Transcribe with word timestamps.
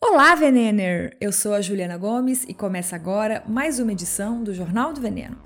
Olá, 0.00 0.32
Venener! 0.36 1.16
Eu 1.20 1.32
sou 1.32 1.52
a 1.52 1.60
Juliana 1.60 1.98
Gomes 1.98 2.44
e 2.44 2.54
começa 2.54 2.94
agora 2.94 3.42
mais 3.48 3.80
uma 3.80 3.90
edição 3.90 4.44
do 4.44 4.54
Jornal 4.54 4.92
do 4.92 5.00
Veneno. 5.00 5.36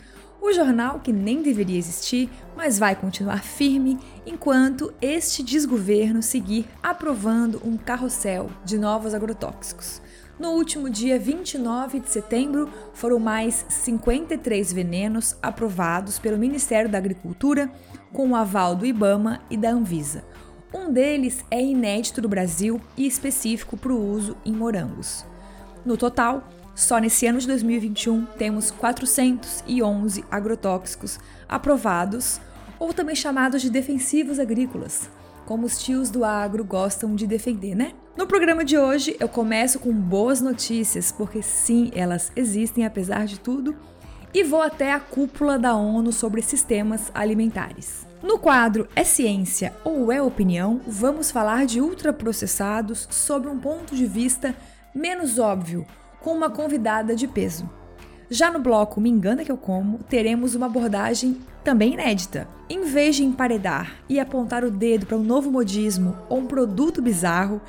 O 0.42 0.52
jornal 0.52 1.00
que 1.00 1.10
nem 1.10 1.40
deveria 1.40 1.78
existir, 1.78 2.28
mas 2.54 2.78
vai 2.78 2.94
continuar 2.94 3.42
firme 3.42 3.98
enquanto 4.26 4.92
este 5.00 5.42
desgoverno 5.42 6.22
seguir 6.22 6.66
aprovando 6.82 7.62
um 7.64 7.78
carrossel 7.78 8.50
de 8.62 8.76
novos 8.76 9.14
agrotóxicos. 9.14 10.02
No 10.38 10.50
último 10.50 10.90
dia 10.90 11.18
29 11.18 12.00
de 12.00 12.10
setembro, 12.10 12.68
foram 12.92 13.18
mais 13.18 13.64
53 13.70 14.70
venenos 14.70 15.34
aprovados 15.40 16.18
pelo 16.18 16.36
Ministério 16.36 16.90
da 16.90 16.98
Agricultura 16.98 17.72
com 18.12 18.28
o 18.28 18.36
aval 18.36 18.74
do 18.76 18.84
IBAMA 18.84 19.40
e 19.48 19.56
da 19.56 19.70
Anvisa. 19.70 20.22
Um 20.74 20.90
deles 20.90 21.44
é 21.50 21.62
inédito 21.62 22.20
do 22.20 22.28
Brasil 22.28 22.80
e 22.96 23.06
específico 23.06 23.76
para 23.76 23.92
o 23.92 24.10
uso 24.12 24.36
em 24.44 24.52
morangos. 24.52 25.24
No 25.84 25.98
total, 25.98 26.48
só 26.74 26.98
nesse 26.98 27.26
ano 27.26 27.38
de 27.38 27.46
2021 27.46 28.24
temos 28.38 28.70
411 28.70 30.24
agrotóxicos 30.30 31.20
aprovados, 31.46 32.40
ou 32.78 32.94
também 32.94 33.14
chamados 33.14 33.60
de 33.60 33.68
defensivos 33.68 34.38
agrícolas, 34.38 35.10
como 35.44 35.66
os 35.66 35.78
tios 35.78 36.08
do 36.08 36.24
agro 36.24 36.64
gostam 36.64 37.14
de 37.14 37.26
defender, 37.26 37.74
né? 37.74 37.92
No 38.16 38.26
programa 38.26 38.64
de 38.64 38.78
hoje 38.78 39.14
eu 39.20 39.28
começo 39.28 39.78
com 39.78 39.92
boas 39.92 40.40
notícias, 40.40 41.12
porque 41.12 41.42
sim, 41.42 41.90
elas 41.94 42.32
existem 42.34 42.86
apesar 42.86 43.26
de 43.26 43.38
tudo, 43.38 43.76
e 44.32 44.42
vou 44.42 44.62
até 44.62 44.92
a 44.92 45.00
cúpula 45.00 45.58
da 45.58 45.74
ONU 45.74 46.10
sobre 46.12 46.40
sistemas 46.40 47.10
alimentares. 47.14 48.10
No 48.22 48.38
quadro 48.38 48.88
É 48.94 49.02
Ciência 49.02 49.74
ou 49.82 50.12
É 50.12 50.22
Opinião, 50.22 50.80
vamos 50.86 51.32
falar 51.32 51.66
de 51.66 51.80
ultraprocessados 51.80 53.08
sob 53.10 53.48
um 53.48 53.58
ponto 53.58 53.96
de 53.96 54.06
vista 54.06 54.54
menos 54.94 55.40
óbvio, 55.40 55.84
com 56.20 56.32
uma 56.32 56.48
convidada 56.48 57.16
de 57.16 57.26
peso. 57.26 57.68
Já 58.30 58.48
no 58.48 58.60
bloco 58.60 59.00
Me 59.00 59.10
Engana 59.10 59.44
Que 59.44 59.50
Eu 59.50 59.56
Como, 59.56 59.98
teremos 60.08 60.54
uma 60.54 60.66
abordagem 60.66 61.36
também 61.64 61.94
inédita. 61.94 62.46
Em 62.70 62.84
vez 62.84 63.16
de 63.16 63.24
emparedar 63.24 63.96
e 64.08 64.20
apontar 64.20 64.62
o 64.62 64.70
dedo 64.70 65.04
para 65.04 65.18
um 65.18 65.24
novo 65.24 65.50
modismo 65.50 66.16
ou 66.28 66.38
um 66.38 66.46
produto 66.46 67.02
bizarro, 67.02 67.60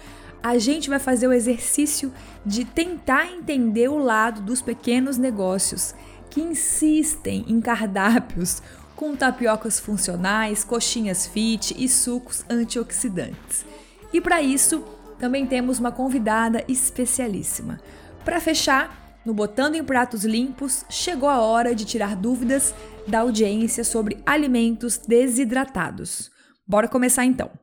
a 0.44 0.60
gente 0.60 0.88
vai 0.88 1.00
fazer 1.00 1.28
o 1.28 1.34
exercício 1.34 2.14
de 2.46 2.64
tentar 2.64 3.26
entender 3.26 3.90
o 3.90 3.98
lado 3.98 4.40
dos 4.42 4.62
pequenos 4.62 5.18
negócios 5.18 5.96
que 6.30 6.42
insistem 6.42 7.44
em 7.48 7.60
cardápios 7.60 8.62
com 9.04 9.18
tapiocas 9.18 9.82
funcionais, 9.82 10.64
coxinhas 10.64 11.28
fit 11.28 11.76
e 11.78 11.90
sucos 11.90 12.46
antioxidantes. 12.50 13.66
E 14.14 14.22
para 14.22 14.42
isso, 14.42 14.82
também 15.20 15.46
temos 15.46 15.78
uma 15.78 15.92
convidada 15.92 16.64
especialíssima. 16.70 17.82
Para 18.24 18.40
fechar, 18.40 19.20
no 19.26 19.34
Botando 19.34 19.76
em 19.76 19.84
Pratos 19.84 20.24
Limpos, 20.24 20.86
chegou 20.90 21.28
a 21.28 21.42
hora 21.42 21.76
de 21.76 21.84
tirar 21.84 22.16
dúvidas 22.16 22.74
da 23.06 23.20
audiência 23.20 23.84
sobre 23.84 24.24
alimentos 24.26 24.98
desidratados. 24.98 26.32
Bora 26.66 26.88
começar 26.88 27.26
então. 27.26 27.63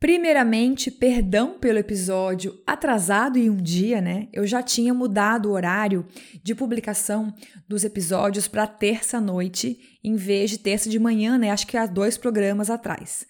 Primeiramente, 0.00 0.92
perdão 0.92 1.58
pelo 1.58 1.76
episódio 1.76 2.56
atrasado 2.64 3.36
em 3.36 3.50
um 3.50 3.56
dia, 3.56 4.00
né? 4.00 4.28
Eu 4.32 4.46
já 4.46 4.62
tinha 4.62 4.94
mudado 4.94 5.46
o 5.46 5.52
horário 5.52 6.06
de 6.40 6.54
publicação 6.54 7.34
dos 7.66 7.82
episódios 7.82 8.46
para 8.46 8.64
terça-noite, 8.64 9.98
em 10.04 10.14
vez 10.14 10.50
de 10.50 10.58
terça 10.58 10.88
de 10.88 11.00
manhã, 11.00 11.36
né? 11.36 11.50
Acho 11.50 11.66
que 11.66 11.76
há 11.76 11.84
dois 11.84 12.16
programas 12.16 12.70
atrás. 12.70 13.26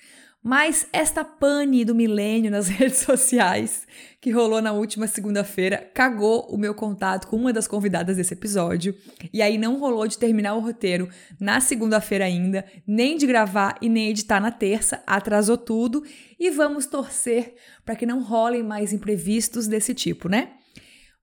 Mas 0.49 0.87
esta 0.95 1.27
pane 1.27 1.85
do 1.85 1.95
milênio 1.95 2.51
nas 2.51 2.69
redes 2.73 3.01
sociais 3.01 3.87
que 4.19 4.31
rolou 4.31 4.63
na 4.63 4.73
última 4.73 5.07
segunda-feira 5.07 5.91
cagou 5.93 6.47
o 6.49 6.57
meu 6.57 6.75
contato 6.75 7.27
com 7.29 7.37
uma 7.37 7.53
das 7.53 7.69
convidadas 7.69 8.17
desse 8.17 8.33
episódio. 8.33 8.97
E 9.31 9.43
aí 9.43 9.59
não 9.59 9.79
rolou 9.79 10.09
de 10.09 10.17
terminar 10.17 10.55
o 10.55 10.61
roteiro 10.61 11.11
na 11.39 11.61
segunda-feira 11.61 12.25
ainda, 12.25 12.65
nem 12.87 13.19
de 13.19 13.27
gravar 13.27 13.77
e 13.83 13.91
nem 13.91 14.09
editar 14.09 14.41
na 14.41 14.51
terça, 14.51 15.03
atrasou 15.07 15.59
tudo. 15.59 16.03
E 16.41 16.51
vamos 16.51 16.87
torcer 16.87 17.55
para 17.85 17.95
que 17.95 18.07
não 18.07 18.23
rolem 18.23 18.63
mais 18.63 18.95
imprevistos 18.95 19.67
desse 19.67 19.93
tipo, 19.93 20.31
né? 20.31 20.53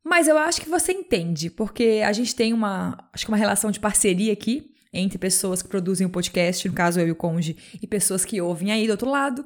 Mas 0.03 0.27
eu 0.27 0.37
acho 0.37 0.61
que 0.61 0.69
você 0.69 0.91
entende, 0.91 1.49
porque 1.49 2.03
a 2.05 2.13
gente 2.13 2.35
tem 2.35 2.53
uma, 2.53 2.95
acho 3.11 3.25
que 3.25 3.31
uma 3.31 3.39
relação 3.39 3.71
de 3.71 3.79
parceria 3.79 4.33
aqui 4.33 4.74
entre 4.95 5.17
pessoas 5.17 5.61
que 5.61 5.69
produzem 5.69 6.07
o 6.07 6.09
podcast, 6.09 6.67
no 6.67 6.73
caso 6.73 6.99
eu 6.99 7.07
e 7.07 7.11
o 7.11 7.15
Conge, 7.15 7.55
e 7.81 7.85
pessoas 7.85 8.25
que 8.25 8.41
ouvem 8.41 8.71
aí 8.71 8.87
do 8.87 8.91
outro 8.91 9.09
lado. 9.09 9.45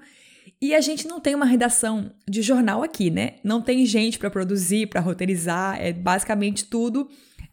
E 0.62 0.76
a 0.76 0.82
gente 0.82 1.08
não 1.08 1.20
tem 1.20 1.36
uma 1.36 1.46
redação 1.46 2.12
de 2.28 2.42
jornal 2.42 2.84
aqui, 2.84 3.10
né? 3.10 3.36
Não 3.44 3.62
tem 3.62 3.86
gente 3.86 4.20
para 4.20 4.30
produzir, 4.30 4.88
para 4.88 5.00
roteirizar, 5.02 5.80
é 5.80 5.94
basicamente 5.94 6.66
tudo 6.66 7.10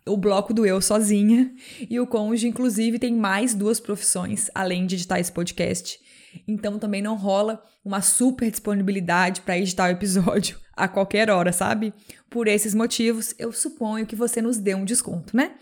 o 0.06 0.16
bloco 0.16 0.54
do 0.54 0.64
eu 0.64 0.80
sozinha. 0.80 1.52
E 1.90 1.98
o 1.98 2.06
Conge, 2.06 2.46
inclusive, 2.46 2.98
tem 2.98 3.14
mais 3.14 3.54
duas 3.54 3.80
profissões 3.80 4.50
além 4.54 4.86
de 4.86 4.94
editar 4.94 5.18
esse 5.18 5.32
podcast. 5.32 5.98
Então 6.46 6.78
também 6.78 7.02
não 7.02 7.16
rola 7.16 7.62
uma 7.84 8.00
super 8.00 8.50
disponibilidade 8.50 9.40
para 9.40 9.58
editar 9.58 9.88
o 9.88 9.92
episódio 9.92 10.58
a 10.76 10.88
qualquer 10.88 11.30
hora, 11.30 11.52
sabe? 11.52 11.92
Por 12.28 12.46
esses 12.46 12.74
motivos, 12.74 13.34
eu 13.38 13.52
suponho 13.52 14.06
que 14.06 14.16
você 14.16 14.42
nos 14.42 14.58
dê 14.58 14.74
um 14.74 14.84
desconto, 14.84 15.36
né? 15.36 15.52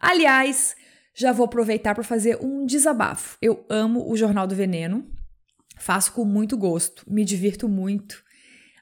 Aliás, 0.00 0.76
já 1.18 1.32
vou 1.32 1.46
aproveitar 1.46 1.96
para 1.96 2.04
fazer 2.04 2.38
um 2.40 2.64
desabafo. 2.64 3.36
Eu 3.42 3.66
amo 3.68 4.08
o 4.08 4.16
Jornal 4.16 4.46
do 4.46 4.54
Veneno, 4.54 5.04
faço 5.76 6.12
com 6.12 6.24
muito 6.24 6.56
gosto, 6.56 7.02
me 7.08 7.24
divirto 7.24 7.68
muito, 7.68 8.22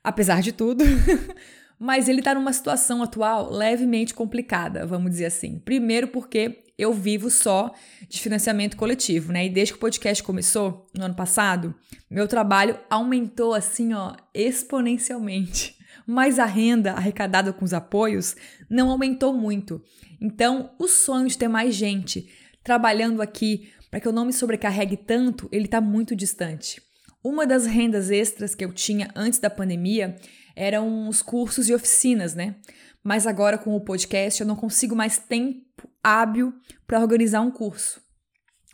apesar 0.05 0.43
de 0.43 0.53
tudo. 0.53 0.85
Mas 1.81 2.09
ele 2.09 2.21
está 2.21 2.35
numa 2.35 2.53
situação 2.53 3.03
atual 3.03 3.51
levemente 3.51 4.13
complicada, 4.13 4.87
vamos 4.87 5.11
dizer 5.11 5.27
assim. 5.27 5.59
Primeiro 5.59 6.09
porque 6.09 6.65
eu 6.77 6.93
vivo 6.93 7.31
só 7.31 7.73
de 8.07 8.21
financiamento 8.21 8.77
coletivo, 8.77 9.33
né? 9.33 9.47
E 9.47 9.51
desde 9.51 9.73
que 9.73 9.79
o 9.79 9.81
podcast 9.81 10.23
começou, 10.23 10.87
no 10.95 11.05
ano 11.05 11.15
passado, 11.15 11.75
meu 12.11 12.29
trabalho 12.29 12.79
aumentou 12.91 13.55
assim, 13.55 13.95
ó, 13.95 14.15
exponencialmente. 14.35 15.75
Mas 16.07 16.39
a 16.39 16.45
renda 16.45 16.93
arrecadada 16.93 17.53
com 17.53 17.65
os 17.65 17.73
apoios 17.73 18.37
não 18.69 18.91
aumentou 18.91 19.33
muito. 19.33 19.83
Então, 20.21 20.75
o 20.79 20.89
sonho 20.89 21.29
de 21.29 21.39
ter 21.39 21.49
mais 21.49 21.75
gente 21.75 22.29
trabalhando 22.63 23.23
aqui 23.23 23.73
para 23.91 24.01
que 24.01 24.09
eu 24.09 24.13
não 24.13 24.27
me 24.27 24.33
sobrecarregue 24.33 24.97
tanto, 24.97 25.49
ele 25.53 25.67
está 25.67 25.81
muito 25.81 26.17
distante. 26.17 26.83
Uma 27.23 27.47
das 27.47 27.67
rendas 27.67 28.11
extras 28.11 28.55
que 28.55 28.65
eu 28.65 28.73
tinha 28.73 29.11
antes 29.15 29.39
da 29.39 29.51
pandemia 29.51 30.17
eram 30.55 31.09
os 31.09 31.23
cursos 31.23 31.69
e 31.69 31.75
oficinas, 31.75 32.35
né? 32.35 32.57
Mas 33.03 33.27
agora 33.27 33.59
com 33.59 33.75
o 33.75 33.81
podcast 33.81 34.41
eu 34.41 34.47
não 34.47 34.57
consigo 34.57 34.97
mais 34.97 35.19
tempo 35.19 35.89
hábil 36.03 36.53
para 36.87 37.01
organizar 37.01 37.41
um 37.41 37.51
curso. 37.51 38.01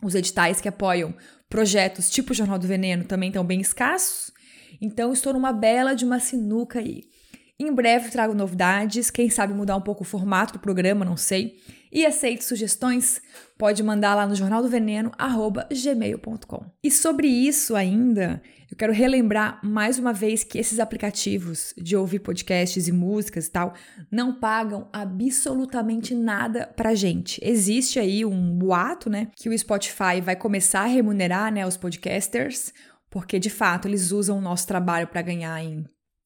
Os 0.02 0.14
editais 0.14 0.60
que 0.60 0.68
apoiam 0.68 1.14
projetos 1.48 2.10
tipo 2.10 2.34
Jornal 2.34 2.58
do 2.58 2.66
Veneno 2.66 3.04
também 3.04 3.28
estão 3.28 3.44
bem 3.44 3.60
escassos, 3.60 4.32
então 4.80 5.12
estou 5.12 5.32
numa 5.32 5.52
bela 5.52 5.94
de 5.94 6.04
uma 6.04 6.18
sinuca 6.18 6.78
aí. 6.78 7.04
Em 7.60 7.72
breve 7.72 8.10
trago 8.10 8.34
novidades, 8.34 9.10
quem 9.10 9.30
sabe 9.30 9.54
mudar 9.54 9.76
um 9.76 9.80
pouco 9.80 10.02
o 10.02 10.06
formato 10.06 10.54
do 10.54 10.58
programa, 10.58 11.04
não 11.04 11.16
sei. 11.16 11.60
E 11.92 12.04
aceito 12.06 12.42
sugestões, 12.42 13.20
pode 13.58 13.82
mandar 13.82 14.14
lá 14.14 14.26
no 14.26 14.34
jornaldoveneno@gmail.com. 14.34 16.64
E 16.82 16.90
sobre 16.90 17.28
isso 17.28 17.76
ainda, 17.76 18.40
eu 18.70 18.76
quero 18.76 18.94
relembrar 18.94 19.60
mais 19.62 19.98
uma 19.98 20.14
vez 20.14 20.42
que 20.42 20.56
esses 20.56 20.80
aplicativos 20.80 21.74
de 21.76 21.94
ouvir 21.94 22.20
podcasts 22.20 22.88
e 22.88 22.92
músicas 22.92 23.46
e 23.46 23.50
tal 23.50 23.74
não 24.10 24.40
pagam 24.40 24.88
absolutamente 24.90 26.14
nada 26.14 26.66
pra 26.66 26.94
gente. 26.94 27.38
Existe 27.44 28.00
aí 28.00 28.24
um 28.24 28.56
boato, 28.56 29.10
né, 29.10 29.28
que 29.36 29.50
o 29.50 29.58
Spotify 29.58 30.22
vai 30.22 30.34
começar 30.34 30.80
a 30.80 30.86
remunerar, 30.86 31.52
né, 31.52 31.66
os 31.66 31.76
podcasters, 31.76 32.72
porque 33.10 33.38
de 33.38 33.50
fato 33.50 33.86
eles 33.86 34.10
usam 34.10 34.38
o 34.38 34.42
nosso 34.42 34.66
trabalho 34.66 35.06
para 35.06 35.20
ganhar 35.20 35.62
em 35.62 35.84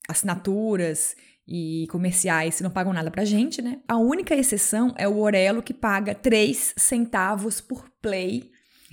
assinaturas 0.08 1.17
e 1.47 1.87
comerciais 1.91 2.61
não 2.61 2.70
pagam 2.70 2.93
nada 2.93 3.11
pra 3.11 3.25
gente, 3.25 3.62
né? 3.62 3.79
A 3.87 3.97
única 3.97 4.35
exceção 4.35 4.94
é 4.97 5.06
o 5.06 5.19
Orelo 5.19 5.62
que 5.62 5.73
paga 5.73 6.14
3 6.14 6.75
centavos 6.76 7.61
por 7.61 7.88
play 8.03 8.50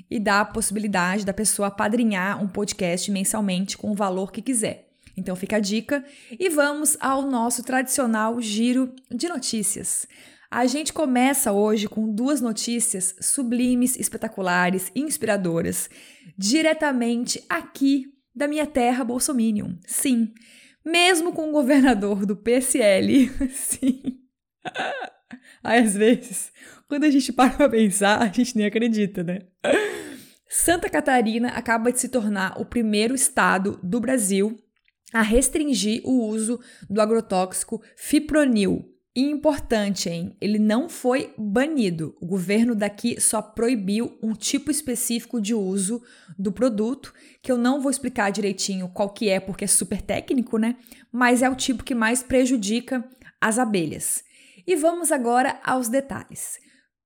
e 0.10 0.20
dá 0.20 0.42
a 0.42 0.46
possibilidade 0.46 1.26
da 1.26 1.34
pessoa 1.34 1.70
apadrinhar 1.70 2.44
um 2.44 2.48
podcast 2.48 3.10
mensalmente 3.12 3.78
com 3.78 3.92
o 3.92 3.96
valor 3.96 4.32
que 4.32 4.42
quiser. 4.42 4.90
Então 5.16 5.36
fica 5.36 5.58
a 5.58 5.60
dica 5.60 6.04
e 6.32 6.50
vamos 6.50 6.98
ao 7.00 7.24
nosso 7.24 7.64
tradicional 7.64 8.40
giro 8.42 8.94
de 9.12 9.28
notícias. 9.28 10.08
A 10.50 10.68
gente 10.68 10.94
começa 10.94 11.52
hoje 11.52 11.88
com 11.88 12.14
duas 12.14 12.40
notícias 12.40 13.16
sublimes, 13.20 13.96
espetaculares, 14.00 14.92
inspiradoras, 14.96 15.90
diretamente 16.38 17.44
aqui 17.50 18.06
da 18.36 18.48
minha 18.48 18.66
terra 18.66 19.04
Bolsominion. 19.04 19.74
Sim, 19.88 20.32
mesmo 20.86 21.34
com 21.34 21.50
o 21.50 21.52
governador 21.52 22.26
do 22.26 22.36
PSL. 22.36 23.30
Sim. 23.54 24.20
Às 25.64 25.96
vezes, 25.96 26.52
quando 26.88 27.06
a 27.06 27.10
gente 27.10 27.32
para 27.32 27.54
pra 27.54 27.70
pensar, 27.70 28.22
a 28.22 28.28
gente 28.28 28.56
nem 28.58 28.66
acredita, 28.66 29.24
né? 29.24 29.40
Santa 30.48 30.90
Catarina 30.90 31.50
acaba 31.50 31.92
de 31.92 32.00
se 32.00 32.10
tornar 32.10 32.60
o 32.60 32.66
primeiro 32.66 33.16
estado 33.16 33.80
do 33.82 34.00
Brasil 34.00 34.58
a 35.12 35.22
restringir 35.22 36.02
o 36.04 36.28
uso 36.28 36.60
do 36.90 37.02
agrotóxico 37.02 37.82
fipronil. 37.96 38.93
E 39.16 39.30
importante, 39.30 40.10
hein? 40.10 40.36
Ele 40.42 40.58
não 40.58 40.90
foi 40.90 41.32
banido. 41.38 42.16
O 42.20 42.26
governo 42.26 42.74
daqui 42.74 43.22
só 43.22 43.44
proibiu 43.44 44.18
um 44.24 44.34
tipo 44.34 44.72
específico 44.72 45.40
de 45.40 45.54
uso 45.54 46.02
do 46.38 46.52
produto, 46.52 47.14
que 47.40 47.52
eu 47.52 47.58
não 47.58 47.80
vou 47.80 47.92
explicar 47.92 48.32
direitinho 48.32 48.90
qual 48.90 49.10
que 49.10 49.30
é, 49.30 49.40
porque 49.40 49.66
é 49.66 49.68
super 49.68 50.02
técnico, 50.02 50.58
né? 50.58 50.78
Mas 51.12 51.44
é 51.44 51.50
o 51.50 51.56
tipo 51.56 51.84
que 51.84 51.94
mais 51.94 52.24
prejudica 52.24 53.08
as 53.40 53.60
abelhas. 53.60 54.24
E 54.66 54.76
vamos 54.76 55.12
agora 55.12 55.60
aos 55.64 55.88
detalhes. 55.90 56.58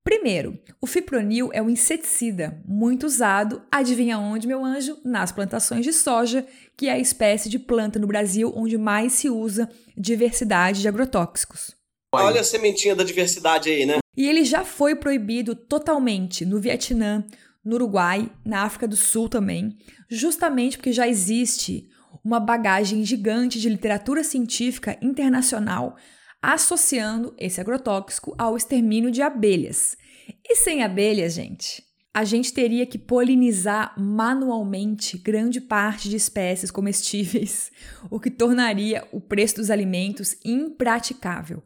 Primeiro, 0.01 0.57
o 0.79 0.87
fipronil 0.87 1.49
é 1.51 1.61
um 1.61 1.69
inseticida 1.69 2.63
muito 2.65 3.05
usado, 3.05 3.61
adivinha 3.69 4.17
onde, 4.17 4.47
meu 4.47 4.63
anjo? 4.63 4.97
Nas 5.03 5.33
plantações 5.33 5.83
de 5.83 5.91
soja, 5.91 6.47
que 6.77 6.87
é 6.87 6.93
a 6.93 6.99
espécie 6.99 7.49
de 7.49 7.59
planta 7.59 7.99
no 7.99 8.07
Brasil 8.07 8.53
onde 8.55 8.77
mais 8.77 9.11
se 9.11 9.29
usa 9.29 9.69
diversidade 9.97 10.79
de 10.79 10.87
agrotóxicos. 10.87 11.76
Olha 12.25 12.41
a 12.41 12.43
sementinha 12.43 12.95
da 12.95 13.03
diversidade 13.03 13.69
aí, 13.69 13.85
né? 13.85 13.97
E 14.15 14.27
ele 14.27 14.43
já 14.43 14.63
foi 14.63 14.95
proibido 14.95 15.55
totalmente 15.55 16.45
no 16.45 16.59
Vietnã, 16.59 17.23
no 17.63 17.75
Uruguai, 17.75 18.31
na 18.45 18.63
África 18.63 18.87
do 18.87 18.95
Sul 18.95 19.29
também, 19.29 19.77
justamente 20.09 20.77
porque 20.77 20.91
já 20.91 21.07
existe 21.07 21.87
uma 22.23 22.39
bagagem 22.39 23.03
gigante 23.05 23.59
de 23.59 23.69
literatura 23.69 24.23
científica 24.23 24.97
internacional 25.01 25.95
associando 26.41 27.33
esse 27.37 27.59
agrotóxico 27.59 28.35
ao 28.37 28.55
extermínio 28.55 29.11
de 29.11 29.21
abelhas. 29.21 29.97
E 30.43 30.55
sem 30.55 30.83
abelhas, 30.83 31.33
gente, 31.33 31.83
a 32.13 32.23
gente 32.23 32.53
teria 32.53 32.85
que 32.85 32.97
polinizar 32.97 33.93
manualmente 33.99 35.17
grande 35.17 35.59
parte 35.59 36.09
de 36.09 36.15
espécies 36.15 36.71
comestíveis, 36.71 37.71
o 38.09 38.19
que 38.19 38.29
tornaria 38.29 39.07
o 39.11 39.19
preço 39.19 39.55
dos 39.55 39.69
alimentos 39.69 40.35
impraticável. 40.43 41.63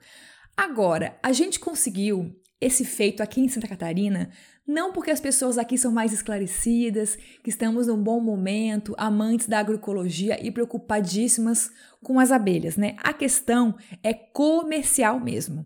Agora, 0.56 1.18
a 1.24 1.32
gente 1.32 1.60
conseguiu 1.60 2.36
esse 2.60 2.86
feito 2.86 3.24
aqui 3.24 3.42
em 3.42 3.50
Santa 3.50 3.68
Catarina 3.68 4.30
não 4.66 4.94
porque 4.94 5.12
as 5.12 5.20
pessoas 5.20 5.58
aqui 5.58 5.78
são 5.78 5.92
mais 5.92 6.14
esclarecidas, 6.14 7.18
que 7.44 7.50
estamos 7.50 7.88
num 7.88 8.02
bom 8.02 8.22
momento, 8.22 8.94
amantes 8.98 9.48
da 9.48 9.60
agroecologia 9.60 10.40
e 10.46 10.52
preocupadíssimas 10.52 11.72
com 12.04 12.20
as 12.20 12.32
abelhas, 12.32 12.78
né? 12.78 12.96
A 13.00 13.12
questão 13.12 13.76
é 14.04 14.14
comercial 14.14 15.20
mesmo. 15.20 15.66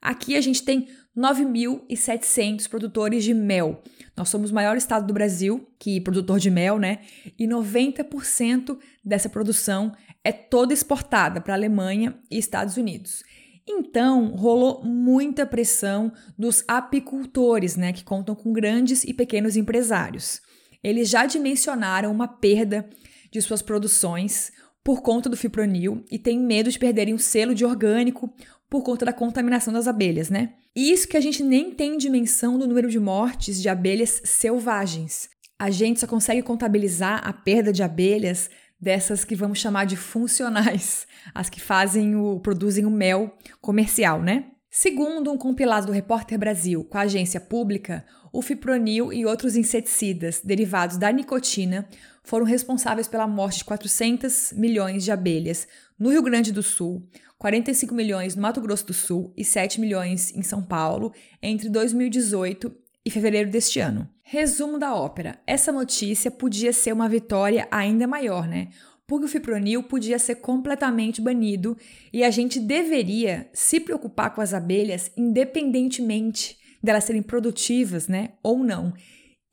Aqui 0.00 0.36
a 0.36 0.40
gente 0.40 0.62
tem 0.62 0.88
9.700 1.16 2.68
produtores 2.68 3.24
de 3.24 3.34
mel. 3.34 3.82
Nós 4.16 4.28
somos 4.28 4.50
o 4.50 4.54
maior 4.54 4.76
estado 4.76 5.06
do 5.06 5.12
Brasil 5.12 5.68
que 5.78 6.00
produtor 6.00 6.38
de 6.38 6.50
mel, 6.50 6.78
né? 6.78 7.00
E 7.38 7.46
90% 7.46 8.78
dessa 9.04 9.28
produção 9.28 9.92
é 10.22 10.30
toda 10.30 10.72
exportada 10.72 11.40
para 11.40 11.54
a 11.54 11.56
Alemanha 11.56 12.16
e 12.30 12.38
Estados 12.38 12.76
Unidos. 12.76 13.24
Então, 13.68 14.28
rolou 14.36 14.84
muita 14.84 15.44
pressão 15.44 16.12
dos 16.38 16.62
apicultores, 16.68 17.76
né, 17.76 17.92
que 17.92 18.04
contam 18.04 18.34
com 18.34 18.52
grandes 18.52 19.02
e 19.02 19.12
pequenos 19.12 19.56
empresários. 19.56 20.40
Eles 20.82 21.08
já 21.08 21.26
dimensionaram 21.26 22.12
uma 22.12 22.28
perda 22.28 22.88
de 23.30 23.42
suas 23.42 23.60
produções 23.60 24.52
por 24.84 25.02
conta 25.02 25.28
do 25.28 25.36
fipronil 25.36 26.04
e 26.08 26.16
têm 26.16 26.38
medo 26.38 26.70
de 26.70 26.78
perderem 26.78 27.12
o 27.12 27.18
selo 27.18 27.56
de 27.56 27.64
orgânico 27.64 28.32
por 28.70 28.84
conta 28.84 29.04
da 29.04 29.12
contaminação 29.12 29.72
das 29.72 29.88
abelhas, 29.88 30.30
né? 30.30 30.54
E 30.74 30.92
isso 30.92 31.08
que 31.08 31.16
a 31.16 31.20
gente 31.20 31.42
nem 31.42 31.72
tem 31.72 31.98
dimensão 31.98 32.56
do 32.56 32.68
número 32.68 32.88
de 32.88 33.00
mortes 33.00 33.60
de 33.60 33.68
abelhas 33.68 34.20
selvagens. 34.24 35.28
A 35.58 35.70
gente 35.70 35.98
só 35.98 36.06
consegue 36.06 36.42
contabilizar 36.42 37.26
a 37.26 37.32
perda 37.32 37.72
de 37.72 37.82
abelhas 37.82 38.48
dessas 38.80 39.24
que 39.24 39.34
vamos 39.34 39.58
chamar 39.58 39.84
de 39.86 39.96
funcionais, 39.96 41.06
as 41.34 41.48
que 41.48 41.60
fazem 41.60 42.14
o 42.16 42.40
produzem 42.40 42.84
o 42.84 42.90
mel 42.90 43.36
comercial, 43.60 44.22
né? 44.22 44.46
Segundo 44.70 45.32
um 45.32 45.38
compilado 45.38 45.86
do 45.86 45.92
Repórter 45.92 46.38
Brasil 46.38 46.84
com 46.84 46.98
a 46.98 47.02
agência 47.02 47.40
pública, 47.40 48.04
o 48.30 48.42
fipronil 48.42 49.10
e 49.10 49.24
outros 49.24 49.56
inseticidas 49.56 50.42
derivados 50.44 50.98
da 50.98 51.10
nicotina 51.10 51.88
foram 52.22 52.44
responsáveis 52.44 53.08
pela 53.08 53.26
morte 53.26 53.58
de 53.58 53.64
400 53.64 54.52
milhões 54.52 55.02
de 55.04 55.10
abelhas 55.10 55.66
no 55.98 56.10
Rio 56.10 56.22
Grande 56.22 56.52
do 56.52 56.62
Sul, 56.62 57.08
45 57.38 57.94
milhões 57.94 58.36
no 58.36 58.42
Mato 58.42 58.60
Grosso 58.60 58.86
do 58.86 58.92
Sul 58.92 59.32
e 59.34 59.44
7 59.44 59.80
milhões 59.80 60.34
em 60.34 60.42
São 60.42 60.62
Paulo 60.62 61.12
entre 61.40 61.70
2018 61.70 62.70
e 63.04 63.10
fevereiro 63.10 63.50
deste 63.50 63.80
ano. 63.80 64.06
Resumo 64.28 64.76
da 64.76 64.92
ópera: 64.92 65.38
essa 65.46 65.70
notícia 65.70 66.32
podia 66.32 66.72
ser 66.72 66.92
uma 66.92 67.08
vitória 67.08 67.68
ainda 67.70 68.08
maior, 68.08 68.48
né? 68.48 68.70
Porque 69.06 69.24
o 69.24 69.28
fipronil 69.28 69.84
podia 69.84 70.18
ser 70.18 70.36
completamente 70.36 71.20
banido 71.20 71.76
e 72.12 72.24
a 72.24 72.30
gente 72.30 72.58
deveria 72.58 73.48
se 73.52 73.78
preocupar 73.78 74.34
com 74.34 74.40
as 74.40 74.52
abelhas 74.52 75.12
independentemente 75.16 76.58
delas 76.82 77.04
serem 77.04 77.22
produtivas, 77.22 78.08
né, 78.08 78.30
ou 78.42 78.64
não. 78.64 78.92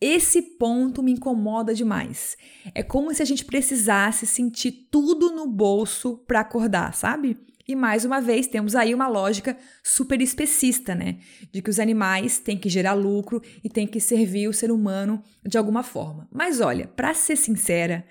Esse 0.02 0.42
ponto 0.42 1.04
me 1.04 1.12
incomoda 1.12 1.74
demais. 1.76 2.36
É 2.74 2.82
como 2.82 3.14
se 3.14 3.22
a 3.22 3.26
gente 3.26 3.46
precisasse 3.46 4.26
sentir 4.26 4.88
tudo 4.90 5.32
no 5.32 5.48
bolso 5.48 6.18
para 6.28 6.40
acordar, 6.40 6.96
sabe? 6.96 7.38
E 7.68 7.76
mais 7.76 8.04
uma 8.04 8.20
vez, 8.20 8.48
temos 8.48 8.76
aí 8.76 8.94
uma 8.94 9.08
lógica 9.08 9.58
super 9.82 10.22
especista, 10.22 10.94
né? 10.94 11.20
De 11.52 11.62
que 11.62 11.70
os 11.70 11.80
animais 11.80 12.38
têm 12.38 12.58
que 12.58 12.68
gerar 12.68 12.94
lucro 12.94 13.42
e 13.64 13.70
têm 13.70 13.88
que 13.88 14.00
servir 14.00 14.48
o 14.48 14.54
ser 14.54 14.72
humano 14.72 15.24
de 15.46 15.58
alguma 15.58 15.82
forma. 15.82 16.28
Mas 16.32 16.60
olha, 16.60 16.88
para 16.88 17.14
ser 17.14 17.38
sincera, 17.38 18.06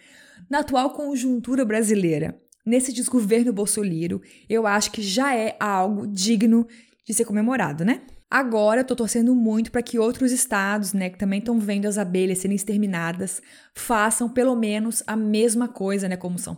na 0.48 0.60
atual 0.60 0.90
conjuntura 0.90 1.64
brasileira, 1.64 2.40
nesse 2.64 2.92
desgoverno 2.92 3.52
bolsoliro, 3.52 4.22
eu 4.48 4.66
acho 4.66 4.90
que 4.90 5.02
já 5.02 5.34
é 5.36 5.54
algo 5.60 6.06
digno 6.06 6.66
de 7.06 7.12
ser 7.12 7.24
comemorado, 7.24 7.84
né? 7.84 8.02
Agora 8.30 8.80
eu 8.80 8.84
tô 8.86 8.96
torcendo 8.96 9.34
muito 9.34 9.70
para 9.70 9.82
que 9.82 9.98
outros 9.98 10.32
estados, 10.32 10.94
né, 10.94 11.10
que 11.10 11.18
também 11.18 11.38
estão 11.38 11.58
vendo 11.58 11.84
as 11.84 11.98
abelhas 11.98 12.38
serem 12.38 12.56
exterminadas, 12.56 13.42
façam 13.74 14.26
pelo 14.26 14.56
menos 14.56 15.02
a 15.06 15.14
mesma 15.14 15.68
coisa, 15.68 16.08
né, 16.08 16.16
como 16.16 16.38
São 16.38 16.56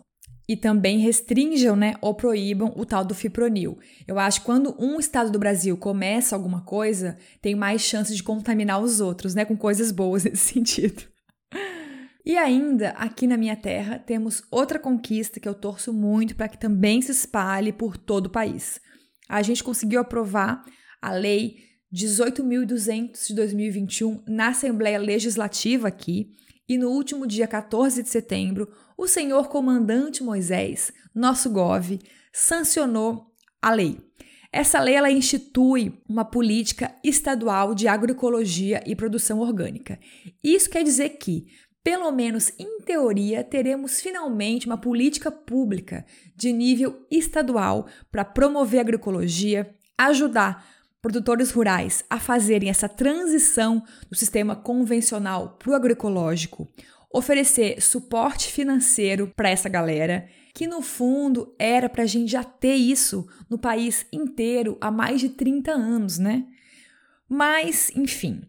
e 0.49 0.57
também 0.57 0.99
restringam 0.99 1.75
né, 1.75 1.95
ou 2.01 2.15
proíbam 2.15 2.73
o 2.77 2.85
tal 2.85 3.05
do 3.05 3.15
fipronil. 3.15 3.79
Eu 4.07 4.19
acho 4.19 4.41
que 4.41 4.47
quando 4.47 4.77
um 4.79 5.01
estado 5.01 5.31
do 5.31 5.39
Brasil 5.39 5.77
começa 5.77 6.37
alguma 6.37 6.61
coisa, 6.63 7.17
tem 7.41 7.55
mais 7.55 7.83
chance 7.83 8.15
de 8.15 8.23
contaminar 8.23 8.81
os 8.81 9.01
outros, 9.01 9.35
né, 9.35 9.45
com 9.45 9.57
coisas 9.57 9.91
boas 9.91 10.25
nesse 10.25 10.53
sentido. 10.53 11.03
E 12.27 12.37
ainda, 12.39 12.91
aqui 12.91 13.27
na 13.27 13.37
minha 13.37 13.57
terra, 13.57 13.99
temos 13.99 14.43
outra 14.51 14.79
conquista 14.79 15.39
que 15.39 15.49
eu 15.49 15.55
torço 15.55 15.93
muito 15.93 16.35
para 16.35 16.49
que 16.49 16.59
também 16.59 17.03
se 17.03 17.13
espalhe 17.13 17.73
por 17.73 17.99
todo 17.99 18.27
o 18.27 18.31
país. 18.31 18.81
A 19.29 19.43
gente 19.43 19.63
conseguiu 19.63 20.01
aprovar 20.01 20.65
a 21.03 21.13
Lei 21.13 21.57
18.200 21.93 23.29
de 23.29 23.35
2021 23.35 24.23
na 24.27 24.49
Assembleia 24.49 24.99
Legislativa 24.99 25.89
aqui, 25.89 26.31
e 26.69 26.79
no 26.79 26.91
último 26.91 27.27
dia 27.27 27.47
14 27.47 28.03
de 28.03 28.09
setembro, 28.09 28.69
o 28.97 29.07
senhor 29.07 29.49
comandante 29.49 30.23
Moisés, 30.23 30.93
nosso 31.15 31.51
GOV, 31.51 32.01
sancionou 32.33 33.27
a 33.61 33.73
lei. 33.73 33.99
Essa 34.53 34.81
lei 34.81 34.95
ela 34.95 35.11
institui 35.11 36.01
uma 36.09 36.25
política 36.25 36.95
estadual 37.03 37.75
de 37.75 37.89
agroecologia 37.89 38.83
e 38.87 38.95
produção 38.95 39.41
orgânica. 39.41 39.99
Isso 40.43 40.71
quer 40.71 40.85
dizer 40.85 41.11
que, 41.19 41.47
pelo 41.83 42.11
menos 42.13 42.53
em 42.59 42.81
teoria, 42.83 43.43
teremos 43.43 44.01
finalmente 44.01 44.67
uma 44.67 44.79
política 44.79 45.31
pública 45.31 46.07
de 46.37 46.53
nível 46.53 47.05
estadual 47.11 47.89
para 48.13 48.25
promover 48.25 48.79
a 48.79 48.83
agroecologia, 48.83 49.75
ajudar 49.99 50.65
produtores 51.05 51.51
rurais 51.51 52.03
a 52.09 52.19
fazerem 52.19 52.71
essa 52.71 52.89
transição 52.89 53.85
do 54.09 54.17
sistema 54.17 54.57
convencional 54.57 55.51
para 55.59 55.71
o 55.71 55.75
agroecológico, 55.75 56.67
oferecer 57.13 57.79
suporte 57.83 58.51
financeiro 58.51 59.31
para 59.37 59.51
essa 59.51 59.69
galera, 59.69 60.27
que 60.55 60.67
no 60.67 60.81
fundo 60.81 61.55
era 61.59 61.91
para 61.91 62.05
a 62.05 62.07
gente 62.07 62.33
já 62.33 62.43
ter 62.43 62.77
isso 62.77 63.29
no 63.51 63.59
país 63.59 64.07
inteiro 64.11 64.79
há 64.81 64.91
mais 64.91 65.21
de 65.21 65.29
30 65.29 65.73
anos, 65.73 66.17
né? 66.19 66.47
Mas, 67.29 67.91
enfim, 67.95 68.41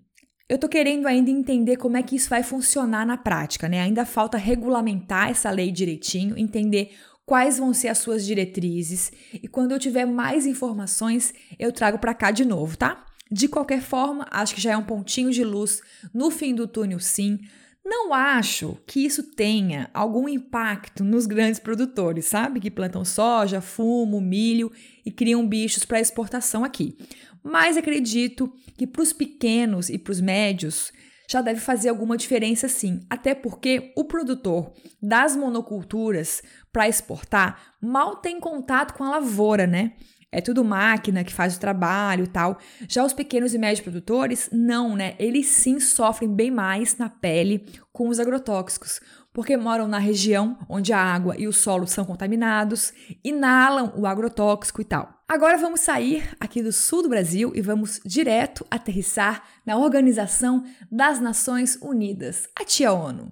Eu 0.47 0.59
tô 0.59 0.69
querendo 0.69 1.07
ainda 1.07 1.31
entender 1.31 1.75
como 1.75 1.97
é 1.97 2.03
que 2.03 2.15
isso 2.15 2.29
vai 2.29 2.43
funcionar 2.43 3.03
na 3.03 3.17
prática, 3.17 3.67
né? 3.67 3.81
Ainda 3.81 4.05
falta 4.05 4.37
regulamentar 4.37 5.31
essa 5.31 5.49
lei 5.49 5.71
direitinho, 5.71 6.37
entender 6.37 6.91
quais 7.25 7.57
vão 7.57 7.73
ser 7.73 7.87
as 7.87 7.97
suas 7.97 8.25
diretrizes 8.25 9.11
e 9.33 9.47
quando 9.47 9.71
eu 9.71 9.79
tiver 9.79 10.05
mais 10.05 10.45
informações, 10.45 11.33
eu 11.57 11.71
trago 11.71 11.97
para 11.97 12.13
cá 12.13 12.31
de 12.31 12.45
novo, 12.45 12.77
tá? 12.77 13.05
De 13.31 13.47
qualquer 13.47 13.81
forma, 13.81 14.27
acho 14.29 14.53
que 14.53 14.61
já 14.61 14.73
é 14.73 14.77
um 14.77 14.83
pontinho 14.83 15.31
de 15.31 15.43
luz 15.43 15.81
no 16.13 16.29
fim 16.29 16.53
do 16.53 16.67
túnel, 16.67 16.99
sim. 16.99 17.39
Não 17.83 18.13
acho 18.13 18.77
que 18.87 19.05
isso 19.05 19.21
tenha 19.21 19.89
algum 19.93 20.27
impacto 20.27 21.03
nos 21.03 21.25
grandes 21.25 21.59
produtores, 21.59 22.25
sabe? 22.25 22.59
Que 22.59 22.71
plantam 22.71 23.05
soja, 23.05 23.61
fumo, 23.61 24.19
milho 24.19 24.71
e 25.05 25.11
criam 25.11 25.47
bichos 25.47 25.85
para 25.85 25.99
exportação 25.99 26.63
aqui. 26.63 26.97
Mas 27.43 27.77
acredito 27.77 28.51
que 28.75 28.87
para 28.87 29.03
os 29.03 29.13
pequenos 29.13 29.89
e 29.89 29.99
para 29.99 30.11
os 30.11 30.21
médios 30.21 30.91
já 31.29 31.41
deve 31.41 31.59
fazer 31.59 31.89
alguma 31.89 32.17
diferença 32.17 32.67
sim, 32.67 33.01
até 33.09 33.33
porque 33.33 33.91
o 33.95 34.03
produtor 34.03 34.73
das 35.01 35.35
monoculturas 35.35 36.41
para 36.75 36.89
exportar 36.89 37.57
mal 37.79 38.17
tem 38.17 38.37
contato 38.37 38.95
com 38.95 39.05
a 39.05 39.11
lavoura, 39.11 39.65
né? 39.65 39.93
É 40.29 40.41
tudo 40.41 40.61
máquina 40.61 41.23
que 41.23 41.33
faz 41.33 41.55
o 41.55 41.59
trabalho 41.59 42.25
e 42.25 42.27
tal. 42.27 42.57
Já 42.89 43.05
os 43.05 43.13
pequenos 43.13 43.53
e 43.53 43.57
médios 43.57 43.79
produtores, 43.79 44.49
não, 44.51 44.93
né? 44.93 45.15
Eles 45.17 45.47
sim 45.47 45.79
sofrem 45.79 46.29
bem 46.29 46.51
mais 46.51 46.97
na 46.97 47.09
pele 47.09 47.65
com 47.93 48.09
os 48.09 48.19
agrotóxicos, 48.19 48.99
porque 49.31 49.55
moram 49.55 49.87
na 49.87 49.99
região 49.99 50.57
onde 50.67 50.91
a 50.91 50.99
água 50.99 51.35
e 51.37 51.47
o 51.47 51.53
solo 51.53 51.87
são 51.87 52.03
contaminados, 52.03 52.91
inalam 53.23 53.93
o 53.95 54.05
agrotóxico 54.05 54.81
e 54.81 54.85
tal. 54.85 55.23
Agora 55.29 55.57
vamos 55.57 55.79
sair 55.79 56.29
aqui 56.41 56.61
do 56.61 56.73
sul 56.73 57.03
do 57.03 57.09
Brasil 57.09 57.53
e 57.55 57.61
vamos 57.61 58.01
direto 58.05 58.65
aterrissar 58.69 59.43
na 59.65 59.77
Organização 59.77 60.65
das 60.91 61.21
Nações 61.21 61.77
Unidas, 61.81 62.49
a 62.59 62.65
tia 62.65 62.91
ONU. 62.91 63.31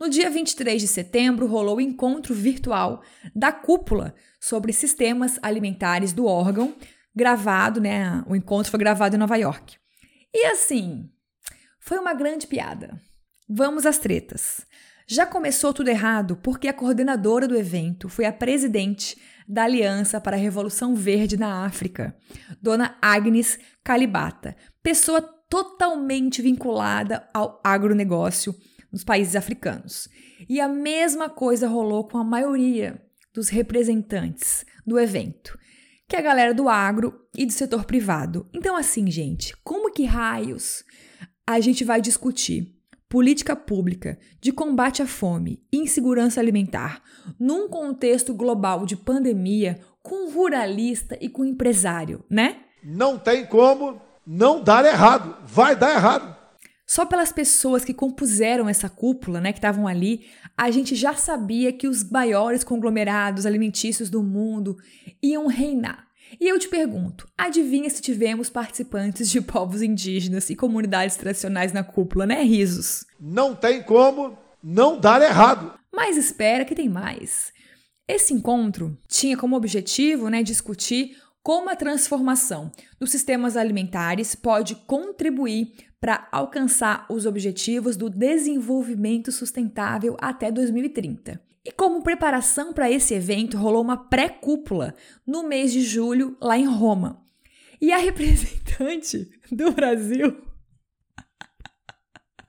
No 0.00 0.08
dia 0.08 0.30
23 0.30 0.80
de 0.80 0.88
setembro, 0.88 1.46
rolou 1.46 1.76
o 1.76 1.80
encontro 1.80 2.34
virtual 2.34 3.02
da 3.34 3.52
cúpula 3.52 4.14
sobre 4.40 4.72
sistemas 4.72 5.38
alimentares 5.42 6.14
do 6.14 6.24
órgão, 6.24 6.74
gravado, 7.14 7.82
né? 7.82 8.24
O 8.26 8.34
encontro 8.34 8.70
foi 8.70 8.80
gravado 8.80 9.14
em 9.14 9.18
Nova 9.18 9.36
York. 9.36 9.76
E 10.32 10.46
assim, 10.46 11.10
foi 11.78 11.98
uma 11.98 12.14
grande 12.14 12.46
piada. 12.46 12.98
Vamos 13.46 13.84
às 13.84 13.98
tretas. 13.98 14.64
Já 15.06 15.26
começou 15.26 15.74
tudo 15.74 15.90
errado 15.90 16.36
porque 16.36 16.68
a 16.68 16.72
coordenadora 16.72 17.46
do 17.46 17.56
evento 17.56 18.08
foi 18.08 18.24
a 18.24 18.32
presidente 18.32 19.20
da 19.46 19.64
Aliança 19.64 20.18
para 20.18 20.34
a 20.34 20.40
Revolução 20.40 20.94
Verde 20.94 21.36
na 21.36 21.66
África, 21.66 22.16
Dona 22.62 22.96
Agnes 23.02 23.58
Calibata, 23.84 24.56
pessoa 24.82 25.20
totalmente 25.20 26.40
vinculada 26.40 27.28
ao 27.34 27.60
agronegócio 27.62 28.54
nos 28.92 29.04
países 29.04 29.36
africanos. 29.36 30.08
E 30.48 30.60
a 30.60 30.68
mesma 30.68 31.28
coisa 31.28 31.68
rolou 31.68 32.08
com 32.08 32.18
a 32.18 32.24
maioria 32.24 33.00
dos 33.32 33.48
representantes 33.48 34.64
do 34.86 34.98
evento, 34.98 35.58
que 36.08 36.16
é 36.16 36.18
a 36.18 36.22
galera 36.22 36.52
do 36.52 36.68
agro 36.68 37.14
e 37.36 37.46
do 37.46 37.52
setor 37.52 37.84
privado. 37.84 38.48
Então, 38.52 38.76
assim, 38.76 39.10
gente, 39.10 39.56
como 39.62 39.92
que 39.92 40.04
raios 40.04 40.84
a 41.46 41.60
gente 41.60 41.84
vai 41.84 42.00
discutir 42.00 42.76
política 43.08 43.56
pública 43.56 44.18
de 44.40 44.52
combate 44.52 45.02
à 45.02 45.06
fome 45.06 45.60
e 45.72 45.78
insegurança 45.78 46.40
alimentar 46.40 47.02
num 47.38 47.68
contexto 47.68 48.32
global 48.32 48.86
de 48.86 48.96
pandemia 48.96 49.80
com 50.00 50.30
ruralista 50.30 51.18
e 51.20 51.28
com 51.28 51.44
empresário, 51.44 52.24
né? 52.30 52.60
Não 52.82 53.18
tem 53.18 53.44
como 53.44 54.00
não 54.24 54.62
dar 54.62 54.84
errado. 54.84 55.36
Vai 55.44 55.74
dar 55.74 55.90
errado. 55.90 56.39
Só 56.90 57.06
pelas 57.06 57.30
pessoas 57.30 57.84
que 57.84 57.94
compuseram 57.94 58.68
essa 58.68 58.88
cúpula, 58.88 59.40
né, 59.40 59.52
que 59.52 59.58
estavam 59.58 59.86
ali, 59.86 60.26
a 60.56 60.72
gente 60.72 60.96
já 60.96 61.14
sabia 61.14 61.72
que 61.72 61.86
os 61.86 62.02
maiores 62.10 62.64
conglomerados 62.64 63.46
alimentícios 63.46 64.10
do 64.10 64.24
mundo 64.24 64.76
iam 65.22 65.46
reinar. 65.46 66.08
E 66.40 66.48
eu 66.48 66.58
te 66.58 66.66
pergunto, 66.66 67.28
adivinha 67.38 67.88
se 67.88 68.02
tivemos 68.02 68.50
participantes 68.50 69.30
de 69.30 69.38
povos 69.40 69.82
indígenas 69.82 70.50
e 70.50 70.56
comunidades 70.56 71.14
tradicionais 71.14 71.72
na 71.72 71.84
cúpula, 71.84 72.26
né, 72.26 72.42
risos? 72.42 73.06
Não 73.20 73.54
tem 73.54 73.84
como 73.84 74.36
não 74.60 74.98
dar 74.98 75.22
errado. 75.22 75.72
Mas 75.94 76.16
espera 76.16 76.64
que 76.64 76.74
tem 76.74 76.88
mais. 76.88 77.52
Esse 78.08 78.34
encontro 78.34 78.98
tinha 79.06 79.36
como 79.36 79.54
objetivo, 79.54 80.28
né, 80.28 80.42
discutir 80.42 81.16
como 81.40 81.70
a 81.70 81.76
transformação 81.76 82.70
dos 82.98 83.12
sistemas 83.12 83.56
alimentares 83.56 84.34
pode 84.34 84.74
contribuir 84.74 85.72
para 86.00 86.26
alcançar 86.32 87.04
os 87.10 87.26
objetivos 87.26 87.96
do 87.96 88.08
desenvolvimento 88.08 89.30
sustentável 89.30 90.16
até 90.20 90.50
2030. 90.50 91.40
E 91.62 91.70
como 91.70 92.02
preparação 92.02 92.72
para 92.72 92.90
esse 92.90 93.12
evento, 93.12 93.58
rolou 93.58 93.82
uma 93.82 94.08
pré-cúpula 94.08 94.94
no 95.26 95.42
mês 95.42 95.72
de 95.72 95.82
julho 95.82 96.36
lá 96.40 96.56
em 96.56 96.66
Roma. 96.66 97.22
E 97.78 97.92
a 97.92 97.98
representante 97.98 99.30
do 99.52 99.70
Brasil 99.72 100.40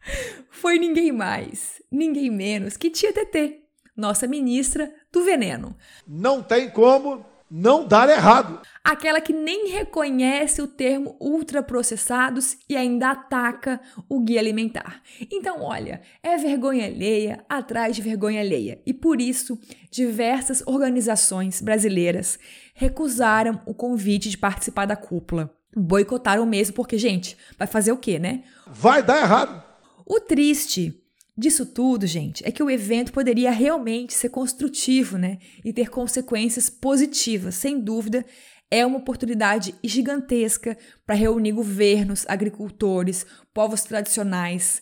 foi 0.50 0.80
ninguém 0.80 1.12
mais, 1.12 1.82
ninguém 1.92 2.30
menos 2.30 2.78
que 2.78 2.90
Tia 2.90 3.12
TT, 3.12 3.62
nossa 3.96 4.28
ministra 4.28 4.94
do 5.12 5.26
veneno. 5.26 5.76
Não 6.08 6.42
tem 6.42 6.70
como 6.70 7.26
não 7.52 7.86
dar 7.86 8.08
errado. 8.08 8.62
Aquela 8.82 9.20
que 9.20 9.34
nem 9.34 9.68
reconhece 9.68 10.62
o 10.62 10.68
termo 10.68 11.18
ultraprocessados 11.20 12.56
e 12.70 12.78
ainda 12.78 13.12
ataca 13.12 13.82
o 14.08 14.22
guia 14.22 14.40
alimentar. 14.40 15.02
Então, 15.30 15.62
olha, 15.62 16.02
é 16.24 16.38
vergonha 16.38 16.86
alheia 16.86 17.46
atrás 17.50 17.96
de 17.96 18.02
vergonha 18.02 18.40
alheia. 18.40 18.82
E 18.86 18.94
por 18.94 19.20
isso, 19.20 19.60
diversas 19.92 20.64
organizações 20.66 21.62
brasileiras 21.62 22.40
recusaram 22.74 23.62
o 23.66 23.74
convite 23.74 24.30
de 24.30 24.38
participar 24.38 24.86
da 24.86 24.96
cúpula. 24.96 25.54
Boicotaram 25.76 26.46
mesmo, 26.46 26.74
porque, 26.74 26.98
gente, 26.98 27.38
vai 27.58 27.68
fazer 27.68 27.92
o 27.92 27.98
quê, 27.98 28.18
né? 28.18 28.44
Vai 28.68 29.04
dar 29.04 29.22
errado. 29.22 29.62
O 30.06 30.20
triste 30.20 31.01
disso 31.38 31.66
tudo, 31.66 32.06
gente, 32.06 32.46
é 32.46 32.52
que 32.52 32.62
o 32.64 32.70
evento 32.70 33.12
poderia 33.12 33.52
realmente 33.52 34.14
ser 34.14 34.30
construtivo, 34.30 35.18
né? 35.18 35.38
E 35.64 35.74
ter 35.74 35.90
consequências 35.90 36.70
positivas. 36.70 37.56
Sem 37.56 37.80
dúvida, 37.80 38.26
é 38.70 38.86
uma 38.86 39.00
oportunidade 39.00 39.76
gigantesca 39.84 40.78
para 41.06 41.16
reunir 41.16 41.52
governos, 41.52 42.26
agricultores, 42.28 43.26
povos 43.54 43.84
tradicionais, 43.84 44.82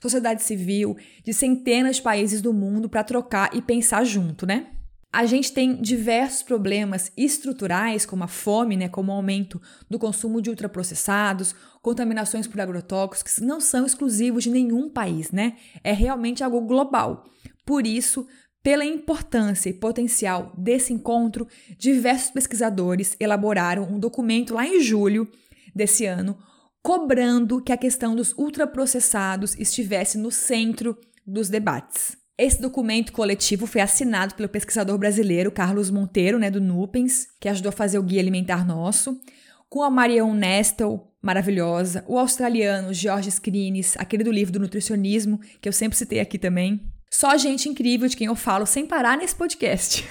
sociedade 0.00 0.42
civil 0.42 0.96
de 1.24 1.32
centenas 1.32 1.96
de 1.96 2.02
países 2.02 2.40
do 2.40 2.52
mundo 2.52 2.88
para 2.88 3.04
trocar 3.04 3.54
e 3.54 3.62
pensar 3.62 4.04
junto, 4.04 4.46
né? 4.46 4.77
A 5.10 5.24
gente 5.24 5.52
tem 5.52 5.80
diversos 5.80 6.42
problemas 6.42 7.10
estruturais, 7.16 8.04
como 8.04 8.24
a 8.24 8.28
fome, 8.28 8.76
né, 8.76 8.88
como 8.88 9.10
o 9.10 9.14
aumento 9.14 9.60
do 9.88 9.98
consumo 9.98 10.42
de 10.42 10.50
ultraprocessados, 10.50 11.54
contaminações 11.80 12.46
por 12.46 12.60
agrotóxicos, 12.60 13.34
que 13.34 13.44
não 13.44 13.58
são 13.58 13.86
exclusivos 13.86 14.44
de 14.44 14.50
nenhum 14.50 14.90
país, 14.90 15.30
né? 15.30 15.56
É 15.82 15.92
realmente 15.92 16.44
algo 16.44 16.60
global. 16.60 17.24
Por 17.64 17.86
isso, 17.86 18.26
pela 18.62 18.84
importância 18.84 19.70
e 19.70 19.72
potencial 19.72 20.52
desse 20.58 20.92
encontro, 20.92 21.48
diversos 21.78 22.30
pesquisadores 22.30 23.16
elaboraram 23.18 23.84
um 23.84 23.98
documento 23.98 24.52
lá 24.52 24.66
em 24.66 24.78
julho 24.78 25.26
desse 25.74 26.04
ano, 26.04 26.36
cobrando 26.82 27.62
que 27.62 27.72
a 27.72 27.78
questão 27.78 28.14
dos 28.14 28.34
ultraprocessados 28.34 29.54
estivesse 29.58 30.18
no 30.18 30.30
centro 30.30 30.98
dos 31.26 31.48
debates. 31.48 32.17
Esse 32.38 32.62
documento 32.62 33.12
coletivo 33.12 33.66
foi 33.66 33.80
assinado 33.80 34.36
pelo 34.36 34.48
pesquisador 34.48 34.96
brasileiro 34.96 35.50
Carlos 35.50 35.90
Monteiro, 35.90 36.38
né, 36.38 36.48
do 36.48 36.60
Nupens, 36.60 37.26
que 37.40 37.48
ajudou 37.48 37.70
a 37.70 37.72
fazer 37.72 37.98
o 37.98 38.02
Guia 38.02 38.20
Alimentar 38.20 38.64
Nosso, 38.64 39.20
com 39.68 39.82
a 39.82 39.90
Marion 39.90 40.32
Nestel, 40.34 41.12
maravilhosa, 41.20 42.04
o 42.06 42.16
australiano 42.16 42.94
George 42.94 43.28
Skrines, 43.28 43.96
aquele 43.96 44.22
do 44.22 44.30
livro 44.30 44.52
do 44.52 44.60
nutricionismo, 44.60 45.40
que 45.60 45.68
eu 45.68 45.72
sempre 45.72 45.98
citei 45.98 46.20
aqui 46.20 46.38
também. 46.38 46.80
Só 47.10 47.36
gente 47.36 47.68
incrível 47.68 48.06
de 48.06 48.16
quem 48.16 48.28
eu 48.28 48.36
falo 48.36 48.66
sem 48.66 48.86
parar 48.86 49.18
nesse 49.18 49.34
podcast. 49.34 50.04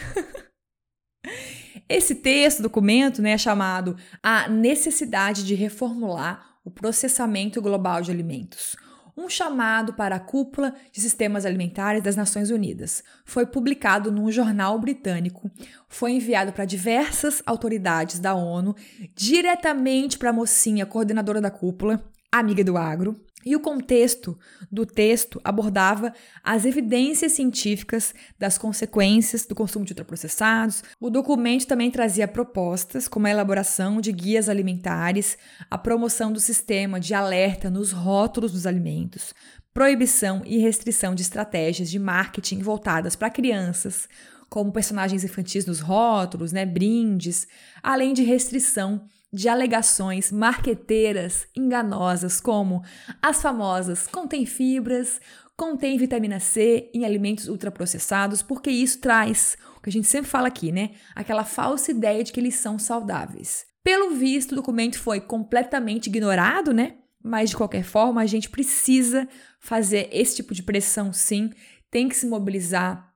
Esse 1.88 2.14
texto, 2.14 2.62
documento, 2.62 3.22
né, 3.22 3.32
é 3.32 3.38
chamado 3.38 3.96
A 4.22 4.50
Necessidade 4.50 5.46
de 5.46 5.56
Reformular 5.56 6.58
o 6.66 6.70
Processamento 6.70 7.62
Global 7.62 8.02
de 8.02 8.12
Alimentos 8.12 8.76
um 9.18 9.28
chamado 9.28 9.94
para 9.94 10.18
a 10.18 10.20
cúpula 10.20 10.76
de 10.92 11.02
sistemas 11.02 11.46
alimentares 11.46 12.04
das 12.04 12.16
Nações 12.16 12.52
Unidas. 12.52 13.04
Foi 13.26 13.48
publicado 13.48 14.12
num 14.12 14.32
jornal 14.32 14.78
britânico, 14.78 15.50
foi 15.90 16.12
enviado 16.12 16.54
para 16.54 16.66
diversas 16.66 17.42
autoridades 17.46 18.20
da 18.20 18.36
ONU, 18.36 18.76
diretamente 19.16 20.20
para 20.20 20.30
a 20.30 20.34
mocinha 20.34 20.86
coordenadora 20.86 21.42
da 21.42 21.50
cúpula, 21.50 22.04
amiga 22.32 22.64
do 22.64 22.78
agro, 22.78 23.16
e 23.46 23.56
o 23.56 23.62
contexto 23.62 24.38
do 24.70 24.86
texto 24.86 25.40
abordava 25.42 26.14
as 26.44 26.66
evidências 26.66 27.32
científicas 27.32 28.14
das 28.38 28.58
consequências 28.58 29.46
do 29.46 29.56
consumo 29.56 29.86
de 29.86 29.94
ultraprocessados. 29.94 30.84
O 31.00 31.10
documento 31.10 31.66
também 31.66 31.90
trazia 31.90 32.28
propostas, 32.28 33.08
como 33.08 33.26
a 33.26 33.30
elaboração 33.30 34.02
de 34.02 34.12
guias 34.12 34.50
alimentares, 34.50 35.38
a 35.72 35.78
promoção 35.78 36.34
do 36.34 36.42
sistema 36.42 37.00
de 37.00 37.14
alerta 37.14 37.70
nos 37.70 37.94
rótulos 37.94 38.52
dos 38.52 38.68
alimentos, 38.68 39.34
proibição 39.74 40.42
e 40.46 40.58
restrição 40.58 41.16
de 41.16 41.22
estratégias 41.22 41.90
de 41.90 42.00
marketing 42.00 42.60
voltadas 42.60 43.16
para 43.16 43.30
crianças, 43.30 44.10
como 44.50 44.74
personagens 44.74 45.24
infantis 45.24 45.66
nos 45.66 45.80
rótulos, 45.80 46.52
né, 46.52 46.66
brindes, 46.66 47.48
além 47.82 48.14
de 48.14 48.24
restrição 48.24 49.08
de 49.32 49.50
alegações 49.50 50.32
marqueteiras 50.32 51.48
enganosas, 51.56 52.40
como 52.40 52.84
as 53.22 53.42
famosas 53.42 54.08
contém 54.08 54.46
fibras, 54.46 55.20
contém 55.56 55.98
vitamina 55.98 56.40
C 56.40 56.90
em 56.94 57.04
alimentos 57.04 57.48
ultraprocessados, 57.48 58.42
porque 58.42 58.70
isso 58.70 59.00
traz, 59.00 59.58
o 59.76 59.82
que 59.82 59.90
a 59.90 59.92
gente 59.92 60.08
sempre 60.08 60.30
fala 60.30 60.48
aqui, 60.48 60.72
né? 60.72 60.92
Aquela 61.16 61.44
falsa 61.44 61.92
ideia 61.92 62.24
de 62.24 62.32
que 62.32 62.40
eles 62.40 62.56
são 62.56 62.78
saudáveis. 62.78 63.66
Pelo 63.84 64.12
visto, 64.12 64.52
o 64.52 64.56
documento 64.56 65.00
foi 65.00 65.20
completamente 65.20 66.08
ignorado, 66.08 66.74
né? 66.74 66.98
Mas 67.24 67.50
de 67.50 67.58
qualquer 67.58 67.84
forma, 67.84 68.22
a 68.22 68.26
gente 68.26 68.50
precisa 68.50 69.28
fazer 69.60 70.08
esse 70.12 70.38
tipo 70.38 70.54
de 70.54 70.64
pressão 70.64 71.12
sim, 71.12 71.50
tem 71.90 72.08
que 72.08 72.16
se 72.16 72.28
mobilizar, 72.28 73.12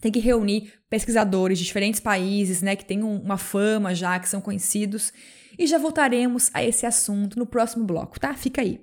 tem 0.00 0.10
que 0.10 0.18
reunir 0.18 0.72
pesquisadores 0.90 1.58
de 1.58 1.64
diferentes 1.64 2.00
países, 2.00 2.60
né, 2.60 2.74
que 2.74 2.84
têm 2.84 3.02
uma 3.02 3.38
fama 3.38 3.94
já, 3.94 4.18
que 4.18 4.28
são 4.28 4.40
conhecidos, 4.40 5.12
e 5.58 5.66
já 5.66 5.78
voltaremos 5.78 6.50
a 6.52 6.62
esse 6.64 6.86
assunto 6.86 7.38
no 7.38 7.46
próximo 7.46 7.84
bloco, 7.84 8.18
tá? 8.18 8.34
Fica 8.34 8.60
aí. 8.60 8.80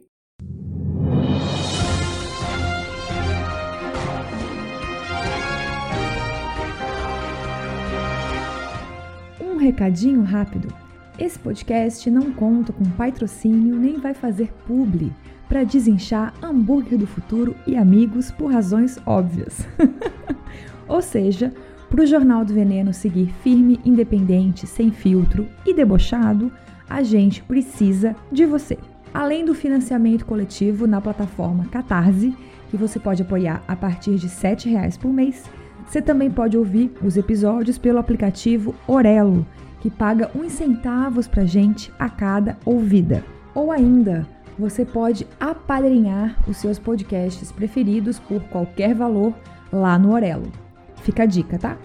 Um 9.39 9.57
recadinho 9.57 10.23
rápido. 10.23 10.73
Esse 11.19 11.37
podcast 11.37 12.09
não 12.09 12.31
conta 12.31 12.73
com 12.73 12.83
patrocínio 12.91 13.75
nem 13.75 13.99
vai 13.99 14.13
fazer 14.13 14.51
publi 14.65 15.13
para 15.47 15.65
desinchar 15.65 16.33
hambúrguer 16.41 16.97
do 16.97 17.05
futuro 17.05 17.55
e 17.67 17.75
amigos 17.75 18.31
por 18.31 18.51
razões 18.51 18.97
óbvias. 19.05 19.67
Ou 20.87 21.01
seja, 21.01 21.53
para 21.91 22.03
o 22.03 22.07
Jornal 22.07 22.45
do 22.45 22.53
Veneno 22.53 22.93
seguir 22.93 23.27
firme, 23.43 23.77
independente, 23.83 24.65
sem 24.65 24.91
filtro 24.91 25.45
e 25.65 25.73
debochado, 25.73 26.49
a 26.89 27.03
gente 27.03 27.43
precisa 27.43 28.15
de 28.31 28.45
você. 28.45 28.77
Além 29.13 29.43
do 29.43 29.53
financiamento 29.53 30.25
coletivo 30.25 30.87
na 30.87 31.01
plataforma 31.01 31.65
Catarse, 31.65 32.33
que 32.69 32.77
você 32.77 32.97
pode 32.97 33.21
apoiar 33.21 33.61
a 33.67 33.75
partir 33.75 34.15
de 34.15 34.27
R$ 34.27 34.33
7,00 34.33 34.97
por 34.97 35.11
mês, 35.11 35.43
você 35.85 36.01
também 36.01 36.31
pode 36.31 36.57
ouvir 36.57 36.93
os 37.03 37.17
episódios 37.17 37.77
pelo 37.77 37.99
aplicativo 37.99 38.73
Orelo, 38.87 39.45
que 39.81 39.89
paga 39.89 40.31
uns 40.33 40.53
centavos 40.53 41.27
para 41.27 41.43
gente 41.43 41.91
a 41.99 42.07
cada 42.07 42.57
ouvida. 42.63 43.21
Ou 43.53 43.69
ainda, 43.69 44.25
você 44.57 44.85
pode 44.85 45.27
apadrinhar 45.37 46.37
os 46.47 46.55
seus 46.55 46.79
podcasts 46.79 47.51
preferidos 47.51 48.17
por 48.17 48.41
qualquer 48.43 48.95
valor 48.95 49.33
lá 49.73 49.99
no 49.99 50.13
Orelo. 50.13 50.70
Fica 51.01 51.23
a 51.23 51.25
dica, 51.25 51.57
tá? 51.57 51.77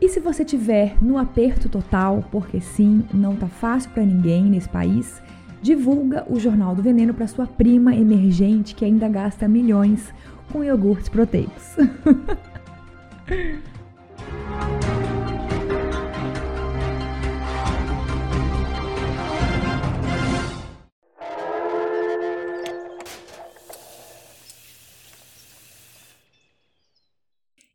E 0.00 0.08
se 0.08 0.20
você 0.20 0.44
tiver 0.44 0.96
no 1.00 1.16
aperto 1.16 1.68
total, 1.68 2.24
porque 2.30 2.60
sim, 2.60 3.04
não 3.12 3.34
tá 3.34 3.46
fácil 3.46 3.90
para 3.90 4.04
ninguém 4.04 4.44
nesse 4.44 4.68
país, 4.68 5.22
divulga 5.62 6.24
o 6.28 6.38
Jornal 6.38 6.74
do 6.74 6.82
Veneno 6.82 7.14
para 7.14 7.26
sua 7.26 7.46
prima 7.46 7.94
emergente 7.94 8.74
que 8.74 8.84
ainda 8.84 9.08
gasta 9.08 9.48
milhões 9.48 10.12
com 10.52 10.62
iogurtes 10.62 11.08
proteicos. 11.08 11.76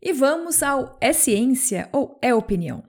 E 0.04 0.14
vamos 0.14 0.64
ao 0.64 0.98
É 1.00 1.14
Ciência 1.14 1.88
ou 1.92 2.18
É 2.24 2.34
Opinião? 2.34 2.84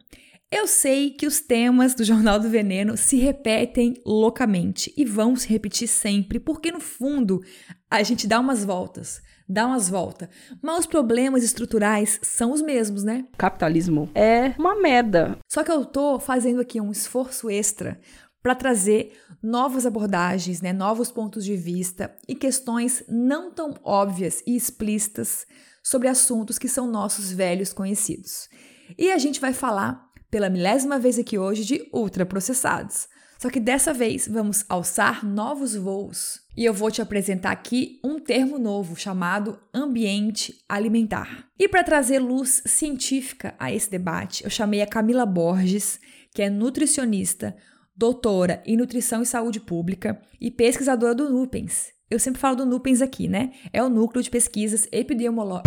Eu 0.50 0.66
sei 0.66 1.10
que 1.10 1.26
os 1.26 1.40
temas 1.40 1.92
do 1.92 2.04
Jornal 2.04 2.40
do 2.40 2.48
Veneno 2.48 2.96
se 2.96 3.18
repetem 3.18 4.00
loucamente 4.02 4.90
e 4.96 5.04
vão 5.04 5.36
se 5.36 5.46
repetir 5.46 5.88
sempre, 5.88 6.40
porque 6.40 6.72
no 6.72 6.80
fundo 6.80 7.42
a 7.90 8.02
gente 8.02 8.26
dá 8.26 8.40
umas 8.40 8.64
voltas, 8.64 9.20
dá 9.46 9.66
umas 9.66 9.90
voltas, 9.90 10.30
mas 10.62 10.80
os 10.80 10.86
problemas 10.86 11.44
estruturais 11.44 12.18
são 12.22 12.50
os 12.50 12.62
mesmos, 12.62 13.04
né? 13.04 13.26
Capitalismo 13.36 14.08
é 14.14 14.54
uma 14.58 14.80
merda. 14.80 15.36
Só 15.52 15.62
que 15.62 15.70
eu 15.70 15.84
tô 15.84 16.18
fazendo 16.18 16.62
aqui 16.62 16.80
um 16.80 16.90
esforço 16.90 17.50
extra 17.50 18.00
para 18.42 18.54
trazer 18.54 19.12
novas 19.42 19.84
abordagens, 19.84 20.62
né, 20.62 20.72
novos 20.72 21.12
pontos 21.12 21.44
de 21.44 21.56
vista 21.56 22.16
e 22.26 22.34
questões 22.34 23.04
não 23.06 23.50
tão 23.50 23.74
óbvias 23.84 24.42
e 24.46 24.56
explícitas 24.56 25.46
sobre 25.82 26.08
assuntos 26.08 26.58
que 26.58 26.68
são 26.68 26.86
nossos 26.86 27.32
velhos 27.32 27.72
conhecidos. 27.72 28.48
E 28.96 29.10
a 29.10 29.18
gente 29.18 29.40
vai 29.40 29.52
falar 29.52 30.10
pela 30.30 30.48
milésima 30.48 30.98
vez 30.98 31.18
aqui 31.18 31.36
hoje 31.36 31.64
de 31.64 31.88
ultraprocessados. 31.92 33.08
Só 33.38 33.50
que 33.50 33.58
dessa 33.58 33.92
vez 33.92 34.28
vamos 34.28 34.64
alçar 34.68 35.26
novos 35.26 35.74
voos 35.74 36.40
e 36.56 36.64
eu 36.64 36.72
vou 36.72 36.92
te 36.92 37.02
apresentar 37.02 37.50
aqui 37.50 37.98
um 38.04 38.20
termo 38.20 38.56
novo 38.56 38.94
chamado 38.94 39.58
ambiente 39.74 40.62
alimentar. 40.68 41.48
E 41.58 41.68
para 41.68 41.82
trazer 41.82 42.20
luz 42.20 42.62
científica 42.64 43.54
a 43.58 43.72
esse 43.72 43.90
debate, 43.90 44.44
eu 44.44 44.50
chamei 44.50 44.80
a 44.80 44.86
Camila 44.86 45.26
Borges, 45.26 45.98
que 46.32 46.40
é 46.40 46.48
nutricionista, 46.48 47.56
doutora 47.96 48.62
em 48.64 48.76
nutrição 48.76 49.22
e 49.22 49.26
saúde 49.26 49.58
pública 49.58 50.22
e 50.40 50.48
pesquisadora 50.48 51.14
do 51.14 51.28
NUPENS, 51.28 51.88
eu 52.12 52.18
sempre 52.18 52.40
falo 52.40 52.56
do 52.56 52.66
NUPENS 52.66 53.00
aqui, 53.00 53.28
né? 53.28 53.52
É 53.72 53.82
o 53.82 53.88
Núcleo 53.88 54.22
de 54.22 54.30
Pesquisas 54.30 54.86
Epidemiolo... 54.92 55.62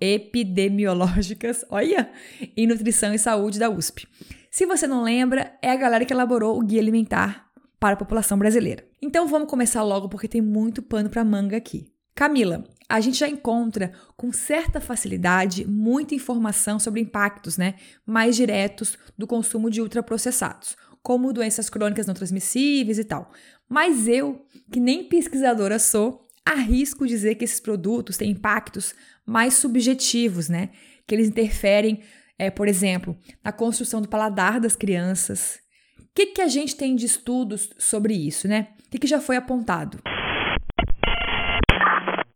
Epidemiológicas, 0.00 1.64
olha, 1.68 2.10
em 2.56 2.66
Nutrição 2.66 3.12
e 3.12 3.18
Saúde 3.18 3.58
da 3.58 3.68
USP. 3.68 4.06
Se 4.50 4.66
você 4.66 4.86
não 4.86 5.02
lembra, 5.02 5.52
é 5.62 5.70
a 5.70 5.76
galera 5.76 6.04
que 6.04 6.12
elaborou 6.12 6.58
o 6.58 6.62
Guia 6.62 6.80
Alimentar 6.80 7.46
para 7.78 7.94
a 7.94 7.96
população 7.96 8.38
brasileira. 8.38 8.84
Então 9.00 9.26
vamos 9.26 9.48
começar 9.48 9.82
logo 9.82 10.08
porque 10.08 10.28
tem 10.28 10.40
muito 10.40 10.82
pano 10.82 11.08
para 11.08 11.24
manga 11.24 11.56
aqui. 11.56 11.86
Camila, 12.14 12.64
a 12.88 13.00
gente 13.00 13.18
já 13.18 13.28
encontra 13.28 13.92
com 14.16 14.32
certa 14.32 14.80
facilidade 14.80 15.66
muita 15.66 16.14
informação 16.14 16.78
sobre 16.78 17.00
impactos, 17.00 17.56
né, 17.56 17.76
mais 18.04 18.36
diretos 18.36 18.98
do 19.16 19.26
consumo 19.26 19.70
de 19.70 19.80
ultraprocessados, 19.80 20.76
como 21.02 21.32
doenças 21.32 21.70
crônicas 21.70 22.06
não 22.06 22.14
transmissíveis 22.14 22.98
e 22.98 23.04
tal. 23.04 23.30
Mas 23.70 24.08
eu, 24.08 24.44
que 24.72 24.80
nem 24.80 25.04
pesquisadora 25.04 25.78
sou, 25.78 26.26
arrisco 26.44 27.06
dizer 27.06 27.36
que 27.36 27.44
esses 27.44 27.60
produtos 27.60 28.16
têm 28.16 28.32
impactos 28.32 28.94
mais 29.24 29.54
subjetivos, 29.54 30.48
né? 30.48 30.70
Que 31.06 31.14
eles 31.14 31.28
interferem, 31.28 32.02
é, 32.36 32.50
por 32.50 32.66
exemplo, 32.66 33.16
na 33.44 33.52
construção 33.52 34.02
do 34.02 34.08
paladar 34.08 34.60
das 34.60 34.74
crianças. 34.74 35.60
O 36.00 36.06
que, 36.12 36.26
que 36.26 36.42
a 36.42 36.48
gente 36.48 36.74
tem 36.74 36.96
de 36.96 37.06
estudos 37.06 37.70
sobre 37.78 38.12
isso, 38.12 38.48
né? 38.48 38.70
O 38.86 38.90
que, 38.90 38.98
que 38.98 39.06
já 39.06 39.20
foi 39.20 39.36
apontado? 39.36 40.00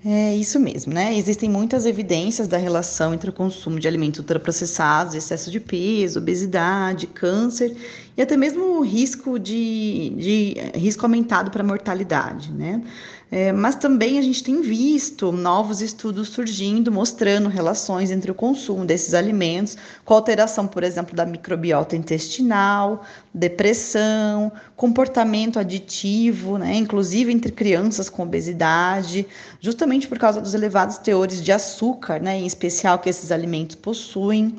É 0.07 0.37
isso 0.37 0.61
mesmo, 0.61 0.93
né? 0.93 1.17
Existem 1.17 1.49
muitas 1.49 1.87
evidências 1.87 2.47
da 2.47 2.59
relação 2.59 3.14
entre 3.14 3.31
o 3.31 3.33
consumo 3.33 3.81
de 3.81 3.88
alimentos 3.88 4.21
ultraprocessados, 4.21 5.14
excesso 5.14 5.51
de 5.51 5.59
peso, 5.59 6.19
obesidade, 6.19 7.07
câncer 7.07 7.75
e 8.14 8.21
até 8.21 8.37
mesmo 8.37 8.79
o 8.79 8.83
risco 8.83 9.38
de, 9.38 10.11
de 10.11 10.55
risco 10.79 11.07
aumentado 11.07 11.51
para 11.51 11.64
mortalidade, 11.64 12.53
né? 12.53 12.83
É, 13.37 13.51
mas 13.51 13.75
também 13.75 14.16
a 14.16 14.23
gente 14.23 14.44
tem 14.44 14.61
visto 14.61 15.33
novos 15.33 15.83
estudos 15.83 16.29
surgindo 16.29 16.92
mostrando 16.92 17.49
relações 17.49 18.12
entre 18.12 18.31
o 18.31 18.35
consumo 18.35 18.85
desses 18.85 19.12
alimentos 19.12 19.77
com 20.05 20.14
alteração, 20.14 20.68
por 20.68 20.85
exemplo, 20.85 21.16
da 21.16 21.27
microbiota 21.27 21.97
intestinal, 21.97 23.05
depressão, 23.35 24.53
comportamento 24.77 25.59
aditivo, 25.59 26.59
né, 26.59 26.77
inclusive 26.77 27.33
entre 27.33 27.51
crianças 27.51 28.09
com 28.09 28.23
obesidade, 28.23 29.27
justamente 29.61 30.07
por 30.07 30.16
causa 30.16 30.40
dos 30.40 30.55
elevados 30.55 30.99
teores 30.99 31.42
de 31.42 31.51
açúcar, 31.51 32.20
né, 32.20 32.38
em 32.38 32.47
especial 32.47 33.01
que 33.01 33.11
esses 33.11 33.33
alimentos 33.33 33.75
possuem. 33.75 34.55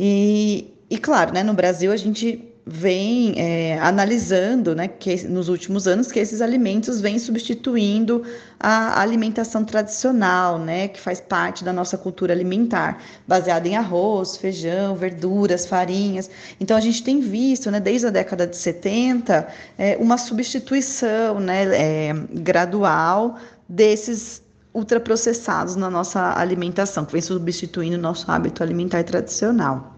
E, 0.00 0.74
e 0.90 0.98
claro, 0.98 1.32
né, 1.32 1.44
no 1.44 1.54
Brasil 1.54 1.92
a 1.92 1.96
gente 1.96 2.55
vem 2.68 3.32
é, 3.36 3.78
analisando, 3.78 4.74
né, 4.74 4.88
que 4.88 5.22
nos 5.28 5.48
últimos 5.48 5.86
anos 5.86 6.10
que 6.10 6.18
esses 6.18 6.40
alimentos 6.40 7.00
vêm 7.00 7.16
substituindo 7.16 8.24
a 8.58 9.00
alimentação 9.00 9.64
tradicional, 9.64 10.58
né, 10.58 10.88
que 10.88 11.00
faz 11.00 11.20
parte 11.20 11.62
da 11.62 11.72
nossa 11.72 11.96
cultura 11.96 12.32
alimentar, 12.32 13.00
baseada 13.26 13.68
em 13.68 13.76
arroz, 13.76 14.36
feijão, 14.36 14.96
verduras, 14.96 15.64
farinhas. 15.64 16.28
Então 16.58 16.76
a 16.76 16.80
gente 16.80 17.04
tem 17.04 17.20
visto, 17.20 17.70
né, 17.70 17.78
desde 17.78 18.08
a 18.08 18.10
década 18.10 18.48
de 18.48 18.56
70, 18.56 19.46
é, 19.78 19.96
uma 19.98 20.18
substituição, 20.18 21.38
né, 21.38 22.08
é, 22.08 22.12
gradual 22.32 23.38
desses 23.68 24.42
ultraprocessados 24.74 25.76
na 25.76 25.88
nossa 25.88 26.36
alimentação, 26.36 27.04
que 27.04 27.12
vem 27.12 27.22
substituindo 27.22 27.96
o 27.96 28.00
nosso 28.00 28.28
hábito 28.28 28.62
alimentar 28.62 29.04
tradicional. 29.04 29.95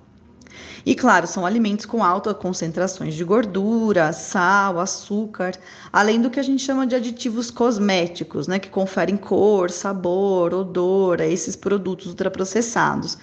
E 0.85 0.95
claro, 0.95 1.27
são 1.27 1.45
alimentos 1.45 1.85
com 1.85 2.03
altas 2.03 2.35
concentrações 2.35 3.15
de 3.15 3.25
gordura, 3.25 4.13
sal, 4.13 4.79
açúcar, 4.81 5.53
além 5.93 6.21
do 6.21 6.31
que 6.31 6.41
a 6.41 6.43
gente 6.43 6.63
chama 6.63 6.87
de 6.87 6.95
aditivos 6.95 7.51
cosméticos, 7.51 8.49
né, 8.49 8.59
que 8.59 8.69
conferem 8.69 9.17
cor, 9.17 9.71
sabor, 9.71 10.55
odor 10.55 11.21
a 11.21 11.27
esses 11.27 11.57
produtos 11.57 12.07
ultraprocessados. 12.07 13.19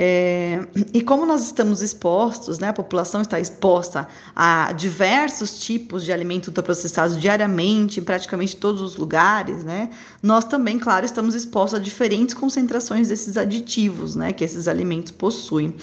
É, 0.00 0.64
e 0.94 1.02
como 1.02 1.26
nós 1.26 1.42
estamos 1.42 1.82
expostos, 1.82 2.60
né, 2.60 2.68
a 2.68 2.72
população 2.72 3.20
está 3.20 3.40
exposta 3.40 4.06
a 4.36 4.72
diversos 4.72 5.58
tipos 5.58 6.04
de 6.04 6.12
alimentos 6.12 6.46
ultraprocessados 6.46 7.20
diariamente, 7.20 7.98
em 7.98 8.04
praticamente 8.04 8.56
todos 8.56 8.80
os 8.80 8.96
lugares, 8.96 9.64
né, 9.64 9.90
nós 10.22 10.44
também, 10.44 10.78
claro, 10.78 11.04
estamos 11.04 11.34
expostos 11.34 11.80
a 11.80 11.82
diferentes 11.82 12.32
concentrações 12.34 13.08
desses 13.08 13.36
aditivos 13.36 14.14
né, 14.14 14.32
que 14.32 14.44
esses 14.44 14.68
alimentos 14.68 15.10
possuem. 15.10 15.74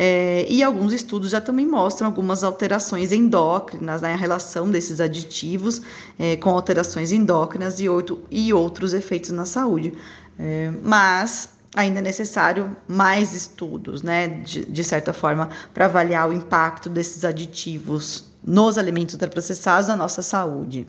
É, 0.00 0.46
e 0.48 0.62
alguns 0.62 0.92
estudos 0.92 1.32
já 1.32 1.40
também 1.40 1.66
mostram 1.66 2.06
algumas 2.06 2.44
alterações 2.44 3.10
endócrinas, 3.10 4.00
né, 4.00 4.12
a 4.12 4.16
relação 4.16 4.70
desses 4.70 5.00
aditivos 5.00 5.82
é, 6.16 6.36
com 6.36 6.50
alterações 6.50 7.10
endócrinas 7.10 7.80
e, 7.80 7.88
outro, 7.88 8.22
e 8.30 8.52
outros 8.52 8.94
efeitos 8.94 9.30
na 9.30 9.44
saúde. 9.44 9.92
É, 10.38 10.70
mas 10.84 11.48
ainda 11.74 11.98
é 11.98 12.02
necessário 12.02 12.76
mais 12.86 13.34
estudos, 13.34 14.04
né, 14.04 14.28
de, 14.28 14.64
de 14.66 14.84
certa 14.84 15.12
forma, 15.12 15.50
para 15.74 15.86
avaliar 15.86 16.28
o 16.28 16.32
impacto 16.32 16.88
desses 16.88 17.24
aditivos 17.24 18.24
nos 18.40 18.78
alimentos 18.78 19.14
ultraprocessados 19.14 19.88
na 19.88 19.96
nossa 19.96 20.22
saúde. 20.22 20.86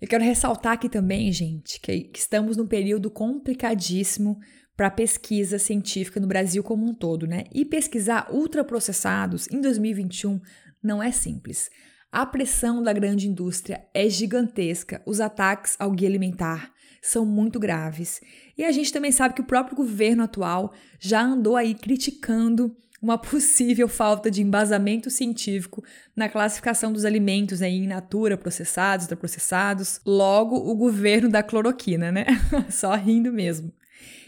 Eu 0.00 0.08
quero 0.08 0.24
ressaltar 0.24 0.72
aqui 0.72 0.88
também, 0.88 1.30
gente, 1.30 1.78
que, 1.78 2.04
que 2.04 2.18
estamos 2.18 2.56
num 2.56 2.66
período 2.66 3.10
complicadíssimo 3.10 4.38
para 4.76 4.90
pesquisa 4.90 5.58
científica 5.58 6.20
no 6.20 6.26
Brasil 6.26 6.62
como 6.62 6.86
um 6.86 6.94
todo, 6.94 7.26
né? 7.26 7.44
E 7.52 7.64
pesquisar 7.64 8.28
ultraprocessados 8.30 9.48
em 9.50 9.60
2021 9.60 10.40
não 10.82 11.02
é 11.02 11.10
simples. 11.10 11.70
A 12.12 12.24
pressão 12.24 12.82
da 12.82 12.92
grande 12.92 13.28
indústria 13.28 13.84
é 13.92 14.08
gigantesca, 14.08 15.02
os 15.06 15.20
ataques 15.20 15.76
ao 15.78 15.90
guia 15.90 16.08
alimentar 16.08 16.72
são 17.02 17.24
muito 17.24 17.58
graves. 17.58 18.20
E 18.56 18.64
a 18.64 18.72
gente 18.72 18.92
também 18.92 19.12
sabe 19.12 19.34
que 19.34 19.40
o 19.40 19.46
próprio 19.46 19.76
governo 19.76 20.24
atual 20.24 20.72
já 20.98 21.22
andou 21.22 21.56
aí 21.56 21.74
criticando 21.74 22.76
uma 23.00 23.16
possível 23.18 23.88
falta 23.88 24.30
de 24.30 24.42
embasamento 24.42 25.10
científico 25.10 25.84
na 26.14 26.28
classificação 26.28 26.92
dos 26.92 27.04
alimentos 27.04 27.62
aí 27.62 27.76
in 27.76 27.86
natura, 27.86 28.36
processados, 28.36 29.04
ultraprocessados. 29.04 30.00
Logo, 30.04 30.56
o 30.56 30.74
governo 30.74 31.28
da 31.28 31.42
cloroquina, 31.42 32.10
né? 32.10 32.26
Só 32.70 32.94
rindo 32.94 33.32
mesmo. 33.32 33.72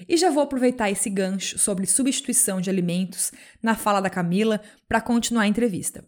E 0.07 0.17
já 0.17 0.31
vou 0.31 0.43
aproveitar 0.43 0.91
esse 0.91 1.09
gancho 1.09 1.59
sobre 1.59 1.87
substituição 1.87 2.61
de 2.61 2.69
alimentos 2.69 3.33
na 3.63 3.75
fala 3.75 4.01
da 4.01 4.11
Camila 4.11 4.61
para 4.87 5.01
continuar 5.01 5.43
a 5.43 5.49
entrevista. 5.49 6.05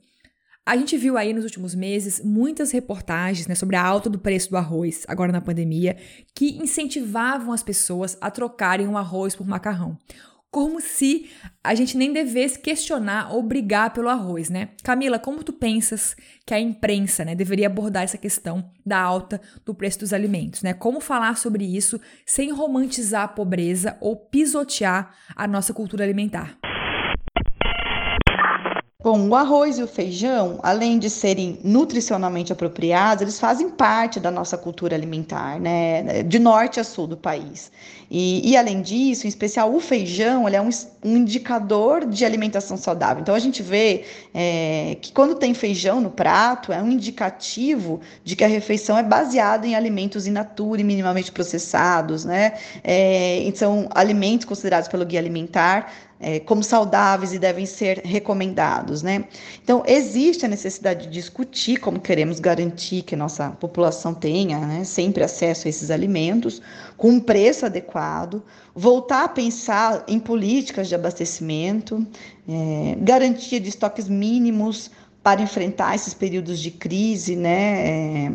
A 0.66 0.76
gente 0.76 0.96
viu 0.96 1.16
aí 1.16 1.32
nos 1.32 1.44
últimos 1.44 1.74
meses 1.74 2.22
muitas 2.22 2.70
reportagens 2.70 3.46
né, 3.46 3.54
sobre 3.54 3.76
a 3.76 3.82
alta 3.82 4.10
do 4.10 4.18
preço 4.18 4.50
do 4.50 4.56
arroz, 4.56 5.04
agora 5.08 5.32
na 5.32 5.40
pandemia, 5.40 5.96
que 6.34 6.58
incentivavam 6.58 7.52
as 7.52 7.62
pessoas 7.62 8.16
a 8.20 8.30
trocarem 8.30 8.86
o 8.86 8.96
arroz 8.96 9.34
por 9.34 9.46
macarrão 9.48 9.98
como 10.50 10.80
se 10.80 11.30
a 11.62 11.74
gente 11.74 11.96
nem 11.96 12.12
devesse 12.12 12.58
questionar 12.58 13.32
ou 13.32 13.42
brigar 13.42 13.92
pelo 13.92 14.08
arroz, 14.08 14.50
né? 14.50 14.70
Camila, 14.82 15.18
como 15.18 15.44
tu 15.44 15.52
pensas 15.52 16.16
que 16.44 16.52
a 16.52 16.60
imprensa, 16.60 17.24
né, 17.24 17.34
deveria 17.34 17.66
abordar 17.66 18.02
essa 18.02 18.18
questão 18.18 18.70
da 18.84 18.98
alta 18.98 19.40
do 19.64 19.74
preço 19.74 20.00
dos 20.00 20.12
alimentos, 20.12 20.62
né? 20.62 20.74
Como 20.74 21.00
falar 21.00 21.36
sobre 21.36 21.64
isso 21.64 22.00
sem 22.26 22.50
romantizar 22.50 23.22
a 23.24 23.28
pobreza 23.28 23.96
ou 24.00 24.16
pisotear 24.16 25.14
a 25.36 25.46
nossa 25.46 25.72
cultura 25.72 26.02
alimentar? 26.02 26.58
Bom, 29.02 29.30
o 29.30 29.34
arroz 29.34 29.78
e 29.78 29.82
o 29.82 29.86
feijão, 29.86 30.60
além 30.62 30.98
de 30.98 31.08
serem 31.08 31.58
nutricionalmente 31.64 32.52
apropriados, 32.52 33.22
eles 33.22 33.40
fazem 33.40 33.70
parte 33.70 34.20
da 34.20 34.30
nossa 34.30 34.58
cultura 34.58 34.94
alimentar, 34.94 35.58
né? 35.58 36.22
De 36.22 36.38
norte 36.38 36.78
a 36.78 36.84
sul 36.84 37.06
do 37.06 37.16
país. 37.16 37.72
E, 38.10 38.50
e 38.50 38.58
além 38.58 38.82
disso, 38.82 39.24
em 39.24 39.28
especial 39.30 39.74
o 39.74 39.80
feijão, 39.80 40.46
ele 40.46 40.56
é 40.56 40.60
um, 40.60 40.68
um, 41.02 41.16
indicador 41.16 42.04
de 42.04 42.26
alimentação 42.26 42.76
saudável. 42.76 43.22
Então 43.22 43.34
a 43.34 43.38
gente 43.38 43.62
vê 43.62 44.04
é, 44.34 44.98
que 45.00 45.12
quando 45.12 45.34
tem 45.34 45.54
feijão 45.54 45.98
no 45.98 46.10
prato, 46.10 46.70
é 46.70 46.82
um 46.82 46.90
indicativo 46.90 48.02
de 48.22 48.36
que 48.36 48.44
a 48.44 48.48
refeição 48.48 48.98
é 48.98 49.02
baseada 49.02 49.66
em 49.66 49.74
alimentos 49.74 50.26
in 50.26 50.32
natura 50.32 50.82
e 50.82 50.84
minimamente 50.84 51.32
processados, 51.32 52.26
né? 52.26 52.52
É, 52.84 53.50
são 53.54 53.88
alimentos 53.94 54.44
considerados 54.44 54.88
pelo 54.88 55.06
guia 55.06 55.20
alimentar 55.20 55.90
é, 56.20 56.38
como 56.38 56.62
saudáveis 56.62 57.32
e 57.32 57.38
devem 57.38 57.64
ser 57.64 58.02
recomendados, 58.04 59.02
né? 59.02 59.24
Então, 59.62 59.82
existe 59.86 60.44
a 60.44 60.48
necessidade 60.48 61.06
de 61.06 61.12
discutir 61.12 61.78
como 61.80 61.98
queremos 61.98 62.38
garantir 62.38 63.02
que 63.02 63.14
a 63.14 63.18
nossa 63.18 63.50
população 63.50 64.12
tenha 64.12 64.58
né, 64.58 64.84
sempre 64.84 65.24
acesso 65.24 65.66
a 65.66 65.70
esses 65.70 65.90
alimentos, 65.90 66.60
com 66.96 67.08
um 67.08 67.20
preço 67.20 67.64
adequado, 67.64 68.42
voltar 68.74 69.24
a 69.24 69.28
pensar 69.28 70.04
em 70.06 70.18
políticas 70.18 70.88
de 70.88 70.94
abastecimento, 70.94 72.06
é, 72.46 72.96
garantia 73.00 73.58
de 73.58 73.70
estoques 73.70 74.08
mínimos 74.08 74.90
para 75.22 75.40
enfrentar 75.40 75.94
esses 75.94 76.12
períodos 76.12 76.60
de 76.60 76.70
crise, 76.70 77.34
né? 77.34 77.88
É, 78.26 78.32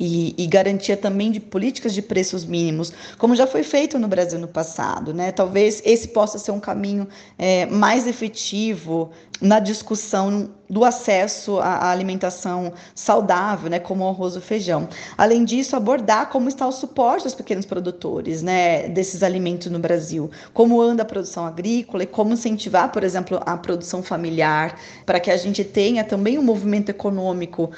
e, 0.00 0.34
e, 0.38 0.46
garantia 0.46 0.96
também 0.96 1.30
de 1.30 1.38
políticas 1.38 1.92
de 1.92 2.00
preços 2.00 2.46
mínimos, 2.46 2.90
como 3.18 3.36
já 3.36 3.46
foi 3.46 3.62
feito 3.62 3.98
no 3.98 4.08
Brasil 4.08 4.38
no 4.38 4.48
passado. 4.48 5.12
Né? 5.12 5.30
Talvez 5.30 5.82
esse 5.84 6.08
possa 6.08 6.38
ser 6.38 6.52
um 6.52 6.58
caminho 6.58 7.06
é, 7.38 7.66
mais 7.66 8.06
efetivo 8.06 9.10
na 9.42 9.58
discussão 9.58 10.50
do 10.68 10.84
acesso 10.84 11.58
à 11.58 11.90
alimentação 11.90 12.72
saudável, 12.94 13.70
né, 13.70 13.78
como 13.78 14.04
o 14.04 14.08
arroz 14.08 14.34
e 14.34 14.38
o 14.38 14.40
feijão. 14.40 14.88
Além 15.16 15.44
disso, 15.44 15.74
abordar 15.74 16.28
como 16.28 16.48
está 16.48 16.66
o 16.66 16.72
suporte 16.72 17.24
dos 17.24 17.34
pequenos 17.34 17.66
produtores, 17.66 18.42
né, 18.42 18.88
desses 18.88 19.22
alimentos 19.22 19.70
no 19.72 19.78
Brasil, 19.78 20.30
como 20.52 20.80
anda 20.80 21.02
a 21.02 21.06
produção 21.06 21.46
agrícola 21.46 22.04
e 22.04 22.06
como 22.06 22.34
incentivar, 22.34 22.92
por 22.92 23.02
exemplo, 23.02 23.40
a 23.44 23.56
produção 23.56 24.02
familiar, 24.02 24.78
para 25.04 25.18
que 25.18 25.30
a 25.30 25.36
gente 25.36 25.64
tenha 25.64 26.04
também 26.04 26.38
um 26.38 26.42
movimento 26.42 26.90
econômico 26.90 27.70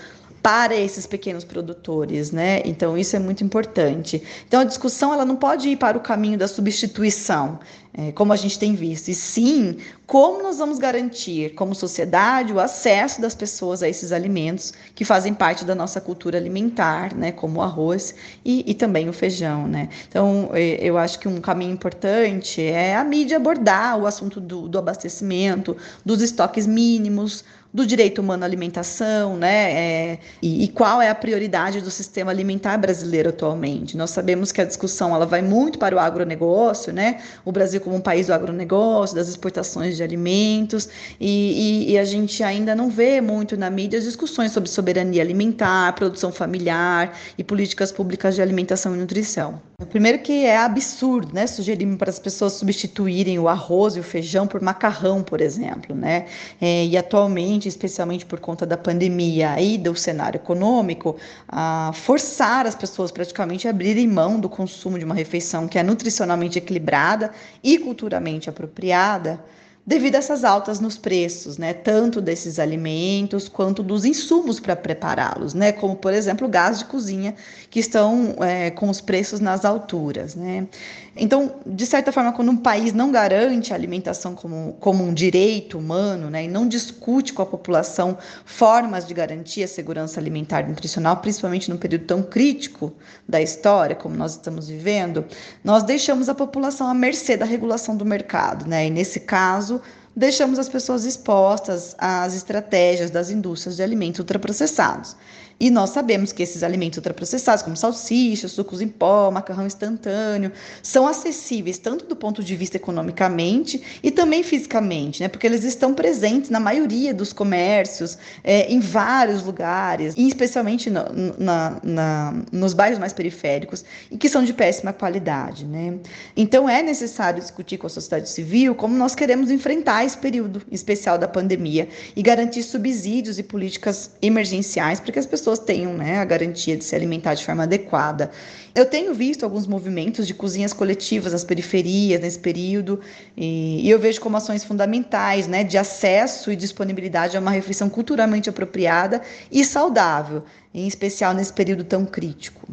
para 0.43 0.75
esses 0.75 1.07
pequenos 1.07 1.45
produtores, 1.45 2.33
né? 2.33 2.61
Então 2.65 2.99
isso 2.99 3.15
é 3.15 3.19
muito 3.19 3.45
importante. 3.45 4.21
Então 4.47 4.61
a 4.61 4.65
discussão 4.65 5.15
ela 5.15 5.25
não 5.25 5.37
pode 5.37 5.69
ir 5.69 5.77
para 5.77 5.97
o 5.97 6.01
caminho 6.01 6.37
da 6.37 6.49
substituição, 6.49 7.61
é, 7.95 8.11
como 8.11 8.33
a 8.33 8.37
gente 8.37 8.59
tem 8.59 8.75
visto, 8.75 9.09
e 9.09 9.15
sim 9.15 9.77
como 10.07 10.43
nós 10.43 10.59
vamos 10.59 10.79
garantir, 10.79 11.55
como 11.55 11.75
sociedade, 11.75 12.53
o 12.53 12.59
acesso 12.59 13.21
das 13.21 13.35
pessoas 13.35 13.83
a 13.83 13.89
esses 13.89 14.13
alimentos 14.13 14.73
que 14.95 15.05
fazem 15.05 15.33
parte 15.33 15.65
da 15.65 15.75
nossa 15.75 16.01
cultura 16.01 16.39
alimentar, 16.39 17.15
né? 17.15 17.31
Como 17.31 17.61
o 17.61 17.63
arroz 17.63 18.15
e, 18.45 18.65
e 18.69 18.75
também 18.75 19.09
o 19.09 19.13
feijão, 19.13 19.69
né? 19.69 19.89
Então 20.09 20.51
é, 20.55 20.79
eu 20.83 20.99
acho 20.99 21.21
que 21.21 21.29
um 21.29 21.41
caminho 21.41 21.73
importante 21.73 22.61
é 22.61 22.97
a 22.97 23.05
mídia 23.05 23.37
abordar 23.37 23.97
o 23.97 24.07
assunto 24.07 24.41
do, 24.41 24.69
do 24.69 24.79
abastecimento, 24.79 25.77
dos 26.05 26.21
estoques 26.21 26.67
mínimos 26.67 27.45
do 27.73 27.87
direito 27.87 28.21
humano 28.21 28.43
à 28.43 28.47
alimentação, 28.47 29.37
né? 29.37 29.73
É, 29.73 30.19
e, 30.43 30.65
e, 30.65 30.69
qual 30.69 31.01
é 31.01 31.09
a 31.09 31.15
prioridade 31.15 31.81
do 31.81 31.91
sistema 31.91 32.31
alimentar 32.31 32.77
brasileiro 32.77 33.31
atualmente? 33.31 33.97
Nós 33.97 34.11
sabemos 34.11 34.53
que 34.53 34.61
a 34.61 34.65
discussão 34.65 35.15
ela 35.15 35.25
vai 35.25 35.41
muito 35.41 35.79
para 35.79 35.97
o 35.97 35.99
agronegócio, 35.99 36.93
né? 36.93 37.23
O 37.45 37.51
Brasil 37.51 37.81
como 37.81 37.97
um 37.97 38.01
país 38.01 38.27
do 38.27 38.35
agronegócio, 38.35 39.17
das 39.17 39.29
exportações 39.29 39.97
de 39.97 40.03
alimentos, 40.03 40.89
e, 41.19 41.87
e, 41.89 41.93
e 41.93 41.99
a 41.99 42.05
gente 42.05 42.43
ainda 42.43 42.75
não 42.75 42.91
vê 42.91 43.21
muito 43.21 43.57
na 43.57 43.71
mídia 43.71 44.01
discussões 44.01 44.53
sobre 44.53 44.69
soberania 44.69 45.23
alimentar, 45.23 45.95
produção 45.95 46.31
familiar 46.31 47.17
e 47.39 47.45
políticas 47.45 47.91
públicas 47.91 48.35
de 48.35 48.43
alimentação 48.43 48.95
e 48.95 48.99
nutrição. 48.99 49.61
Primeiro 49.89 50.19
que 50.19 50.45
é 50.45 50.57
absurdo, 50.57 51.35
né? 51.35 51.47
Sugerir 51.47 51.83
para 51.97 52.11
as 52.11 52.19
pessoas 52.19 52.53
substituírem 52.55 53.39
o 53.39 53.49
arroz 53.49 53.97
e 53.97 54.01
o 54.01 54.03
feijão 54.03 54.47
por 54.47 54.61
macarrão, 54.61 55.23
por 55.23 55.41
exemplo, 55.41 55.95
né? 55.95 56.27
É, 56.61 56.85
e 56.87 56.97
atualmente, 56.97 57.62
especialmente 57.68 58.27
por 58.27 58.40
conta 58.40 58.64
da 58.64 58.77
pandemia 58.77 59.61
e 59.61 59.79
do 59.79 59.94
cenário 59.94 60.38
econômico, 60.38 61.16
a 61.48 61.90
forçar 61.94 62.66
as 62.66 62.75
pessoas 62.75 63.11
praticamente 63.11 63.66
a 63.66 63.70
abrirem 63.70 64.07
mão 64.07 64.38
do 64.38 64.48
consumo 64.48 64.98
de 64.98 65.05
uma 65.05 65.14
refeição 65.14 65.68
que 65.68 65.79
é 65.79 65.83
nutricionalmente 65.83 66.59
equilibrada 66.59 67.33
e 67.62 67.79
culturalmente 67.79 68.48
apropriada 68.48 69.42
devido 69.85 70.14
a 70.14 70.18
essas 70.18 70.45
altas 70.45 70.79
nos 70.79 70.97
preços, 70.97 71.59
né, 71.59 71.73
tanto 71.73 72.21
desses 72.21 72.59
alimentos 72.59 73.49
quanto 73.49 73.83
dos 73.83 74.05
insumos 74.05 74.61
para 74.61 74.77
prepará-los, 74.77 75.55
né, 75.55 75.73
como 75.73 75.97
por 75.97 76.12
exemplo 76.12 76.47
o 76.47 76.51
gás 76.51 76.79
de 76.79 76.85
cozinha, 76.85 77.35
que 77.68 77.81
estão 77.81 78.37
é, 78.40 78.71
com 78.71 78.88
os 78.88 79.01
preços 79.01 79.40
nas 79.40 79.64
alturas, 79.64 80.37
né. 80.37 80.68
Então, 81.14 81.57
de 81.66 81.85
certa 81.85 82.11
forma, 82.11 82.33
quando 82.33 82.51
um 82.51 82.57
país 82.57 82.95
não 82.95 83.12
garante 83.12 83.73
a 83.73 83.77
alimentação 83.77 84.35
como, 84.35 84.75
como 84.81 85.05
um 85.05 85.12
direito 85.12 85.77
humano, 85.79 86.31
né, 86.31 86.45
e 86.45 86.49
não 86.49 86.66
discute 86.66 87.35
com 87.35 87.42
a 87.42 87.47
população 87.47 88.16
formas 88.47 89.07
de 89.07 89.12
garantir 89.12 89.62
a 89.64 89.68
segurança 89.68 90.18
alimentar 90.18 90.62
e 90.62 90.68
nutricional, 90.68 91.18
principalmente 91.18 91.68
num 91.68 91.77
período 91.77 92.07
tão 92.07 92.23
crítico 92.23 92.95
da 93.29 93.42
história 93.42 93.95
como 93.95 94.16
nós 94.16 94.33
estamos 94.33 94.68
vivendo, 94.68 95.25
nós 95.62 95.83
deixamos 95.83 96.29
a 96.29 96.35
população 96.35 96.87
à 96.87 96.95
mercê 96.95 97.37
da 97.37 97.45
regulação 97.45 97.97
do 97.97 98.07
mercado, 98.07 98.66
né, 98.66 98.87
e 98.87 98.90
nesse 98.90 99.21
caso 99.21 99.72
deixamos 100.14 100.59
as 100.59 100.68
pessoas 100.68 101.05
expostas 101.05 101.94
às 101.98 102.35
estratégias 102.35 103.11
das 103.11 103.31
indústrias 103.31 103.77
de 103.77 103.83
alimentos 103.83 104.20
ultraprocessados. 104.20 105.16
E 105.59 105.71
nós 105.71 105.91
sabemos 105.91 106.33
que 106.33 106.43
esses 106.43 106.62
alimentos 106.62 106.97
ultraprocessados, 106.99 107.62
como 107.62 107.77
salsichas, 107.77 108.53
sucos 108.53 108.81
em 108.81 108.88
pó, 108.88 109.31
macarrão 109.31 109.67
instantâneo, 109.67 110.53
são 110.83 111.07
acessíveis 111.07 111.79
tanto 111.79 112.07
do 112.07 112.17
ponto 112.17 112.43
de 112.43 112.57
vista 112.57 112.77
economicamente 112.77 113.83
e 114.03 114.11
também 114.11 114.43
fisicamente, 114.43 115.23
né? 115.23 115.29
Porque 115.29 115.47
eles 115.47 115.65
estão 115.65 115.95
presentes 115.95 116.51
na 116.51 116.59
maioria 116.59 117.15
dos 117.15 117.33
comércios, 117.33 118.19
é, 118.43 118.73
em 118.73 118.81
vários 118.81 119.43
lugares, 119.43 120.15
e 120.17 120.27
especialmente 120.27 120.91
no, 120.91 121.05
na, 121.38 121.81
na, 121.83 122.35
nos 122.51 122.75
bairros 122.75 122.99
mais 122.99 123.12
periféricos, 123.12 123.85
e 124.11 124.17
que 124.17 124.29
são 124.29 124.45
de 124.45 124.53
péssima 124.53 124.93
qualidade, 124.93 125.65
né? 125.65 125.95
Então 126.37 126.69
é 126.69 126.83
necessário 126.83 127.41
discutir 127.41 127.79
com 127.79 127.87
a 127.87 127.91
sociedade 127.91 128.29
civil 128.29 128.75
como 128.75 128.97
nós 128.97 129.15
queremos 129.15 129.51
enfrentar 129.51 130.05
esse 130.05 130.17
período 130.19 130.62
especial 130.71 131.19
da 131.19 131.29
pandemia 131.29 131.88
e 132.17 132.23
garantir 132.23 132.62
subsídios 132.62 133.38
e 133.38 133.43
políticas 133.43 134.11
emergenciais 134.21 135.01
para 135.01 135.12
que 135.12 135.19
as 135.19 135.27
pessoas 135.27 135.42
pessoas 135.43 135.59
tenham 135.59 135.93
né, 135.95 136.19
a 136.19 136.25
garantia 136.25 136.77
de 136.77 136.85
se 136.85 136.95
alimentar 136.95 137.35
de 137.35 137.45
forma 137.45 137.65
adequada. 137.65 138.31
Eu 138.73 138.87
tenho 138.87 139.13
visto 139.13 139.43
alguns 139.43 139.67
movimentos 139.67 140.25
de 140.25 140.33
cozinhas 140.33 140.73
coletivas 140.73 141.33
nas 141.33 141.43
periferias 141.43 142.21
nesse 142.21 142.39
período, 142.39 143.01
e, 143.37 143.85
e 143.85 143.91
eu 143.91 143.99
vejo 143.99 144.21
como 144.21 144.37
ações 144.37 144.63
fundamentais 144.63 145.49
né, 145.49 145.65
de 145.65 145.77
acesso 145.77 146.53
e 146.53 146.57
disponibilidade 146.57 147.37
a 147.37 147.41
uma 147.41 147.51
refeição 147.51 147.91
culturalmente 147.91 148.49
apropriada 148.49 149.21
e 149.51 149.65
saudável, 149.65 150.45
em 150.73 150.87
especial 150.87 151.35
nesse 151.35 151.53
período 151.53 151.83
tão 151.83 152.07
crítico. 152.07 152.69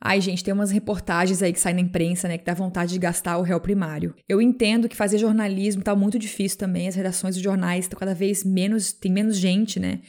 Ai, 0.00 0.20
gente, 0.20 0.42
tem 0.42 0.54
umas 0.54 0.70
reportagens 0.70 1.42
aí 1.42 1.52
que 1.52 1.60
saem 1.60 1.76
na 1.76 1.82
imprensa, 1.82 2.28
né, 2.28 2.38
que 2.38 2.44
dá 2.44 2.54
vontade 2.54 2.92
de 2.92 2.98
gastar 2.98 3.36
o 3.36 3.42
réu 3.42 3.60
primário. 3.60 4.14
Eu 4.26 4.40
entendo 4.40 4.88
que 4.88 4.96
fazer 4.96 5.18
jornalismo 5.18 5.82
tá 5.82 5.94
muito 5.94 6.18
difícil 6.18 6.58
também, 6.58 6.88
as 6.88 6.94
redações 6.94 7.34
dos 7.34 7.44
jornais 7.44 7.84
estão 7.84 7.98
cada 7.98 8.14
vez 8.14 8.42
menos, 8.42 8.92
tem 8.92 9.12
menos 9.12 9.36
gente, 9.36 9.78
né? 9.78 10.00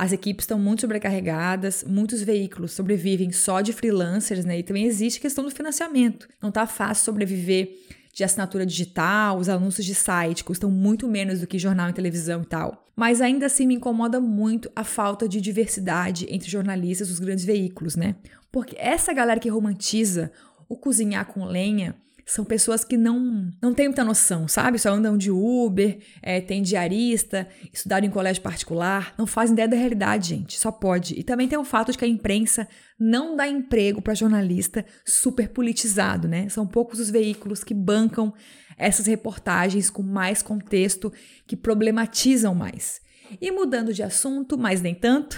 As 0.00 0.12
equipes 0.12 0.44
estão 0.44 0.60
muito 0.60 0.82
sobrecarregadas, 0.82 1.82
muitos 1.82 2.22
veículos 2.22 2.70
sobrevivem 2.70 3.32
só 3.32 3.60
de 3.60 3.72
freelancers, 3.72 4.44
né? 4.44 4.60
E 4.60 4.62
também 4.62 4.84
existe 4.84 5.18
a 5.18 5.22
questão 5.22 5.42
do 5.42 5.50
financiamento. 5.50 6.28
Não 6.40 6.52
tá 6.52 6.68
fácil 6.68 7.04
sobreviver 7.04 7.76
de 8.14 8.22
assinatura 8.22 8.64
digital, 8.64 9.38
os 9.38 9.48
anúncios 9.48 9.84
de 9.84 9.96
site 9.96 10.44
custam 10.44 10.70
muito 10.70 11.08
menos 11.08 11.40
do 11.40 11.48
que 11.48 11.58
jornal 11.58 11.90
e 11.90 11.92
televisão 11.92 12.42
e 12.42 12.46
tal. 12.46 12.86
Mas 12.94 13.20
ainda 13.20 13.46
assim 13.46 13.66
me 13.66 13.74
incomoda 13.74 14.20
muito 14.20 14.70
a 14.76 14.84
falta 14.84 15.28
de 15.28 15.40
diversidade 15.40 16.28
entre 16.30 16.48
jornalistas 16.48 17.08
dos 17.08 17.18
grandes 17.18 17.44
veículos, 17.44 17.96
né? 17.96 18.14
Porque 18.52 18.76
essa 18.78 19.12
galera 19.12 19.40
que 19.40 19.48
romantiza 19.48 20.30
o 20.68 20.76
cozinhar 20.76 21.26
com 21.26 21.44
lenha 21.44 21.96
são 22.28 22.44
pessoas 22.44 22.84
que 22.84 22.98
não, 22.98 23.50
não 23.60 23.72
têm 23.72 23.88
muita 23.88 24.04
noção, 24.04 24.46
sabe? 24.46 24.78
Só 24.78 24.92
andam 24.92 25.16
de 25.16 25.30
Uber, 25.30 25.98
é, 26.20 26.42
tem 26.42 26.60
diarista, 26.60 27.48
estudaram 27.72 28.06
em 28.06 28.10
colégio 28.10 28.42
particular, 28.42 29.14
não 29.16 29.26
fazem 29.26 29.54
ideia 29.54 29.66
da 29.66 29.76
realidade, 29.76 30.28
gente. 30.28 30.58
Só 30.58 30.70
pode. 30.70 31.18
E 31.18 31.22
também 31.22 31.48
tem 31.48 31.58
o 31.58 31.64
fato 31.64 31.90
de 31.90 31.96
que 31.96 32.04
a 32.04 32.08
imprensa 32.08 32.68
não 33.00 33.34
dá 33.34 33.48
emprego 33.48 34.02
para 34.02 34.12
jornalista 34.12 34.84
super 35.06 35.48
politizado, 35.48 36.28
né? 36.28 36.50
São 36.50 36.66
poucos 36.66 37.00
os 37.00 37.08
veículos 37.08 37.64
que 37.64 37.72
bancam 37.72 38.34
essas 38.76 39.06
reportagens 39.06 39.88
com 39.88 40.02
mais 40.02 40.42
contexto, 40.42 41.10
que 41.46 41.56
problematizam 41.56 42.54
mais. 42.54 43.00
E 43.40 43.50
mudando 43.50 43.92
de 43.92 44.02
assunto, 44.02 44.56
mas 44.56 44.80
nem 44.80 44.94
tanto. 44.94 45.36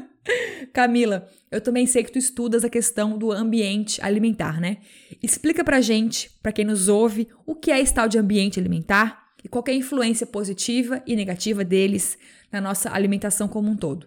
Camila, 0.72 1.28
eu 1.50 1.60
também 1.60 1.86
sei 1.86 2.02
que 2.02 2.12
tu 2.12 2.18
estudas 2.18 2.64
a 2.64 2.70
questão 2.70 3.18
do 3.18 3.30
ambiente 3.30 4.00
alimentar, 4.02 4.60
né? 4.60 4.78
Explica 5.22 5.62
pra 5.62 5.80
gente, 5.80 6.30
pra 6.42 6.52
quem 6.52 6.64
nos 6.64 6.88
ouve, 6.88 7.28
o 7.44 7.54
que 7.54 7.70
é 7.70 7.80
esse 7.80 7.92
tal 7.92 8.08
de 8.08 8.18
ambiente 8.18 8.58
alimentar 8.58 9.22
e 9.44 9.48
qual 9.48 9.64
é 9.66 9.72
a 9.72 9.74
influência 9.74 10.26
positiva 10.26 11.02
e 11.06 11.16
negativa 11.16 11.64
deles 11.64 12.16
na 12.50 12.60
nossa 12.60 12.90
alimentação 12.90 13.48
como 13.48 13.70
um 13.70 13.76
todo. 13.76 14.06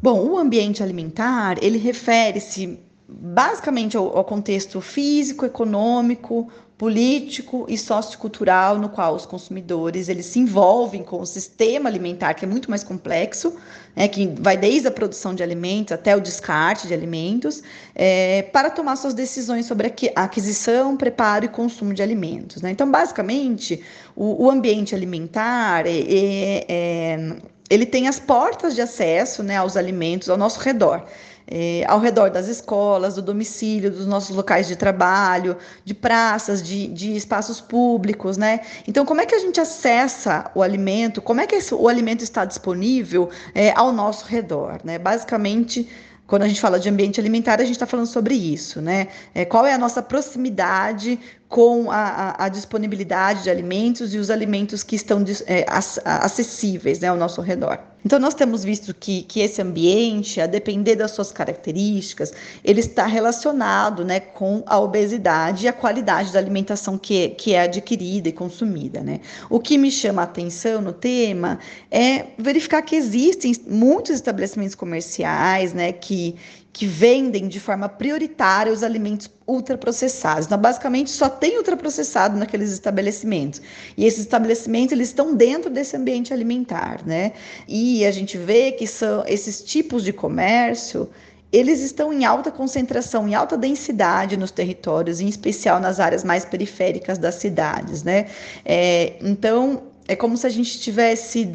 Bom, 0.00 0.28
o 0.28 0.38
ambiente 0.38 0.82
alimentar, 0.82 1.56
ele 1.62 1.78
refere-se 1.78 2.78
basicamente 3.08 3.96
ao, 3.96 4.16
ao 4.16 4.24
contexto 4.24 4.80
físico, 4.80 5.46
econômico, 5.46 6.50
político 6.84 7.64
e 7.66 7.78
sociocultural 7.78 8.78
no 8.78 8.90
qual 8.90 9.14
os 9.14 9.24
consumidores 9.24 10.10
eles 10.10 10.26
se 10.26 10.38
envolvem 10.38 11.02
com 11.02 11.18
o 11.18 11.24
sistema 11.24 11.88
alimentar 11.88 12.34
que 12.34 12.44
é 12.44 12.48
muito 12.48 12.68
mais 12.68 12.84
complexo, 12.84 13.56
né, 13.96 14.06
que 14.06 14.26
vai 14.38 14.54
desde 14.54 14.86
a 14.86 14.90
produção 14.90 15.34
de 15.34 15.42
alimentos 15.42 15.92
até 15.92 16.14
o 16.14 16.20
descarte 16.20 16.86
de 16.86 16.92
alimentos, 16.92 17.62
é, 17.94 18.42
para 18.52 18.68
tomar 18.68 18.96
suas 18.96 19.14
decisões 19.14 19.64
sobre 19.64 19.86
a 20.14 20.24
aquisição, 20.24 20.94
preparo 20.94 21.46
e 21.46 21.48
consumo 21.48 21.94
de 21.94 22.02
alimentos. 22.02 22.60
Né? 22.60 22.70
Então, 22.70 22.90
basicamente, 22.90 23.82
o, 24.14 24.44
o 24.44 24.50
ambiente 24.50 24.94
alimentar 24.94 25.86
é, 25.86 26.00
é, 26.00 26.64
é 26.68 27.36
ele 27.70 27.86
tem 27.86 28.08
as 28.08 28.20
portas 28.20 28.74
de 28.74 28.82
acesso 28.82 29.42
né, 29.42 29.56
aos 29.56 29.74
alimentos 29.74 30.28
ao 30.28 30.36
nosso 30.36 30.60
redor 30.60 31.06
é, 31.46 31.84
ao 31.86 31.98
redor 31.98 32.30
das 32.30 32.48
escolas, 32.48 33.14
do 33.14 33.22
domicílio, 33.22 33.90
dos 33.90 34.06
nossos 34.06 34.34
locais 34.34 34.66
de 34.66 34.76
trabalho, 34.76 35.56
de 35.84 35.94
praças, 35.94 36.62
de, 36.62 36.86
de 36.88 37.16
espaços 37.16 37.60
públicos, 37.60 38.36
né? 38.36 38.60
Então, 38.88 39.04
como 39.04 39.20
é 39.20 39.26
que 39.26 39.34
a 39.34 39.38
gente 39.38 39.60
acessa 39.60 40.50
o 40.54 40.62
alimento? 40.62 41.20
Como 41.20 41.40
é 41.40 41.46
que 41.46 41.56
esse, 41.56 41.74
o 41.74 41.88
alimento 41.88 42.22
está 42.22 42.44
disponível 42.44 43.30
é, 43.54 43.72
ao 43.76 43.92
nosso 43.92 44.26
redor, 44.26 44.80
né? 44.84 44.98
Basicamente, 44.98 45.88
quando 46.26 46.42
a 46.42 46.48
gente 46.48 46.60
fala 46.60 46.80
de 46.80 46.88
ambiente 46.88 47.20
alimentar, 47.20 47.60
a 47.60 47.64
gente 47.64 47.72
está 47.72 47.86
falando 47.86 48.06
sobre 48.06 48.34
isso, 48.34 48.80
né? 48.80 49.08
É, 49.34 49.44
qual 49.44 49.66
é 49.66 49.74
a 49.74 49.78
nossa 49.78 50.02
proximidade 50.02 51.18
com 51.54 51.88
a, 51.88 52.34
a, 52.36 52.48
disponibilidade 52.48 53.44
de 53.44 53.48
alimentos 53.48 54.12
e 54.12 54.18
os 54.18 54.28
alimentos 54.28 54.82
que 54.82 54.96
estão 54.96 55.24
é, 55.46 55.64
acessíveis 56.04 56.98
né, 56.98 57.06
ao 57.06 57.16
nosso 57.16 57.40
redor. 57.40 57.78
Então, 58.04 58.18
nós 58.18 58.34
temos 58.34 58.64
visto 58.64 58.92
que, 58.92 59.22
que 59.22 59.38
esse 59.38 59.62
ambiente, 59.62 60.40
a 60.40 60.48
depender 60.48 60.96
das 60.96 61.12
suas 61.12 61.30
características, 61.30 62.32
ele 62.64 62.80
está 62.80 63.06
relacionado 63.06 64.04
né, 64.04 64.18
com 64.18 64.64
a 64.66 64.80
obesidade 64.80 65.66
e 65.66 65.68
a 65.68 65.72
qualidade 65.72 66.32
da 66.32 66.40
alimentação 66.40 66.98
que, 66.98 67.28
que 67.28 67.54
é 67.54 67.62
adquirida 67.62 68.28
e 68.28 68.32
consumida. 68.32 69.00
Né? 69.00 69.20
O 69.48 69.60
que 69.60 69.78
me 69.78 69.92
chama 69.92 70.22
a 70.22 70.24
atenção 70.24 70.82
no 70.82 70.92
tema 70.92 71.60
é 71.88 72.26
verificar 72.36 72.82
que 72.82 72.96
existem 72.96 73.54
muitos 73.64 74.16
estabelecimentos 74.16 74.74
comerciais 74.74 75.72
né, 75.72 75.92
que, 75.92 76.34
que 76.74 76.86
vendem 76.86 77.46
de 77.46 77.60
forma 77.60 77.88
prioritária 77.88 78.72
os 78.72 78.82
alimentos 78.82 79.30
ultraprocessados. 79.46 80.46
Então, 80.46 80.58
basicamente, 80.58 81.08
só 81.08 81.28
tem 81.28 81.56
ultraprocessado 81.56 82.36
naqueles 82.36 82.72
estabelecimentos. 82.72 83.62
E 83.96 84.04
esses 84.04 84.22
estabelecimentos, 84.22 84.90
eles 84.90 85.08
estão 85.08 85.36
dentro 85.36 85.70
desse 85.70 85.96
ambiente 85.96 86.34
alimentar, 86.34 87.00
né? 87.06 87.32
E 87.68 88.04
a 88.04 88.10
gente 88.10 88.36
vê 88.36 88.72
que 88.72 88.88
são 88.88 89.22
esses 89.24 89.62
tipos 89.62 90.02
de 90.02 90.12
comércio, 90.12 91.08
eles 91.52 91.80
estão 91.80 92.12
em 92.12 92.24
alta 92.24 92.50
concentração, 92.50 93.28
em 93.28 93.36
alta 93.36 93.56
densidade 93.56 94.36
nos 94.36 94.50
territórios, 94.50 95.20
em 95.20 95.28
especial 95.28 95.78
nas 95.78 96.00
áreas 96.00 96.24
mais 96.24 96.44
periféricas 96.44 97.18
das 97.18 97.36
cidades, 97.36 98.02
né? 98.02 98.26
É, 98.64 99.12
então, 99.20 99.93
é 100.06 100.14
como 100.14 100.36
se 100.36 100.46
a 100.46 100.50
gente 100.50 100.78
tivesse 100.78 101.50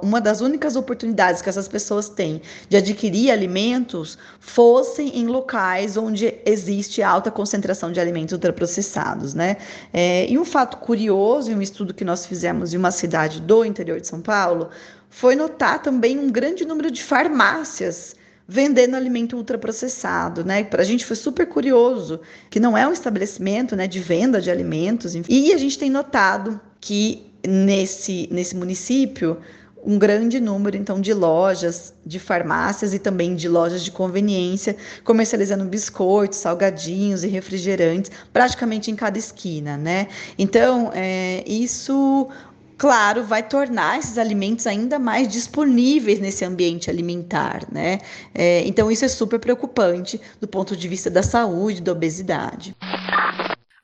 uma 0.00 0.20
das 0.20 0.40
únicas 0.40 0.76
oportunidades 0.76 1.42
que 1.42 1.48
essas 1.48 1.66
pessoas 1.66 2.08
têm 2.08 2.40
de 2.68 2.76
adquirir 2.76 3.30
alimentos 3.30 4.16
fossem 4.38 5.18
em 5.18 5.26
locais 5.26 5.96
onde 5.96 6.34
existe 6.46 7.02
alta 7.02 7.30
concentração 7.30 7.90
de 7.90 7.98
alimentos 7.98 8.32
ultraprocessados, 8.32 9.34
né? 9.34 9.56
É, 9.92 10.30
e 10.30 10.38
um 10.38 10.44
fato 10.44 10.76
curioso, 10.78 11.50
em 11.50 11.56
um 11.56 11.62
estudo 11.62 11.92
que 11.92 12.04
nós 12.04 12.26
fizemos 12.26 12.72
em 12.72 12.76
uma 12.76 12.90
cidade 12.90 13.40
do 13.40 13.64
interior 13.64 14.00
de 14.00 14.06
São 14.06 14.20
Paulo, 14.20 14.70
foi 15.10 15.34
notar 15.34 15.82
também 15.82 16.18
um 16.18 16.30
grande 16.30 16.64
número 16.64 16.90
de 16.90 17.02
farmácias 17.02 18.14
vendendo 18.46 18.94
alimento 18.94 19.36
ultraprocessado, 19.36 20.44
né? 20.44 20.62
Para 20.64 20.82
a 20.82 20.84
gente 20.84 21.04
foi 21.04 21.16
super 21.16 21.46
curioso 21.46 22.20
que 22.50 22.60
não 22.60 22.76
é 22.76 22.86
um 22.86 22.92
estabelecimento, 22.92 23.74
né, 23.74 23.86
de 23.86 24.00
venda 24.00 24.40
de 24.40 24.50
alimentos, 24.50 25.14
enfim. 25.14 25.32
e 25.32 25.52
a 25.52 25.56
gente 25.56 25.78
tem 25.78 25.90
notado 25.90 26.60
que 26.78 27.33
nesse, 27.46 28.28
nesse 28.30 28.56
município, 28.56 29.38
um 29.84 29.98
grande 29.98 30.40
número 30.40 30.76
então 30.76 31.00
de 31.00 31.12
lojas, 31.12 31.92
de 32.04 32.18
farmácias 32.18 32.94
e 32.94 32.98
também 32.98 33.34
de 33.34 33.48
lojas 33.48 33.84
de 33.84 33.90
conveniência 33.90 34.76
comercializando 35.04 35.64
biscoitos, 35.64 36.38
salgadinhos 36.38 37.22
e 37.22 37.28
refrigerantes, 37.28 38.10
praticamente 38.32 38.90
em 38.90 38.96
cada 38.96 39.18
esquina, 39.18 39.76
né? 39.76 40.08
Então, 40.38 40.90
é, 40.94 41.44
isso 41.46 42.28
claro, 42.76 43.22
vai 43.22 43.42
tornar 43.42 43.98
esses 43.98 44.18
alimentos 44.18 44.66
ainda 44.66 44.98
mais 44.98 45.28
disponíveis 45.28 46.18
nesse 46.18 46.44
ambiente 46.44 46.90
alimentar, 46.90 47.62
né? 47.70 47.98
É, 48.34 48.66
então, 48.66 48.90
isso 48.90 49.04
é 49.04 49.08
super 49.08 49.38
preocupante 49.38 50.20
do 50.40 50.48
ponto 50.48 50.76
de 50.76 50.88
vista 50.88 51.10
da 51.10 51.22
saúde, 51.22 51.80
da 51.80 51.92
obesidade. 51.92 52.74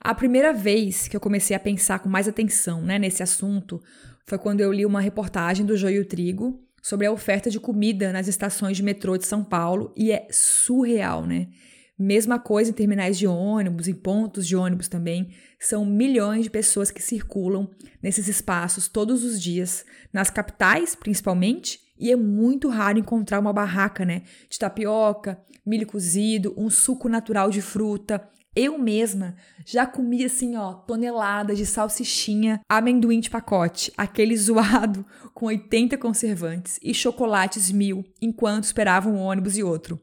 A 0.03 0.15
primeira 0.15 0.55
vez 0.55 1.07
que 1.07 1.15
eu 1.15 1.21
comecei 1.21 1.55
a 1.55 1.61
pensar 1.61 1.99
com 1.99 2.09
mais 2.09 2.27
atenção 2.27 2.81
né, 2.81 2.99
nesse 2.99 3.23
assunto 3.23 3.83
foi 4.27 4.39
quando 4.39 4.63
eu 4.63 4.73
li 4.73 4.87
uma 4.87 5.01
reportagem 5.01 5.67
do 5.67 5.77
Joio 5.77 6.07
Trigo 6.07 6.59
sobre 6.83 7.07
a 7.07 7.13
oferta 7.13 7.51
de 7.51 7.61
comida 7.61 8.11
nas 8.11 8.27
estações 8.27 8.79
de 8.79 8.83
metrô 8.83 9.19
de 9.19 9.27
São 9.27 9.45
Paulo 9.45 9.93
e 9.95 10.11
é 10.11 10.27
surreal, 10.31 11.27
né? 11.27 11.49
Mesma 11.99 12.39
coisa 12.39 12.71
em 12.71 12.73
terminais 12.73 13.19
de 13.19 13.27
ônibus, 13.27 13.89
em 13.89 13.93
pontos 13.93 14.47
de 14.47 14.57
ônibus 14.57 14.89
também. 14.89 15.35
São 15.59 15.85
milhões 15.85 16.45
de 16.45 16.51
pessoas 16.51 16.91
que 16.91 17.03
circulam 17.03 17.71
nesses 18.03 18.27
espaços 18.27 18.89
todos 18.89 19.23
os 19.23 19.39
dias, 19.39 19.85
nas 20.11 20.31
capitais 20.31 20.95
principalmente, 20.95 21.79
e 21.99 22.11
é 22.11 22.17
muito 22.17 22.71
raro 22.71 22.99
encontrar 22.99 23.39
uma 23.39 23.53
barraca, 23.53 24.07
né? 24.07 24.23
De 24.49 24.59
tapioca, 24.59 25.39
milho 25.67 25.87
cozido, 25.87 26.55
um 26.57 26.71
suco 26.71 27.07
natural 27.07 27.51
de 27.51 27.61
fruta. 27.61 28.27
Eu 28.55 28.77
mesma 28.79 29.37
já 29.65 29.87
comi 29.87 30.25
assim, 30.25 30.57
ó, 30.57 30.73
toneladas 30.73 31.57
de 31.57 31.65
salsichinha, 31.65 32.61
amendoim 32.69 33.21
de 33.21 33.31
pacote, 33.31 33.93
aquele 33.97 34.37
zoado 34.37 35.07
com 35.33 35.47
80 35.47 35.97
conservantes 35.97 36.79
e 36.83 36.93
chocolates 36.93 37.71
mil, 37.71 38.05
enquanto 38.21 38.65
esperava 38.65 39.09
um 39.09 39.19
ônibus 39.19 39.57
e 39.57 39.63
outro. 39.63 40.01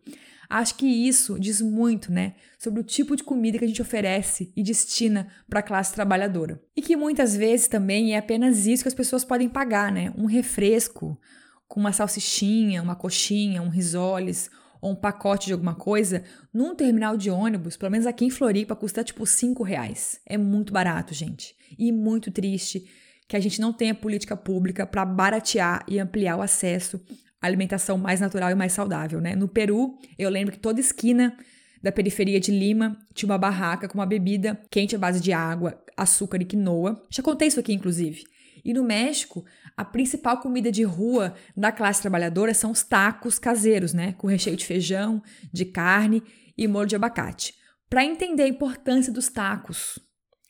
Acho 0.49 0.75
que 0.75 0.88
isso 0.88 1.38
diz 1.38 1.60
muito, 1.60 2.10
né, 2.10 2.36
sobre 2.57 2.79
o 2.79 2.83
tipo 2.83 3.17
de 3.17 3.23
comida 3.23 3.57
que 3.57 3.65
a 3.65 3.67
gente 3.67 3.81
oferece 3.81 4.53
e 4.55 4.63
destina 4.63 5.27
para 5.49 5.60
a 5.60 5.63
classe 5.63 5.93
trabalhadora. 5.93 6.62
E 6.73 6.81
que 6.81 6.95
muitas 6.95 7.36
vezes 7.36 7.67
também 7.67 8.13
é 8.13 8.17
apenas 8.17 8.65
isso 8.65 8.83
que 8.83 8.88
as 8.88 8.95
pessoas 8.95 9.25
podem 9.25 9.49
pagar, 9.49 9.91
né? 9.91 10.13
Um 10.17 10.25
refresco 10.25 11.19
com 11.67 11.81
uma 11.81 11.91
salsichinha, 11.91 12.81
uma 12.81 12.95
coxinha, 12.95 13.62
um 13.62 13.67
risoles 13.67 14.49
ou 14.81 14.91
um 14.91 14.95
pacote 14.95 15.47
de 15.47 15.53
alguma 15.53 15.75
coisa, 15.75 16.23
num 16.53 16.75
terminal 16.75 17.17
de 17.17 17.29
ônibus, 17.29 17.77
pelo 17.77 17.91
menos 17.91 18.07
aqui 18.07 18.25
em 18.25 18.29
Floripa, 18.29 18.75
custa 18.75 19.03
tipo 19.03 19.25
5 19.25 19.63
reais. 19.63 20.19
É 20.25 20.37
muito 20.37 20.73
barato, 20.73 21.13
gente. 21.13 21.55
E 21.77 21.91
muito 21.91 22.31
triste 22.31 22.85
que 23.27 23.35
a 23.35 23.39
gente 23.39 23.59
não 23.59 23.73
tenha 23.73 23.93
política 23.93 24.37
pública 24.37 24.85
para 24.85 25.03
baratear 25.03 25.83
e 25.87 25.99
ampliar 25.99 26.37
o 26.37 26.41
acesso 26.41 27.01
alimentação 27.41 27.97
mais 27.97 28.19
natural 28.19 28.51
e 28.51 28.55
mais 28.55 28.73
saudável, 28.73 29.21
né? 29.21 29.35
No 29.35 29.47
Peru, 29.47 29.97
eu 30.17 30.29
lembro 30.29 30.53
que 30.53 30.59
toda 30.59 30.79
esquina 30.79 31.37
da 31.81 31.91
periferia 31.91 32.39
de 32.39 32.51
Lima 32.51 32.97
tinha 33.13 33.29
uma 33.29 33.37
barraca 33.37 33.87
com 33.87 33.97
uma 33.97 34.05
bebida 34.05 34.59
quente 34.71 34.95
à 34.95 34.99
base 34.99 35.19
de 35.21 35.31
água, 35.31 35.79
açúcar 35.95 36.41
e 36.41 36.45
quinoa. 36.45 37.01
Já 37.09 37.21
contei 37.21 37.47
isso 37.47 37.59
aqui, 37.59 37.73
inclusive. 37.73 38.23
E 38.67 38.73
no 38.73 38.84
México, 38.84 39.45
a 39.77 39.86
principal 39.86 40.41
comida 40.41 40.69
de 40.69 40.84
rua 40.84 41.34
da 41.56 41.71
classe 41.71 42.01
trabalhadora 42.01 42.53
são 42.53 42.69
os 42.69 42.84
tacos 42.84 43.39
caseiros, 43.39 43.93
né? 43.93 44.13
Com 44.17 44.27
recheio 44.27 44.58
de 44.58 44.65
feijão, 44.65 45.23
de 45.53 45.63
carne 45.63 46.21
e 46.58 46.67
molho 46.67 46.86
de 46.86 46.95
abacate. 46.95 47.56
Para 47.89 48.03
entender 48.03 48.43
a 48.43 48.47
importância 48.49 49.13
dos 49.13 49.30
tacos, 49.30 49.97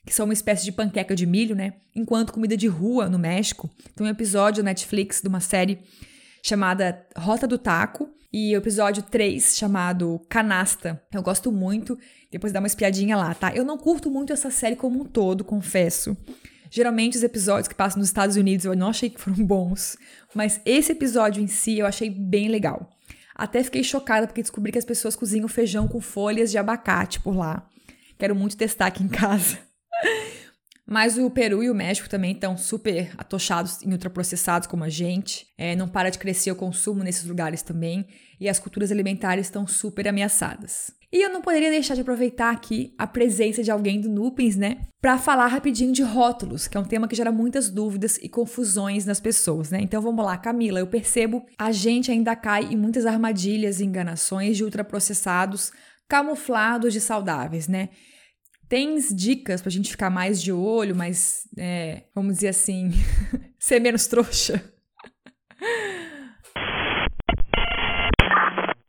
que 0.04 0.12
são 0.12 0.24
uma 0.24 0.32
espécie 0.32 0.64
de 0.64 0.72
panqueca 0.72 1.14
de 1.14 1.26
milho, 1.26 1.54
né? 1.54 1.74
Enquanto 1.94 2.32
comida 2.32 2.56
de 2.56 2.66
rua 2.66 3.08
no 3.08 3.20
México, 3.20 3.70
tem 3.94 4.04
um 4.04 4.10
episódio 4.10 4.64
na 4.64 4.70
Netflix 4.70 5.20
de 5.22 5.28
uma 5.28 5.38
série 5.38 5.78
chamada 6.42 7.06
Rota 7.16 7.46
do 7.46 7.56
Taco 7.56 8.10
e 8.32 8.52
o 8.56 8.58
episódio 8.58 9.04
3 9.04 9.56
chamado 9.56 10.20
Canasta. 10.28 11.00
Eu 11.12 11.22
gosto 11.22 11.52
muito, 11.52 11.96
depois 12.32 12.52
dá 12.52 12.58
uma 12.58 12.66
espiadinha 12.66 13.16
lá, 13.16 13.32
tá? 13.32 13.54
Eu 13.54 13.64
não 13.64 13.78
curto 13.78 14.10
muito 14.10 14.32
essa 14.32 14.50
série 14.50 14.74
como 14.74 15.02
um 15.02 15.04
todo, 15.04 15.44
confesso. 15.44 16.16
Geralmente 16.70 17.16
os 17.16 17.22
episódios 17.22 17.68
que 17.68 17.74
passam 17.74 17.98
nos 17.98 18.08
Estados 18.08 18.36
Unidos 18.36 18.64
eu 18.64 18.76
não 18.76 18.88
achei 18.88 19.10
que 19.10 19.20
foram 19.20 19.44
bons, 19.44 19.96
mas 20.34 20.60
esse 20.64 20.92
episódio 20.92 21.42
em 21.42 21.46
si 21.46 21.78
eu 21.78 21.86
achei 21.86 22.10
bem 22.10 22.48
legal. 22.48 22.90
Até 23.34 23.62
fiquei 23.62 23.84
chocada 23.84 24.26
porque 24.26 24.42
descobri 24.42 24.72
que 24.72 24.78
as 24.78 24.84
pessoas 24.84 25.14
cozinham 25.14 25.46
feijão 25.48 25.86
com 25.86 26.00
folhas 26.00 26.50
de 26.50 26.58
abacate 26.58 27.20
por 27.20 27.36
lá. 27.36 27.68
Quero 28.18 28.34
muito 28.34 28.56
testar 28.56 28.86
aqui 28.86 29.04
em 29.04 29.08
casa. 29.08 29.58
Mas 30.90 31.18
o 31.18 31.28
Peru 31.28 31.62
e 31.62 31.68
o 31.70 31.74
México 31.74 32.08
também 32.08 32.32
estão 32.32 32.56
super 32.56 33.12
atochados 33.18 33.82
em 33.82 33.92
ultraprocessados 33.92 34.66
como 34.66 34.84
a 34.84 34.88
gente. 34.88 35.46
É, 35.58 35.76
não 35.76 35.86
para 35.86 36.08
de 36.08 36.18
crescer 36.18 36.50
o 36.50 36.56
consumo 36.56 37.04
nesses 37.04 37.26
lugares 37.26 37.60
também. 37.60 38.06
E 38.40 38.48
as 38.48 38.58
culturas 38.58 38.90
alimentares 38.90 39.46
estão 39.46 39.66
super 39.66 40.08
ameaçadas. 40.08 40.90
E 41.12 41.22
eu 41.22 41.30
não 41.30 41.42
poderia 41.42 41.70
deixar 41.70 41.94
de 41.94 42.00
aproveitar 42.00 42.50
aqui 42.50 42.94
a 42.96 43.06
presença 43.06 43.62
de 43.62 43.70
alguém 43.70 44.00
do 44.00 44.08
Nupins, 44.08 44.56
né? 44.56 44.86
Para 44.98 45.18
falar 45.18 45.46
rapidinho 45.48 45.92
de 45.92 46.02
rótulos, 46.02 46.66
que 46.66 46.76
é 46.76 46.80
um 46.80 46.84
tema 46.84 47.06
que 47.06 47.16
gera 47.16 47.32
muitas 47.32 47.68
dúvidas 47.68 48.18
e 48.18 48.28
confusões 48.28 49.04
nas 49.04 49.20
pessoas, 49.20 49.70
né? 49.70 49.80
Então 49.82 50.00
vamos 50.00 50.24
lá, 50.24 50.38
Camila, 50.38 50.78
eu 50.78 50.86
percebo 50.86 51.44
a 51.58 51.70
gente 51.70 52.10
ainda 52.10 52.34
cai 52.34 52.64
em 52.64 52.76
muitas 52.76 53.04
armadilhas 53.04 53.80
e 53.80 53.84
enganações 53.84 54.56
de 54.56 54.64
ultraprocessados 54.64 55.70
camuflados 56.08 56.94
de 56.94 57.00
saudáveis, 57.00 57.68
né? 57.68 57.90
Tens 58.68 59.14
dicas 59.14 59.62
pra 59.62 59.70
gente 59.70 59.90
ficar 59.90 60.10
mais 60.10 60.42
de 60.42 60.52
olho, 60.52 60.94
mas, 60.94 61.48
é, 61.56 62.02
vamos 62.14 62.34
dizer 62.34 62.48
assim, 62.48 62.90
ser 63.58 63.80
menos 63.80 64.06
trouxa? 64.06 64.62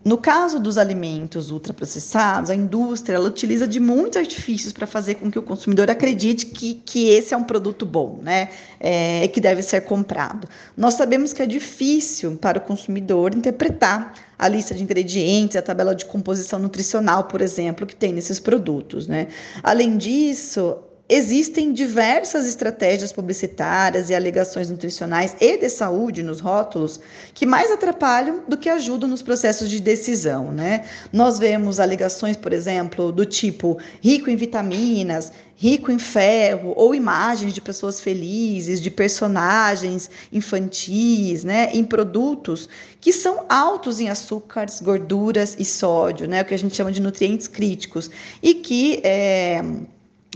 No 0.09 0.17
caso 0.17 0.59
dos 0.59 0.79
alimentos 0.79 1.51
ultraprocessados, 1.51 2.49
a 2.49 2.55
indústria 2.55 3.15
ela 3.15 3.27
utiliza 3.27 3.67
de 3.67 3.79
muitos 3.79 4.17
artifícios 4.17 4.73
para 4.73 4.87
fazer 4.87 5.13
com 5.13 5.29
que 5.29 5.37
o 5.37 5.43
consumidor 5.43 5.87
acredite 5.91 6.47
que, 6.47 6.81
que 6.83 7.09
esse 7.09 7.31
é 7.31 7.37
um 7.37 7.43
produto 7.43 7.85
bom, 7.85 8.19
né? 8.23 8.49
É, 8.79 9.27
que 9.27 9.39
deve 9.39 9.61
ser 9.61 9.81
comprado. 9.81 10.49
Nós 10.75 10.95
sabemos 10.95 11.31
que 11.31 11.43
é 11.43 11.45
difícil 11.45 12.35
para 12.37 12.57
o 12.57 12.61
consumidor 12.61 13.35
interpretar 13.35 14.15
a 14.39 14.47
lista 14.47 14.73
de 14.73 14.81
ingredientes, 14.81 15.55
a 15.55 15.61
tabela 15.61 15.93
de 15.93 16.05
composição 16.05 16.57
nutricional, 16.57 17.25
por 17.25 17.39
exemplo, 17.39 17.85
que 17.85 17.95
tem 17.95 18.11
nesses 18.11 18.39
produtos, 18.39 19.07
né? 19.07 19.27
Além 19.61 19.95
disso, 19.95 20.75
Existem 21.11 21.73
diversas 21.73 22.45
estratégias 22.45 23.11
publicitárias 23.11 24.11
e 24.11 24.15
alegações 24.15 24.69
nutricionais 24.69 25.35
e 25.41 25.57
de 25.57 25.67
saúde 25.67 26.21
nos 26.21 26.39
rótulos 26.39 26.99
que 27.33 27.47
mais 27.47 27.71
atrapalham 27.71 28.43
do 28.47 28.55
que 28.55 28.69
ajudam 28.69 29.09
nos 29.09 29.23
processos 29.23 29.71
de 29.71 29.79
decisão, 29.79 30.51
né? 30.51 30.85
Nós 31.11 31.39
vemos 31.39 31.79
alegações, 31.79 32.37
por 32.37 32.53
exemplo, 32.53 33.11
do 33.11 33.25
tipo 33.25 33.79
rico 34.03 34.29
em 34.29 34.35
vitaminas, 34.35 35.31
rico 35.55 35.91
em 35.91 35.97
ferro, 35.97 36.73
ou 36.77 36.93
imagens 36.93 37.55
de 37.55 37.59
pessoas 37.59 37.99
felizes, 37.99 38.79
de 38.79 38.91
personagens 38.91 40.11
infantis, 40.31 41.43
né, 41.43 41.69
em 41.73 41.83
produtos 41.83 42.69
que 43.01 43.11
são 43.11 43.45
altos 43.49 43.99
em 43.99 44.09
açúcares, 44.09 44.79
gorduras 44.79 45.57
e 45.59 45.65
sódio, 45.65 46.27
né, 46.27 46.43
o 46.43 46.45
que 46.45 46.53
a 46.53 46.57
gente 46.57 46.75
chama 46.75 46.91
de 46.91 47.01
nutrientes 47.01 47.47
críticos, 47.47 48.09
e 48.41 48.53
que 48.53 49.01
é, 49.03 49.61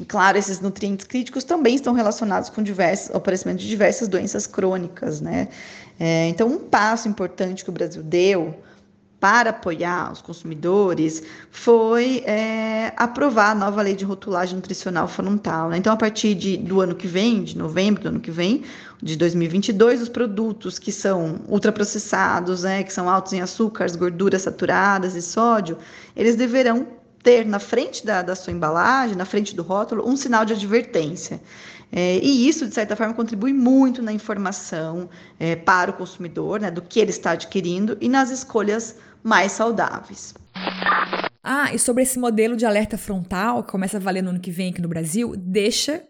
Claro, 0.07 0.37
esses 0.37 0.59
nutrientes 0.59 1.05
críticos 1.05 1.43
também 1.43 1.75
estão 1.75 1.93
relacionados 1.93 2.49
com 2.49 2.63
diversos, 2.63 3.15
aparecimento 3.15 3.59
de 3.59 3.67
diversas 3.67 4.07
doenças 4.07 4.47
crônicas, 4.47 5.21
né? 5.21 5.49
É, 5.99 6.27
então, 6.29 6.47
um 6.47 6.57
passo 6.57 7.07
importante 7.07 7.63
que 7.63 7.69
o 7.69 7.73
Brasil 7.73 8.01
deu 8.01 8.55
para 9.23 9.51
apoiar 9.51 10.11
os 10.11 10.21
consumidores 10.21 11.23
foi 11.49 12.23
é, 12.25 12.91
aprovar 12.97 13.51
a 13.51 13.55
nova 13.55 13.81
lei 13.81 13.95
de 13.95 14.03
rotulagem 14.03 14.55
nutricional 14.55 15.07
frontal. 15.07 15.69
Né? 15.69 15.77
Então, 15.77 15.93
a 15.93 15.95
partir 15.95 16.35
de, 16.35 16.57
do 16.57 16.81
ano 16.81 16.93
que 16.93 17.07
vem, 17.07 17.41
de 17.41 17.57
novembro 17.57 18.03
do 18.03 18.09
ano 18.09 18.19
que 18.19 18.31
vem, 18.31 18.63
de 19.01 19.15
2022, 19.15 20.01
os 20.01 20.09
produtos 20.09 20.77
que 20.77 20.91
são 20.91 21.39
ultraprocessados, 21.47 22.63
né, 22.63 22.83
que 22.83 22.91
são 22.91 23.07
altos 23.09 23.31
em 23.31 23.39
açúcares, 23.39 23.95
gorduras 23.95 24.41
saturadas 24.41 25.15
e 25.15 25.21
sódio, 25.21 25.77
eles 26.17 26.35
deverão 26.35 26.85
ter 27.23 27.45
na 27.45 27.57
frente 27.57 28.05
da, 28.05 28.21
da 28.21 28.35
sua 28.35 28.51
embalagem, 28.51 29.15
na 29.15 29.25
frente 29.25 29.55
do 29.55 29.63
rótulo, 29.63 30.07
um 30.07 30.15
sinal 30.17 30.43
de 30.43 30.53
advertência. 30.53 31.41
É, 31.91 32.17
e 32.17 32.47
isso, 32.47 32.67
de 32.67 32.73
certa 32.73 32.95
forma, 32.95 33.13
contribui 33.13 33.53
muito 33.53 34.01
na 34.01 34.11
informação 34.11 35.09
é, 35.39 35.55
para 35.55 35.91
o 35.91 35.93
consumidor, 35.93 36.59
né, 36.59 36.69
do 36.69 36.81
que 36.81 36.99
ele 36.99 37.11
está 37.11 37.31
adquirindo 37.31 37.97
e 38.01 38.09
nas 38.09 38.29
escolhas 38.29 38.97
mais 39.23 39.53
saudáveis. 39.53 40.33
Ah, 41.43 41.73
e 41.73 41.79
sobre 41.79 42.03
esse 42.03 42.19
modelo 42.19 42.57
de 42.57 42.65
alerta 42.65 42.97
frontal, 42.97 43.63
que 43.63 43.71
começa 43.71 43.97
a 43.97 43.99
valer 43.99 44.21
no 44.21 44.31
ano 44.31 44.39
que 44.39 44.51
vem 44.51 44.71
aqui 44.71 44.81
no 44.81 44.87
Brasil, 44.87 45.33
deixa 45.37 46.03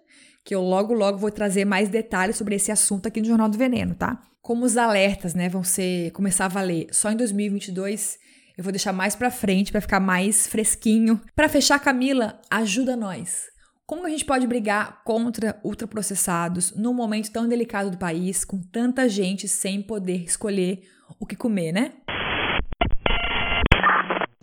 que 0.43 0.53
eu 0.53 0.61
logo, 0.61 0.93
logo 0.93 1.17
vou 1.17 1.31
trazer 1.31 1.63
mais 1.63 1.89
detalhes 1.89 2.35
sobre 2.35 2.55
esse 2.55 2.71
assunto 2.71 3.07
aqui 3.07 3.21
no 3.21 3.27
Jornal 3.27 3.47
do 3.47 3.57
Veneno, 3.57 3.95
tá? 3.95 4.21
Como 4.41 4.65
os 4.65 4.75
alertas, 4.75 5.33
né, 5.33 5.47
vão 5.47 5.63
ser 5.63 6.11
começar 6.11 6.45
a 6.45 6.49
valer 6.49 6.87
só 6.91 7.09
em 7.09 7.15
2022, 7.15 8.19
eu 8.57 8.63
vou 8.63 8.71
deixar 8.71 8.93
mais 8.93 9.15
para 9.15 9.31
frente 9.31 9.71
para 9.71 9.81
ficar 9.81 9.99
mais 9.99 10.45
fresquinho. 10.45 11.19
Para 11.35 11.49
fechar, 11.49 11.79
Camila, 11.79 12.39
ajuda 12.51 12.95
nós. 12.95 13.45
Como 13.85 14.05
a 14.05 14.09
gente 14.09 14.25
pode 14.25 14.45
brigar 14.45 15.01
contra 15.03 15.59
ultraprocessados 15.63 16.71
num 16.75 16.93
momento 16.93 17.31
tão 17.31 17.47
delicado 17.47 17.89
do 17.89 17.97
país, 17.97 18.45
com 18.45 18.61
tanta 18.61 19.09
gente 19.09 19.47
sem 19.47 19.81
poder 19.81 20.23
escolher 20.23 20.83
o 21.19 21.25
que 21.25 21.35
comer, 21.35 21.71
né? 21.71 21.93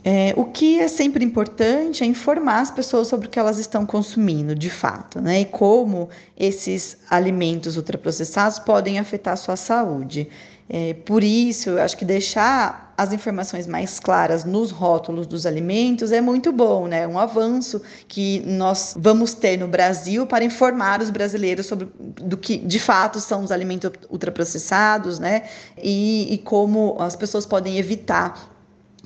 É, 0.02 0.32
o 0.36 0.46
que 0.46 0.80
é 0.80 0.88
sempre 0.88 1.24
importante 1.24 2.02
é 2.02 2.06
informar 2.06 2.60
as 2.60 2.70
pessoas 2.70 3.06
sobre 3.06 3.28
o 3.28 3.30
que 3.30 3.38
elas 3.38 3.58
estão 3.58 3.84
consumindo, 3.86 4.54
de 4.54 4.70
fato, 4.70 5.20
né? 5.20 5.42
E 5.42 5.44
como 5.44 6.08
esses 6.36 6.98
alimentos 7.08 7.76
ultraprocessados 7.76 8.58
podem 8.58 8.98
afetar 8.98 9.34
a 9.34 9.36
sua 9.36 9.56
saúde. 9.56 10.28
É, 10.68 10.94
por 10.94 11.22
isso, 11.22 11.70
eu 11.70 11.82
acho 11.82 11.96
que 11.96 12.04
deixar 12.04 12.89
as 13.00 13.14
informações 13.14 13.66
mais 13.66 13.98
claras 13.98 14.44
nos 14.44 14.70
rótulos 14.70 15.26
dos 15.26 15.46
alimentos 15.46 16.12
é 16.12 16.20
muito 16.20 16.52
bom, 16.52 16.86
né? 16.86 17.08
Um 17.08 17.18
avanço 17.18 17.80
que 18.06 18.40
nós 18.40 18.94
vamos 18.94 19.32
ter 19.32 19.56
no 19.56 19.66
Brasil 19.66 20.26
para 20.26 20.44
informar 20.44 21.00
os 21.00 21.08
brasileiros 21.08 21.64
sobre 21.64 21.88
do 21.96 22.36
que 22.36 22.58
de 22.58 22.78
fato 22.78 23.18
são 23.18 23.42
os 23.42 23.50
alimentos 23.50 23.90
ultraprocessados, 24.10 25.18
né? 25.18 25.44
E, 25.82 26.34
e 26.34 26.36
como 26.36 26.94
as 27.00 27.16
pessoas 27.16 27.46
podem 27.46 27.78
evitar 27.78 28.50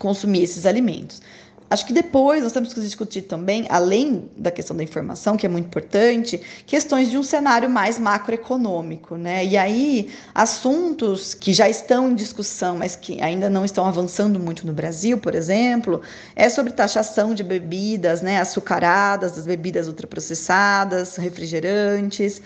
consumir 0.01 0.43
esses 0.43 0.67
alimentos. 0.67 1.23
Acho 1.71 1.87
que 1.87 1.93
depois 1.93 2.43
nós 2.43 2.53
temos 2.53 2.73
que 2.75 2.81
discutir 2.81 3.23
também, 3.23 3.67
além 3.71 4.31
da 4.37 4.51
questão 4.51 4.77
da 4.77 4.83
informação, 4.83 5.37
que 5.37 5.47
é 5.47 5.49
muito 5.49 5.67
importante, 5.67 6.41
questões 6.67 7.11
de 7.11 7.17
um 7.19 7.23
cenário 7.23 7.69
mais 7.69 7.99
macroeconômico, 7.99 9.17
né? 9.17 9.45
E 9.45 9.57
aí, 9.57 10.11
assuntos 10.35 11.35
que 11.35 11.53
já 11.53 11.69
estão 11.69 12.11
em 12.11 12.15
discussão, 12.15 12.77
mas 12.79 12.95
que 12.95 13.21
ainda 13.21 13.49
não 13.51 13.65
estão 13.65 13.87
avançando 13.87 14.39
muito 14.39 14.67
no 14.67 14.73
Brasil, 14.73 15.19
por 15.19 15.35
exemplo, 15.35 16.03
é 16.37 16.49
sobre 16.49 16.73
taxação 16.73 17.35
de 17.35 17.43
bebidas, 17.43 18.21
né, 18.23 18.41
açucaradas, 18.41 19.33
das 19.33 19.47
bebidas 19.47 19.89
ultraprocessadas, 19.89 21.17
refrigerantes, 21.17 22.43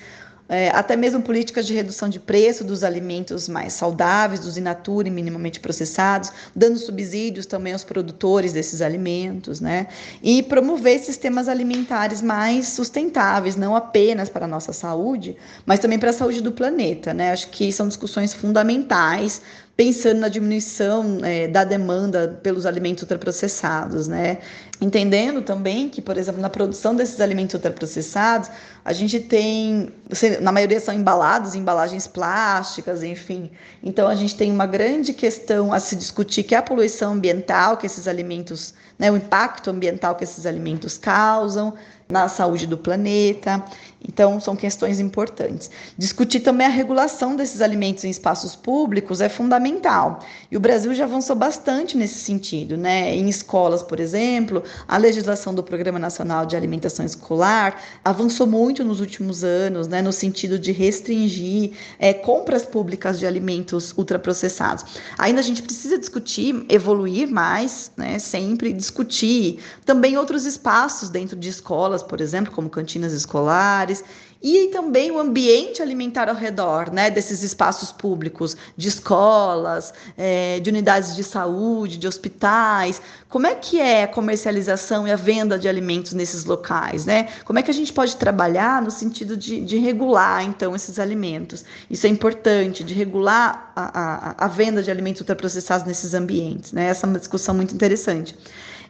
é, 0.49 0.71
até 0.71 0.97
mesmo 0.97 1.21
políticas 1.21 1.67
de 1.67 1.75
redução 1.75 2.09
de 2.09 2.19
preço 2.19 2.65
dos 2.65 2.83
alimentos 2.83 3.49
mais 3.49 3.75
saudáveis, 3.75 4.41
dos 4.41 4.57
in 4.57 4.63
natura 4.63 5.09
e 5.09 5.11
minimamente 5.11 5.61
processados, 5.61 6.33
dando 6.57 6.79
subsídios 6.79 7.45
também 7.45 7.73
aos 7.73 7.85
produtores 7.85 8.53
desses 8.53 8.81
alimentos, 8.81 9.61
né? 9.61 9.89
E 10.23 10.43
promover 10.43 11.01
sistemas 11.01 11.49
alimentares 11.49 12.23
mais 12.23 12.69
sustentáveis, 12.69 13.57
não 13.57 13.77
apenas 13.77 14.29
para 14.29 14.47
a 14.47 14.49
nossa 14.49 14.73
saúde, 14.73 15.37
mas 15.67 15.81
também 15.81 15.99
para 15.99 16.11
a 16.11 16.15
saúde 16.15 16.41
do 16.41 16.53
planeta, 16.53 17.13
né? 17.13 17.33
Acho 17.33 17.49
que 17.49 17.71
são 17.73 17.87
discussões 17.87 18.33
fundamentais 18.33 19.43
pensando 19.79 20.19
na 20.19 20.29
diminuição 20.29 21.21
é, 21.23 21.47
da 21.47 21.63
demanda 21.63 22.37
pelos 22.43 22.67
alimentos 22.67 23.03
ultraprocessados, 23.03 24.09
né? 24.09 24.39
Entendendo 24.81 25.41
também 25.41 25.89
que, 25.89 26.03
por 26.03 26.19
exemplo, 26.19 26.41
na 26.41 26.51
produção 26.51 26.97
desses 26.97 27.21
alimentos 27.21 27.55
ultraprocessados, 27.55 28.51
a 28.85 28.93
gente 28.93 29.21
tem, 29.21 29.93
na 30.41 30.51
maioria 30.51 30.81
são 30.81 30.93
embalados, 30.93 31.55
embalagens 31.55 32.09
plásticas, 32.09 33.05
enfim. 33.05 33.53
Então 33.81 34.09
a 34.09 34.17
gente 34.17 34.37
tem 34.37 34.51
uma 34.51 34.67
grande 34.67 35.13
questão 35.13 35.73
a 35.73 35.79
se 35.79 35.95
discutir 35.95 36.43
que 36.43 36.57
é 36.57 36.59
a 36.59 36.63
poluição 36.63 37.13
ambiental 37.13 37.77
que 37.77 37.87
esses 37.87 38.09
alimentos, 38.09 38.75
né, 38.99 39.13
o 39.13 39.17
impacto 39.17 39.71
ambiental 39.71 40.17
que 40.17 40.25
esses 40.25 40.45
alimentos 40.45 40.99
causam, 40.99 41.73
na 42.09 42.29
saúde 42.29 42.67
do 42.67 42.77
planeta. 42.77 43.63
Então, 44.07 44.41
são 44.41 44.55
questões 44.57 45.01
importantes. 45.01 45.71
Discutir 45.97 46.41
também 46.41 46.67
a 46.67 46.71
regulação 46.71 47.37
desses 47.37 47.61
alimentos 47.61 48.05
em 48.05 48.11
espaços 48.11 48.55
públicos 48.55 49.21
é 49.21 49.29
fundamental. 49.29 50.21
E 50.51 50.57
o 50.57 50.61
Brasil 50.61 50.95
já 50.95 51.05
avançou 51.05 51.37
bastante 51.37 51.97
nesse 51.97 52.19
sentido, 52.19 52.77
né? 52.77 53.15
Em 53.15 53.29
escolas, 53.29 53.83
por 53.83 54.01
exemplo, 54.01 54.63
a 54.87 54.97
legislação 54.97 55.55
do 55.55 55.63
Programa 55.63 55.99
Nacional 55.99 56.47
de 56.47 56.57
Alimentação 56.57 57.05
Escolar 57.05 57.81
avançou 58.05 58.47
muito 58.47 58.85
nos 58.85 59.01
últimos 59.01 59.45
anos, 59.45 59.89
né? 59.89 60.03
No 60.03 60.13
sentido 60.13 60.59
de 60.59 60.73
restringir 60.73 61.73
é, 61.99 62.13
compras 62.13 62.65
públicas 62.65 63.19
de 63.19 63.27
alimentos 63.27 63.93
ultraprocessados. 63.97 64.85
Ainda 65.19 65.41
a 65.41 65.45
gente 65.45 65.63
precisa 65.63 65.99
discutir, 65.99 66.65
evoluir 66.69 67.29
mais, 67.29 67.91
né? 67.97 68.19
Sempre 68.19 68.73
discutir 68.73 69.61
também 69.85 70.17
outros 70.17 70.45
espaços 70.45 71.09
dentro 71.09 71.37
de 71.37 71.49
escolas 71.49 72.03
por 72.03 72.21
exemplo, 72.21 72.53
como 72.53 72.69
cantinas 72.69 73.13
escolares, 73.13 73.88
e 74.41 74.69
também 74.69 75.11
o 75.11 75.19
ambiente 75.19 75.83
alimentar 75.83 76.29
ao 76.29 76.35
redor 76.35 76.93
né, 76.93 77.11
desses 77.11 77.43
espaços 77.43 77.91
públicos, 77.91 78.57
de 78.77 78.87
escolas, 78.87 79.93
é, 80.17 80.61
de 80.61 80.71
unidades 80.71 81.17
de 81.17 81.25
saúde, 81.25 81.99
de 81.99 82.07
hospitais. 82.07 83.03
Como 83.29 83.47
é 83.49 83.57
que 83.57 83.81
é 83.81 84.05
a 84.05 84.09
comercialização 84.09 85.09
e 85.09 85.11
a 85.11 85.17
venda 85.17 85.59
de 85.59 85.69
alimentos 85.69 86.13
nesses 86.13 86.45
locais? 86.45 87.05
Né? 87.05 87.29
Como 87.45 87.59
é 87.59 87.63
que 87.63 87.71
a 87.71 87.75
gente 87.75 87.93
pode 87.93 88.17
trabalhar 88.17 88.81
no 88.81 88.93
sentido 88.93 89.37
de, 89.37 89.61
de 89.61 89.77
regular, 89.79 90.45
então, 90.45 90.75
esses 90.77 91.01
alimentos? 91.01 91.65
Isso 91.91 92.07
é 92.07 92.11
importante, 92.11 92.85
de 92.85 92.95
regular 92.95 93.73
a, 93.75 94.35
a, 94.39 94.45
a 94.45 94.49
venda 94.49 94.83
de 94.83 94.91
alimentos 94.91 95.21
ultraprocessados 95.21 95.85
nesses 95.85 96.15
ambientes. 96.15 96.71
Né? 96.71 96.87
Essa 96.87 97.07
é 97.07 97.09
uma 97.09 97.19
discussão 97.19 97.57
muito 97.57 97.75
interessante. 97.75 98.37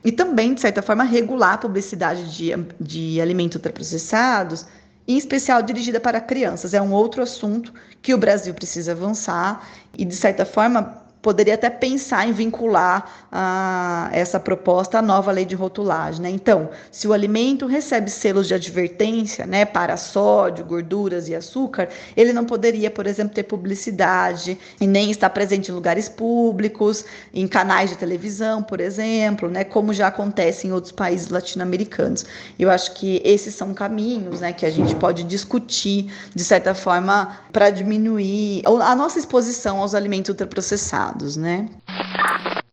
E 0.04 0.12
também, 0.12 0.54
de 0.54 0.60
certa 0.60 0.80
forma, 0.82 1.02
regular 1.04 1.54
a 1.54 1.58
publicidade 1.58 2.30
de, 2.36 2.52
de 2.80 3.20
alimentos 3.20 3.56
ultraprocessados, 3.56 4.66
em 5.08 5.16
especial 5.16 5.62
dirigida 5.62 5.98
para 5.98 6.20
crianças. 6.20 6.74
É 6.74 6.82
um 6.82 6.92
outro 6.92 7.22
assunto 7.22 7.72
que 8.02 8.12
o 8.12 8.18
Brasil 8.18 8.52
precisa 8.52 8.92
avançar 8.92 9.66
e, 9.96 10.04
de 10.04 10.14
certa 10.14 10.44
forma, 10.44 11.02
poderia 11.20 11.54
até 11.54 11.68
pensar 11.68 12.28
em 12.28 12.32
vincular 12.32 13.26
a, 13.30 14.08
essa 14.12 14.38
proposta 14.38 14.98
à 14.98 15.02
nova 15.02 15.30
lei 15.32 15.44
de 15.44 15.54
rotulagem. 15.54 16.22
Né? 16.22 16.30
Então, 16.30 16.70
se 16.90 17.08
o 17.08 17.12
alimento 17.12 17.66
recebe 17.66 18.10
selos 18.10 18.46
de 18.46 18.54
advertência 18.54 19.46
né, 19.46 19.64
para 19.64 19.96
sódio, 19.96 20.64
gorduras 20.64 21.28
e 21.28 21.34
açúcar, 21.34 21.88
ele 22.16 22.32
não 22.32 22.44
poderia, 22.44 22.90
por 22.90 23.06
exemplo, 23.06 23.34
ter 23.34 23.42
publicidade 23.42 24.58
e 24.80 24.86
nem 24.86 25.10
estar 25.10 25.30
presente 25.30 25.70
em 25.70 25.74
lugares 25.74 26.08
públicos, 26.08 27.04
em 27.34 27.46
canais 27.46 27.90
de 27.90 27.96
televisão, 27.96 28.62
por 28.62 28.80
exemplo, 28.80 29.48
né, 29.48 29.64
como 29.64 29.92
já 29.92 30.06
acontece 30.06 30.66
em 30.66 30.72
outros 30.72 30.92
países 30.92 31.28
latino-americanos. 31.28 32.24
Eu 32.58 32.70
acho 32.70 32.94
que 32.94 33.20
esses 33.24 33.54
são 33.54 33.74
caminhos 33.74 34.40
né, 34.40 34.52
que 34.52 34.64
a 34.64 34.70
gente 34.70 34.94
pode 34.94 35.24
discutir, 35.24 36.12
de 36.34 36.44
certa 36.44 36.74
forma, 36.74 37.38
para 37.52 37.70
diminuir 37.70 38.62
a 38.64 38.94
nossa 38.94 39.18
exposição 39.18 39.80
aos 39.80 39.94
alimentos 39.94 40.28
ultraprocessados 40.30 41.17
né? 41.36 41.68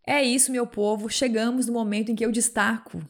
É 0.05 0.21
isso, 0.21 0.51
meu 0.51 0.67
povo. 0.67 1.09
Chegamos 1.09 1.65
no 1.65 1.73
momento 1.73 2.11
em 2.11 2.15
que 2.15 2.25
eu 2.25 2.31
destaco 2.31 3.01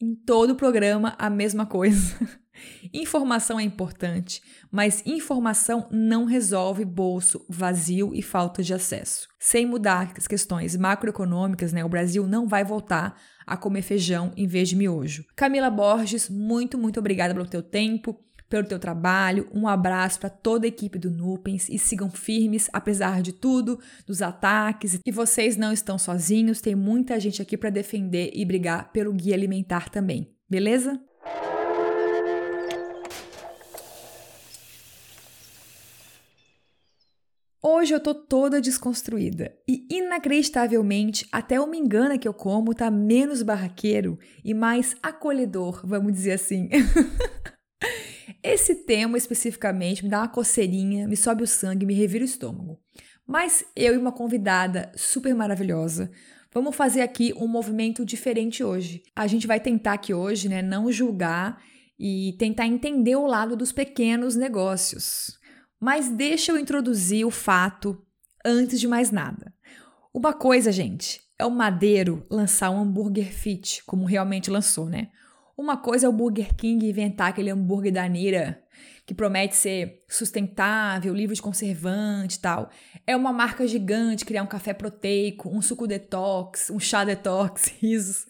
em 0.00 0.14
todo 0.14 0.50
o 0.50 0.56
programa 0.56 1.14
a 1.18 1.30
mesma 1.30 1.64
coisa. 1.64 2.16
informação 2.92 3.58
é 3.58 3.62
importante, 3.62 4.42
mas 4.70 5.02
informação 5.06 5.88
não 5.90 6.24
resolve 6.24 6.84
bolso 6.84 7.46
vazio 7.48 8.12
e 8.14 8.20
falta 8.20 8.62
de 8.62 8.74
acesso. 8.74 9.28
Sem 9.38 9.64
mudar 9.64 10.12
as 10.16 10.26
questões 10.26 10.76
macroeconômicas, 10.76 11.72
né, 11.72 11.84
o 11.84 11.88
Brasil 11.88 12.26
não 12.26 12.46
vai 12.46 12.64
voltar 12.64 13.16
a 13.46 13.56
comer 13.56 13.82
feijão 13.82 14.32
em 14.36 14.46
vez 14.46 14.68
de 14.68 14.76
miojo. 14.76 15.24
Camila 15.36 15.70
Borges, 15.70 16.28
muito, 16.28 16.76
muito 16.76 17.00
obrigada 17.00 17.32
pelo 17.32 17.46
teu 17.46 17.62
tempo 17.62 18.18
pelo 18.52 18.68
teu 18.68 18.78
trabalho. 18.78 19.48
Um 19.54 19.66
abraço 19.66 20.20
para 20.20 20.28
toda 20.28 20.66
a 20.66 20.68
equipe 20.68 20.98
do 20.98 21.10
Nupens 21.10 21.70
e 21.70 21.78
sigam 21.78 22.10
firmes 22.10 22.68
apesar 22.70 23.22
de 23.22 23.32
tudo, 23.32 23.80
dos 24.06 24.20
ataques. 24.20 24.98
E 25.06 25.10
vocês 25.10 25.56
não 25.56 25.72
estão 25.72 25.96
sozinhos, 25.96 26.60
tem 26.60 26.74
muita 26.74 27.18
gente 27.18 27.40
aqui 27.40 27.56
para 27.56 27.70
defender 27.70 28.30
e 28.34 28.44
brigar 28.44 28.92
pelo 28.92 29.10
guia 29.14 29.34
alimentar 29.34 29.88
também. 29.88 30.30
Beleza? 30.46 31.00
Hoje 37.62 37.94
eu 37.94 38.00
tô 38.00 38.14
toda 38.14 38.60
desconstruída 38.60 39.56
e 39.66 39.86
inacreditavelmente 39.88 41.26
até 41.32 41.58
o 41.58 41.66
me 41.66 41.78
engana 41.78 42.18
que 42.18 42.28
eu 42.28 42.34
como 42.34 42.74
tá 42.74 42.90
menos 42.90 43.40
barraqueiro 43.42 44.18
e 44.44 44.52
mais 44.52 44.94
acolhedor, 45.02 45.80
vamos 45.86 46.12
dizer 46.12 46.32
assim. 46.32 46.68
Esse 48.42 48.74
tema 48.86 49.18
especificamente 49.18 50.04
me 50.04 50.10
dá 50.10 50.20
uma 50.20 50.28
coceirinha, 50.28 51.08
me 51.08 51.16
sobe 51.16 51.42
o 51.42 51.46
sangue, 51.46 51.86
me 51.86 51.94
revira 51.94 52.24
o 52.24 52.26
estômago. 52.26 52.78
Mas 53.26 53.64
eu 53.74 53.94
e 53.94 53.98
uma 53.98 54.12
convidada 54.12 54.92
super 54.94 55.34
maravilhosa 55.34 56.10
vamos 56.52 56.76
fazer 56.76 57.00
aqui 57.00 57.32
um 57.36 57.48
movimento 57.48 58.04
diferente 58.04 58.62
hoje. 58.62 59.02
A 59.16 59.26
gente 59.26 59.46
vai 59.46 59.58
tentar 59.58 59.94
aqui 59.94 60.12
hoje, 60.12 60.48
né, 60.48 60.60
não 60.60 60.92
julgar 60.92 61.60
e 61.98 62.36
tentar 62.38 62.66
entender 62.66 63.16
o 63.16 63.26
lado 63.26 63.56
dos 63.56 63.72
pequenos 63.72 64.36
negócios. 64.36 65.38
Mas 65.80 66.08
deixa 66.08 66.52
eu 66.52 66.58
introduzir 66.58 67.24
o 67.24 67.30
fato 67.30 68.04
antes 68.44 68.78
de 68.78 68.86
mais 68.86 69.10
nada. 69.10 69.52
Uma 70.12 70.32
coisa, 70.32 70.70
gente, 70.70 71.20
é 71.38 71.46
o 71.46 71.50
Madeiro 71.50 72.26
lançar 72.30 72.70
um 72.70 72.80
hambúrguer 72.80 73.32
fit, 73.32 73.82
como 73.86 74.04
realmente 74.04 74.50
lançou, 74.50 74.88
né? 74.88 75.08
Uma 75.62 75.76
coisa 75.76 76.06
é 76.06 76.08
o 76.08 76.12
Burger 76.12 76.56
King 76.56 76.88
inventar 76.88 77.28
aquele 77.28 77.48
hambúrguer 77.48 77.92
da 77.92 78.08
Nira, 78.08 78.60
que 79.06 79.14
promete 79.14 79.54
ser 79.54 80.00
sustentável, 80.08 81.14
livre 81.14 81.36
de 81.36 81.40
conservante 81.40 82.34
e 82.34 82.40
tal. 82.40 82.68
É 83.06 83.14
uma 83.14 83.32
marca 83.32 83.64
gigante 83.64 84.24
criar 84.24 84.42
um 84.42 84.48
café 84.48 84.74
proteico, 84.74 85.48
um 85.48 85.62
suco 85.62 85.86
detox, 85.86 86.68
um 86.68 86.80
chá 86.80 87.04
detox, 87.04 87.66
risos. 87.80 88.26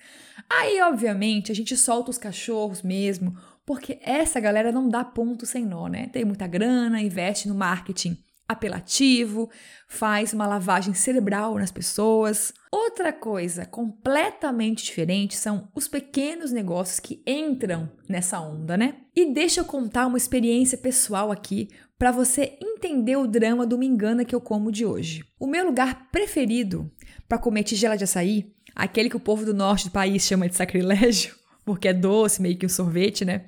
Aí, 0.47 0.83
obviamente, 0.83 1.51
a 1.51 1.55
gente 1.55 1.75
solta 1.75 2.11
os 2.11 2.19
cachorros 2.19 2.83
mesmo, 2.83 3.35
Porque 3.65 3.99
essa 4.03 4.39
galera 4.39 4.71
não 4.71 4.87
dá 4.87 5.03
ponto 5.03 5.47
sem 5.47 5.65
nó, 5.65 5.87
né? 5.87 6.09
Tem 6.09 6.27
muita 6.27 6.47
grana, 6.47 7.01
investe 7.01 7.49
no 7.49 7.55
marketing 7.55 8.23
apelativo, 8.49 9.51
faz 9.89 10.33
uma 10.33 10.47
lavagem 10.47 10.95
cerebral 10.95 11.55
nas 11.55 11.71
pessoas. 11.71 12.53
Outra 12.71 13.13
coisa 13.13 13.67
completamente 13.67 14.85
diferente 14.85 15.37
são 15.37 15.69
os 15.75 15.89
pequenos 15.89 16.53
negócios 16.53 17.01
que 17.01 17.23
entram 17.27 17.91
nessa 18.09 18.41
onda, 18.41 18.77
né? 18.77 18.97
E 19.15 19.33
deixa 19.33 19.61
eu 19.61 19.65
contar 19.65 20.07
uma 20.07 20.19
experiência 20.19 20.79
pessoal 20.79 21.31
aqui 21.31 21.69
para 21.99 22.11
você 22.11 22.59
entender 22.61 23.17
o 23.17 23.27
drama 23.27 23.67
do 23.67 23.79
me 23.79 23.87
engana 23.87 24.25
que 24.25 24.35
eu 24.35 24.41
como 24.41 24.73
de 24.73 24.85
hoje. 24.85 25.25
O 25.39 25.47
meu 25.47 25.65
lugar 25.65 26.09
preferido 26.11 26.91
para 27.29 27.39
comer 27.39 27.63
tigela 27.63 27.97
de 27.97 28.05
açaí, 28.05 28.53
aquele 28.75 29.09
que 29.09 29.17
o 29.17 29.21
povo 29.21 29.45
do 29.45 29.55
norte 29.55 29.85
do 29.85 29.93
país 29.93 30.23
chama 30.23 30.49
de 30.49 30.57
sacrilégio, 30.57 31.35
porque 31.65 31.89
é 31.89 31.93
doce, 31.93 32.43
meio 32.43 32.57
que 32.57 32.67
um 32.67 32.69
sorvete, 32.69 33.25
né? 33.25 33.45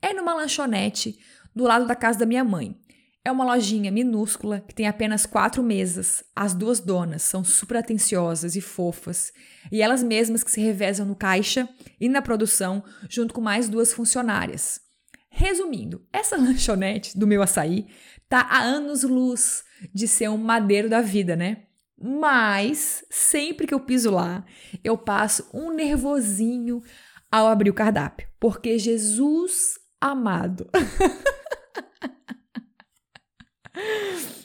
É 0.00 0.14
numa 0.14 0.34
lanchonete 0.34 1.18
do 1.54 1.64
lado 1.64 1.86
da 1.86 1.94
casa 1.94 2.20
da 2.20 2.26
minha 2.26 2.42
mãe. 2.42 2.74
É 3.22 3.30
uma 3.30 3.44
lojinha 3.44 3.90
minúscula 3.90 4.64
que 4.66 4.74
tem 4.74 4.86
apenas 4.86 5.26
quatro 5.26 5.62
mesas. 5.62 6.24
As 6.34 6.54
duas 6.54 6.80
donas 6.80 7.22
são 7.22 7.44
super 7.44 7.76
atenciosas 7.76 8.56
e 8.56 8.62
fofas, 8.62 9.30
e 9.70 9.82
elas 9.82 10.02
mesmas 10.02 10.42
que 10.42 10.50
se 10.50 10.60
revezam 10.60 11.04
no 11.04 11.14
caixa 11.14 11.68
e 12.00 12.08
na 12.08 12.22
produção, 12.22 12.82
junto 13.10 13.34
com 13.34 13.42
mais 13.42 13.68
duas 13.68 13.92
funcionárias. 13.92 14.80
Resumindo, 15.28 16.06
essa 16.10 16.36
lanchonete 16.38 17.18
do 17.18 17.26
meu 17.26 17.42
açaí 17.42 17.88
tá 18.26 18.40
há 18.40 18.62
anos-luz 18.62 19.64
de 19.92 20.08
ser 20.08 20.30
um 20.30 20.38
madeiro 20.38 20.88
da 20.88 21.02
vida, 21.02 21.36
né? 21.36 21.64
Mas 22.02 23.04
sempre 23.10 23.66
que 23.66 23.74
eu 23.74 23.80
piso 23.80 24.10
lá, 24.10 24.42
eu 24.82 24.96
passo 24.96 25.46
um 25.52 25.70
nervosinho 25.70 26.82
ao 27.30 27.46
abrir 27.46 27.68
o 27.68 27.74
cardápio, 27.74 28.26
porque 28.40 28.78
Jesus 28.78 29.78
amado. 30.00 30.70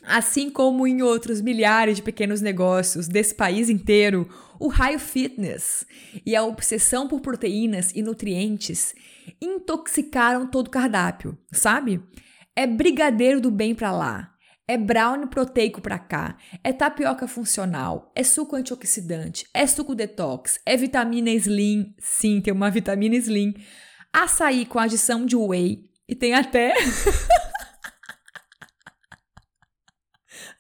Assim 0.04 0.50
como 0.50 0.86
em 0.86 1.02
outros 1.02 1.42
milhares 1.42 1.98
de 1.98 2.04
pequenos 2.04 2.40
negócios 2.40 3.08
desse 3.08 3.34
país 3.34 3.70
inteiro, 3.70 4.30
o 4.60 4.68
raio 4.68 5.00
fitness 5.00 5.86
e 6.26 6.36
a 6.36 6.44
obsessão 6.44 7.08
por 7.08 7.22
proteínas 7.22 7.92
e 7.94 8.02
nutrientes 8.02 8.94
intoxicaram 9.42 10.48
todo 10.48 10.68
o 10.68 10.72
cardápio, 10.72 11.38
sabe? 11.52 12.02
É 12.56 12.68
brigadeiro 12.68 13.42
do 13.42 13.50
bem 13.50 13.74
para 13.74 13.92
lá, 13.92 14.32
é 14.68 14.78
brownie 14.78 15.28
proteico 15.28 15.82
para 15.82 16.00
cá, 16.00 16.38
é 16.64 16.72
tapioca 16.72 17.28
funcional, 17.28 18.12
é 18.16 18.24
suco 18.24 18.56
antioxidante, 18.56 19.48
é 19.54 19.66
suco 19.68 19.94
detox, 19.96 20.60
é 20.66 20.78
vitamina 20.78 21.32
slim, 21.32 21.94
sim, 22.00 22.42
tem 22.42 22.54
uma 22.54 22.72
vitamina 22.72 23.16
slim, 23.16 23.54
açaí 24.14 24.66
com 24.66 24.80
adição 24.80 25.26
de 25.26 25.36
whey 25.36 25.90
e 26.08 26.16
tem 26.16 26.34
até 26.34 26.74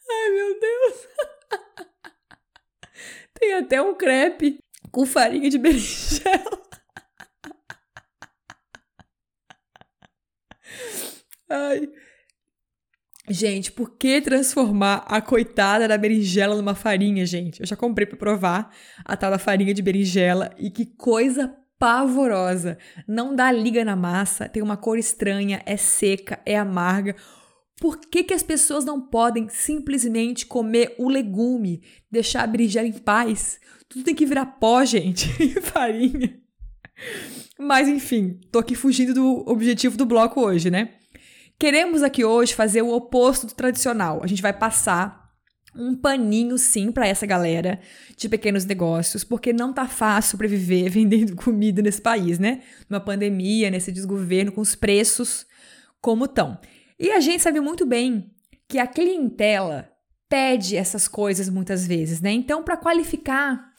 Ai, 0.10 0.30
meu 0.32 0.60
Deus. 0.60 1.08
Tem 3.34 3.54
até 3.54 3.82
um 3.82 3.96
crepe 3.96 4.60
com 4.92 5.06
farinha 5.06 5.50
de 5.50 5.58
berinjela. 5.58 6.62
Ai. 11.50 11.90
Gente, 13.28 13.72
por 13.72 13.98
que 13.98 14.22
transformar 14.22 15.04
a 15.08 15.20
coitada 15.20 15.88
da 15.88 15.98
berinjela 15.98 16.56
numa 16.56 16.76
farinha, 16.76 17.26
gente? 17.26 17.60
Eu 17.60 17.66
já 17.66 17.76
comprei 17.76 18.06
para 18.06 18.18
provar 18.18 18.72
a 19.04 19.18
tal 19.18 19.32
da 19.32 19.40
farinha 19.40 19.74
de 19.74 19.82
berinjela 19.82 20.52
e 20.60 20.70
que 20.70 20.86
coisa 20.86 21.56
pavorosa. 21.80 22.78
Não 23.08 23.36
dá 23.36 23.52
liga 23.52 23.84
na 23.84 23.96
massa, 23.96 24.48
tem 24.48 24.62
uma 24.62 24.78
cor 24.78 24.98
estranha, 24.98 25.62
é 25.66 25.76
seca, 25.76 26.40
é 26.46 26.56
amarga. 26.56 27.16
Por 27.80 28.00
que, 28.00 28.24
que 28.24 28.34
as 28.34 28.44
pessoas 28.44 28.86
não 28.86 29.02
podem 29.02 29.50
simplesmente 29.50 30.46
comer 30.46 30.96
o 30.98 31.10
legume, 31.10 31.84
deixar 32.10 32.44
a 32.44 32.48
berinjela 32.48 32.88
em 32.88 32.94
paz? 32.94 33.60
Tudo 33.90 34.06
tem 34.06 34.16
que 34.16 34.26
virar 34.26 34.46
pó, 34.46 34.84
gente, 34.86 35.28
e 35.44 35.62
farinha. 35.62 36.40
Mas 37.60 37.88
enfim, 37.88 38.40
tô 38.52 38.60
aqui 38.60 38.76
fugindo 38.76 39.14
do 39.14 39.44
objetivo 39.50 39.98
do 39.98 40.06
bloco 40.06 40.42
hoje, 40.42 40.72
né? 40.72 40.94
Queremos 41.60 42.04
aqui 42.04 42.24
hoje 42.24 42.54
fazer 42.54 42.82
o 42.82 42.94
oposto 42.94 43.48
do 43.48 43.54
tradicional. 43.54 44.22
A 44.24 44.28
gente 44.28 44.42
vai 44.42 44.54
passar 44.54 45.26
um 45.76 45.96
paninho 45.96 46.58
sim 46.58 46.92
para 46.92 47.08
essa 47.08 47.26
galera 47.26 47.80
de 48.16 48.30
pequenos 48.30 48.66
negócios, 48.66 49.24
porque 49.24 49.52
não 49.52 49.74
tá 49.74 49.88
fácil 49.88 50.32
sobreviver 50.32 50.90
vendendo 50.92 51.36
comida 51.36 51.82
nesse 51.82 52.02
país, 52.02 52.40
né? 52.40 52.62
Numa 52.90 53.02
pandemia, 53.02 53.70
nesse 53.70 53.92
desgoverno 53.92 54.52
com 54.52 54.62
os 54.62 54.76
preços 54.76 55.46
como 56.02 56.26
estão. 56.26 56.58
E 57.00 57.12
a 57.12 57.20
gente 57.20 57.44
sabe 57.44 57.60
muito 57.60 57.86
bem 57.86 58.32
que 58.68 58.80
a 58.80 58.88
clientela 58.88 59.90
pede 60.30 60.76
essas 60.76 61.08
coisas 61.08 61.50
muitas 61.50 61.86
vezes, 61.86 62.22
né? 62.22 62.32
Então, 62.32 62.64
para 62.64 62.78
qualificar 62.78 63.72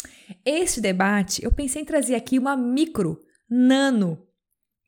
esse 0.44 0.80
debate, 0.80 1.44
eu 1.44 1.50
pensei 1.50 1.82
em 1.82 1.84
trazer 1.84 2.14
aqui 2.14 2.38
uma 2.38 2.56
micro, 2.56 3.20
nano 3.48 4.26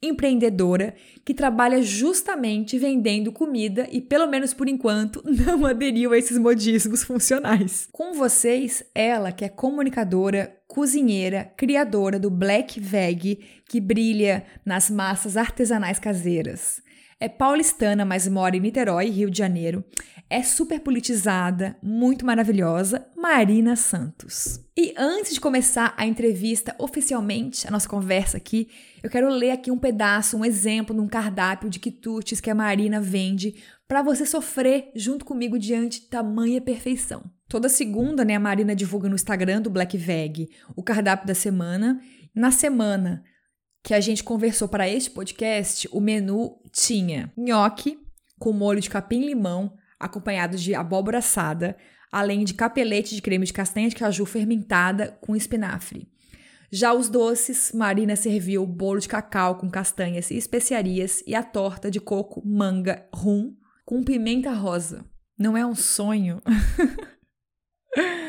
empreendedora 0.01 0.95
que 1.25 1.35
trabalha 1.35 1.83
justamente 1.83 2.79
vendendo 2.79 3.33
comida 3.33 3.89
e, 3.91 4.01
pelo 4.01 4.29
menos 4.29 4.55
por 4.55 4.69
enquanto, 4.69 5.23
não 5.27 5.67
aderiu 5.67 6.13
a 6.13 6.19
esses 6.19 6.39
modismos 6.39 7.03
funcionais. 7.03 7.89
Com 7.91 8.13
vocês, 8.13 8.85
ela 8.95 9.33
que 9.33 9.45
é 9.45 9.49
comunicadora, 9.49 10.57
cozinheira, 10.69 11.53
criadora 11.57 12.19
do 12.19 12.31
Black 12.31 12.79
Veg, 12.79 13.41
que 13.69 13.81
brilha 13.81 14.45
nas 14.65 14.89
massas 14.89 15.37
artesanais 15.37 15.99
caseiras. 15.99 16.81
É 17.21 17.29
paulistana, 17.29 18.05
mas 18.05 18.29
mora 18.29 18.57
em 18.57 18.61
Niterói, 18.61 19.11
Rio 19.11 19.29
de 19.29 19.39
Janeiro. 19.39 19.85
É 20.31 20.41
super 20.43 20.79
politizada, 20.79 21.77
muito 21.83 22.25
maravilhosa, 22.25 23.09
Marina 23.17 23.75
Santos. 23.75 24.61
E 24.77 24.95
antes 24.97 25.35
de 25.35 25.41
começar 25.41 25.95
a 25.97 26.07
entrevista 26.07 26.77
oficialmente, 26.79 27.67
a 27.67 27.73
nossa 27.73 27.89
conversa 27.89 28.37
aqui, 28.37 28.69
eu 29.03 29.11
quero 29.11 29.29
ler 29.31 29.51
aqui 29.51 29.69
um 29.69 29.79
pedaço, 29.79 30.37
um 30.37 30.45
exemplo 30.45 30.95
de 30.95 31.01
um 31.01 31.09
cardápio 31.09 31.69
de 31.69 31.81
quitutes 31.81 32.41
que 32.41 32.51
a 32.51 32.55
Marina 32.55 33.01
vende 33.01 33.57
para 33.89 34.03
você 34.03 34.25
sofrer 34.25 34.93
junto 34.95 35.25
comigo 35.25 35.59
diante 35.59 36.03
de 36.03 36.07
tamanha 36.07 36.61
perfeição. 36.61 37.25
Toda 37.49 37.69
segunda, 37.69 38.25
né, 38.25 38.37
a 38.37 38.41
Marina 38.41 38.77
divulga 38.77 39.09
no 39.09 39.17
Instagram 39.17 39.63
do 39.63 39.71
Black 39.71 39.97
Veg 39.97 40.51
o 40.77 40.85
cardápio 40.85 41.27
da 41.27 41.35
semana. 41.35 42.01
Na 42.33 42.53
semana, 42.53 43.25
que 43.83 43.95
a 43.95 44.01
gente 44.01 44.25
conversou 44.25 44.69
para 44.69 44.89
este 44.89 45.11
podcast, 45.11 45.89
o 45.93 46.01
menu 46.01 46.61
tinha 46.73 47.33
nhoque 47.37 47.99
com 48.39 48.53
molho 48.53 48.81
de 48.81 48.91
capim-limão, 48.91 49.77
acompanhado 49.99 50.57
de 50.57 50.75
abóbora 50.75 51.19
assada, 51.19 51.77
além 52.11 52.45
de 52.45 52.55
capelete 52.55 53.15
de 53.15 53.23
creme 53.23 53.47
de 53.47 53.53
castanha 53.53 53.89
de 53.89 53.97
caju 53.97 54.25
fermentada 54.25 55.19
com 55.21 55.35
espinafre. 55.35 56.09
Já 56.71 56.93
os 56.93 57.09
doces, 57.09 57.73
Marina 57.73 58.15
serviu 58.15 58.67
bolo 58.67 59.01
de 59.01 59.09
cacau 59.09 59.57
com 59.57 59.71
castanhas 59.71 60.31
e 60.31 60.37
especiarias 60.37 61.23
e 61.27 61.35
a 61.35 61.43
torta 61.43 61.91
de 61.91 61.99
coco 61.99 62.47
manga 62.47 63.09
rum 63.13 63.57
com 63.87 64.05
pimenta 64.05 64.53
rosa. 64.53 65.05
Não 65.39 65.57
é 65.57 65.65
um 65.65 65.75
sonho? 65.75 66.43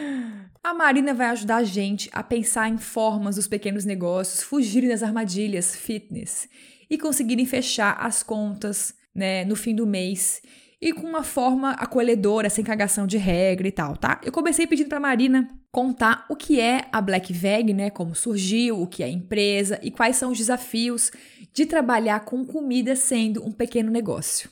A 0.62 0.74
Marina 0.74 1.14
vai 1.14 1.28
ajudar 1.28 1.57
a 1.57 1.64
gente 1.64 2.10
a 2.12 2.22
pensar 2.22 2.68
em 2.68 2.78
formas 2.78 3.38
dos 3.38 3.47
pequenos 3.47 3.86
negócios 3.86 4.43
fugirem 4.43 4.89
das 4.89 5.01
armadilhas 5.01 5.74
fitness 5.74 6.49
e 6.89 6.97
conseguirem 6.97 7.45
fechar 7.45 7.97
as 7.97 8.22
contas 8.22 8.93
né, 9.16 9.45
no 9.45 9.55
fim 9.55 9.74
do 9.74 9.88
mês 9.88 10.41
e 10.82 10.91
com 10.91 11.07
uma 11.07 11.24
forma 11.24 11.72
acolhedora, 11.72 12.49
sem 12.49 12.64
cagação 12.64 13.07
de 13.07 13.18
regra 13.18 13.70
e 13.70 13.72
tal, 13.72 13.95
tá? 13.95 14.20
Eu 14.22 14.34
comecei 14.34 14.68
pedindo 14.68 14.89
para 14.89 14.99
Marina 14.99 15.47
contar 15.72 16.26
o 16.30 16.36
que 16.36 16.60
é 16.60 16.88
a 16.91 16.99
Black 16.99 17.32
Veg, 17.32 17.74
né, 17.74 17.89
como 17.89 18.14
surgiu, 18.14 18.82
o 18.82 18.88
que 18.88 19.01
é 19.01 19.05
a 19.05 19.10
empresa 19.10 19.80
e 19.82 19.89
quais 19.89 20.18
são 20.18 20.32
os 20.32 20.38
desafios 20.38 21.10
de 21.53 21.66
trabalhar 21.66 22.26
com 22.26 22.43
comida 22.43 22.97
sendo 22.97 23.45
um 23.45 23.51
pequeno 23.51 23.89
negócio. 23.89 24.49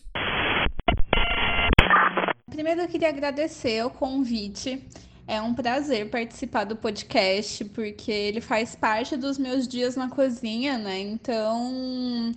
Primeiro 2.50 2.82
eu 2.82 2.88
queria 2.88 3.10
agradecer 3.10 3.86
o 3.86 3.90
convite 3.90 4.82
é 5.28 5.42
um 5.42 5.54
prazer 5.54 6.10
participar 6.10 6.64
do 6.64 6.76
podcast, 6.76 7.66
porque 7.66 8.12
ele 8.12 8.40
faz 8.40 8.76
parte 8.76 9.18
dos 9.18 9.38
meus 9.38 9.68
dias 9.68 9.98
na 9.98 10.10
cozinha, 10.10 10.78
né? 10.78 11.00
Então 11.00 12.34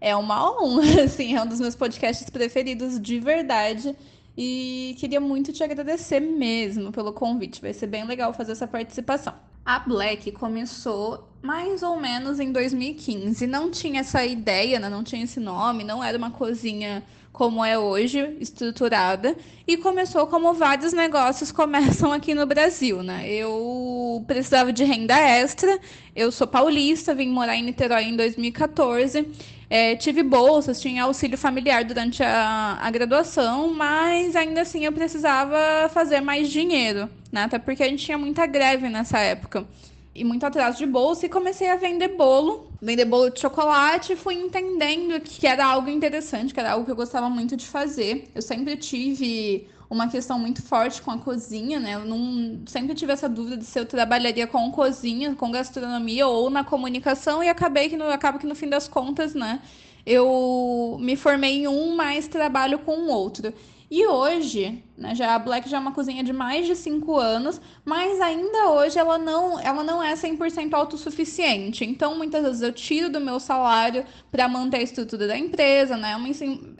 é 0.00 0.14
uma 0.16 0.60
honra, 0.60 1.04
assim, 1.06 1.36
é 1.36 1.42
um 1.42 1.46
dos 1.46 1.60
meus 1.60 1.76
podcasts 1.76 2.28
preferidos 2.28 3.00
de 3.00 3.20
verdade. 3.20 3.96
E 4.36 4.96
queria 4.98 5.20
muito 5.20 5.52
te 5.52 5.62
agradecer 5.62 6.18
mesmo 6.18 6.90
pelo 6.90 7.12
convite. 7.12 7.62
Vai 7.62 7.72
ser 7.72 7.86
bem 7.86 8.04
legal 8.04 8.34
fazer 8.34 8.52
essa 8.52 8.66
participação. 8.66 9.32
A 9.64 9.78
Black 9.78 10.32
começou 10.32 11.30
mais 11.40 11.84
ou 11.84 11.98
menos 11.98 12.40
em 12.40 12.50
2015. 12.50 13.46
Não 13.46 13.70
tinha 13.70 14.00
essa 14.00 14.26
ideia, 14.26 14.80
né? 14.80 14.88
não 14.88 15.04
tinha 15.04 15.22
esse 15.22 15.38
nome, 15.38 15.84
não 15.84 16.02
era 16.02 16.18
uma 16.18 16.32
cozinha 16.32 17.02
como 17.34 17.64
é 17.64 17.76
hoje, 17.76 18.36
estruturada, 18.40 19.36
e 19.66 19.76
começou 19.76 20.24
como 20.28 20.54
vários 20.54 20.92
negócios 20.92 21.50
começam 21.50 22.12
aqui 22.12 22.32
no 22.32 22.46
Brasil, 22.46 23.02
né? 23.02 23.28
Eu 23.28 24.24
precisava 24.24 24.72
de 24.72 24.84
renda 24.84 25.18
extra, 25.18 25.80
eu 26.14 26.30
sou 26.30 26.46
paulista, 26.46 27.12
vim 27.12 27.28
morar 27.28 27.56
em 27.56 27.64
Niterói 27.64 28.04
em 28.04 28.16
2014, 28.16 29.26
É, 29.70 29.96
tive 29.96 30.22
bolsas, 30.22 30.80
tinha 30.80 31.02
auxílio 31.04 31.36
familiar 31.36 31.84
durante 31.84 32.22
a, 32.22 32.78
a 32.80 32.90
graduação, 32.90 33.74
mas 33.74 34.36
ainda 34.36 34.60
assim 34.60 34.84
eu 34.84 34.92
precisava 34.92 35.88
fazer 35.92 36.20
mais 36.20 36.48
dinheiro, 36.50 37.08
né? 37.32 37.44
Até 37.44 37.58
porque 37.58 37.82
a 37.82 37.88
gente 37.88 38.04
tinha 38.04 38.18
muita 38.18 38.46
greve 38.46 38.88
nessa 38.88 39.18
época 39.18 39.66
e 40.14 40.22
muito 40.24 40.44
atraso 40.46 40.78
de 40.78 40.86
bolsa 40.86 41.26
e 41.26 41.28
comecei 41.28 41.68
a 41.68 41.76
vender 41.76 42.16
bolo, 42.16 42.72
vender 42.80 43.04
bolo 43.04 43.30
de 43.30 43.40
chocolate, 43.40 44.14
fui 44.14 44.34
entendendo 44.34 45.20
que 45.20 45.46
era 45.46 45.66
algo 45.66 45.90
interessante, 45.90 46.54
que 46.54 46.60
era 46.60 46.72
algo 46.72 46.84
que 46.84 46.90
eu 46.92 46.96
gostava 46.96 47.28
muito 47.28 47.56
de 47.56 47.66
fazer. 47.66 48.30
Eu 48.34 48.40
sempre 48.40 48.76
tive 48.76 49.68
uma 49.90 50.08
questão 50.08 50.38
muito 50.38 50.62
forte 50.62 51.02
com 51.02 51.10
a 51.10 51.18
cozinha, 51.18 51.80
né? 51.80 51.94
Eu 51.94 52.04
não 52.04 52.62
sempre 52.66 52.94
tive 52.94 53.12
essa 53.12 53.28
dúvida 53.28 53.56
de 53.56 53.64
se 53.64 53.78
eu 53.78 53.86
trabalharia 53.86 54.46
com 54.46 54.70
cozinha, 54.70 55.34
com 55.34 55.50
gastronomia 55.50 56.26
ou 56.26 56.48
na 56.48 56.64
comunicação 56.64 57.42
e 57.42 57.48
acabei 57.48 57.88
que 57.88 57.96
no 57.96 58.04
acabo 58.08 58.38
que 58.38 58.46
no 58.46 58.54
fim 58.54 58.68
das 58.68 58.88
contas, 58.88 59.34
né, 59.34 59.60
eu 60.06 60.96
me 61.00 61.16
formei 61.16 61.62
em 61.62 61.68
um, 61.68 61.96
mas 61.96 62.28
trabalho 62.28 62.78
com 62.80 62.96
o 62.96 63.08
outro. 63.08 63.52
E 63.96 64.04
hoje, 64.08 64.82
né, 64.98 65.14
já 65.14 65.36
a 65.36 65.38
Black 65.38 65.68
já 65.68 65.76
é 65.76 65.80
uma 65.80 65.92
cozinha 65.92 66.24
de 66.24 66.32
mais 66.32 66.66
de 66.66 66.74
5 66.74 67.16
anos, 67.16 67.60
mas 67.84 68.20
ainda 68.20 68.70
hoje 68.70 68.98
ela 68.98 69.16
não, 69.16 69.56
ela 69.60 69.84
não 69.84 70.02
é 70.02 70.14
100% 70.16 70.74
autossuficiente. 70.74 71.84
Então, 71.84 72.16
muitas 72.16 72.42
vezes 72.42 72.60
eu 72.60 72.72
tiro 72.72 73.08
do 73.08 73.20
meu 73.20 73.38
salário 73.38 74.04
para 74.32 74.48
manter 74.48 74.78
a 74.78 74.82
estrutura 74.82 75.28
da 75.28 75.38
empresa, 75.38 75.96
né? 75.96 76.16
Uma, 76.16 76.26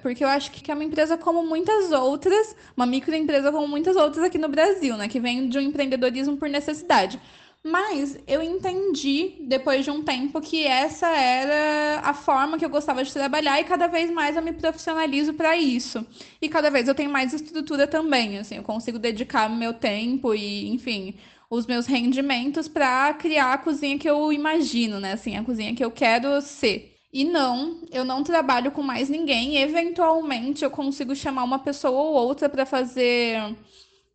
porque 0.03 0.25
eu 0.25 0.29
acho 0.29 0.51
que 0.51 0.69
é 0.69 0.75
uma 0.75 0.83
empresa 0.83 1.17
como 1.17 1.47
muitas 1.47 1.93
outras, 1.93 2.57
uma 2.77 2.85
microempresa 2.85 3.53
como 3.53 3.69
muitas 3.69 3.95
outras 3.95 4.25
aqui 4.25 4.37
no 4.37 4.49
Brasil, 4.49 4.97
né? 4.97 5.07
Que 5.07 5.21
vem 5.21 5.49
de 5.49 5.57
um 5.57 5.61
empreendedorismo 5.61 6.37
por 6.37 6.49
necessidade. 6.49 7.21
Mas 7.67 8.19
eu 8.27 8.43
entendi, 8.43 9.37
depois 9.41 9.85
de 9.85 9.91
um 9.91 10.03
tempo, 10.03 10.39
que 10.41 10.67
essa 10.67 11.09
era 11.09 12.01
a 12.01 12.12
forma 12.12 12.59
que 12.59 12.65
eu 12.65 12.69
gostava 12.69 13.03
de 13.03 13.11
trabalhar 13.12 13.59
e 13.59 13.65
cada 13.65 13.87
vez 13.87 14.11
mais 14.11 14.37
eu 14.37 14.43
me 14.43 14.53
profissionalizo 14.53 15.33
para 15.33 15.57
isso. 15.57 16.07
E 16.43 16.49
cada 16.49 16.71
vez 16.71 16.89
eu 16.89 16.95
tenho 16.95 17.11
mais 17.11 17.33
estrutura 17.33 17.87
também, 17.87 18.37
assim, 18.39 18.57
eu 18.57 18.62
consigo 18.62 18.99
dedicar 18.99 19.49
meu 19.49 19.73
tempo 19.73 20.35
e, 20.35 20.69
enfim, 20.75 21.15
os 21.49 21.67
meus 21.67 21.87
rendimentos 21.87 22.69
para 22.69 23.15
criar 23.15 23.55
a 23.55 23.59
cozinha 23.59 23.99
que 23.99 24.09
eu 24.11 24.31
imagino, 24.31 25.01
né? 25.01 25.12
Assim, 25.12 25.35
a 25.37 25.43
cozinha 25.43 25.75
que 25.75 25.85
eu 25.85 25.91
quero 25.91 26.41
ser. 26.43 26.97
E 27.11 27.25
não, 27.25 27.81
eu 27.91 28.05
não 28.05 28.23
trabalho 28.23 28.73
com 28.73 28.83
mais 28.83 29.09
ninguém. 29.09 29.57
Eventualmente 29.57 30.65
eu 30.65 30.71
consigo 30.71 31.15
chamar 31.17 31.45
uma 31.45 31.59
pessoa 31.61 31.99
ou 32.03 32.12
outra 32.15 32.49
para 32.49 32.67
fazer, 32.67 33.57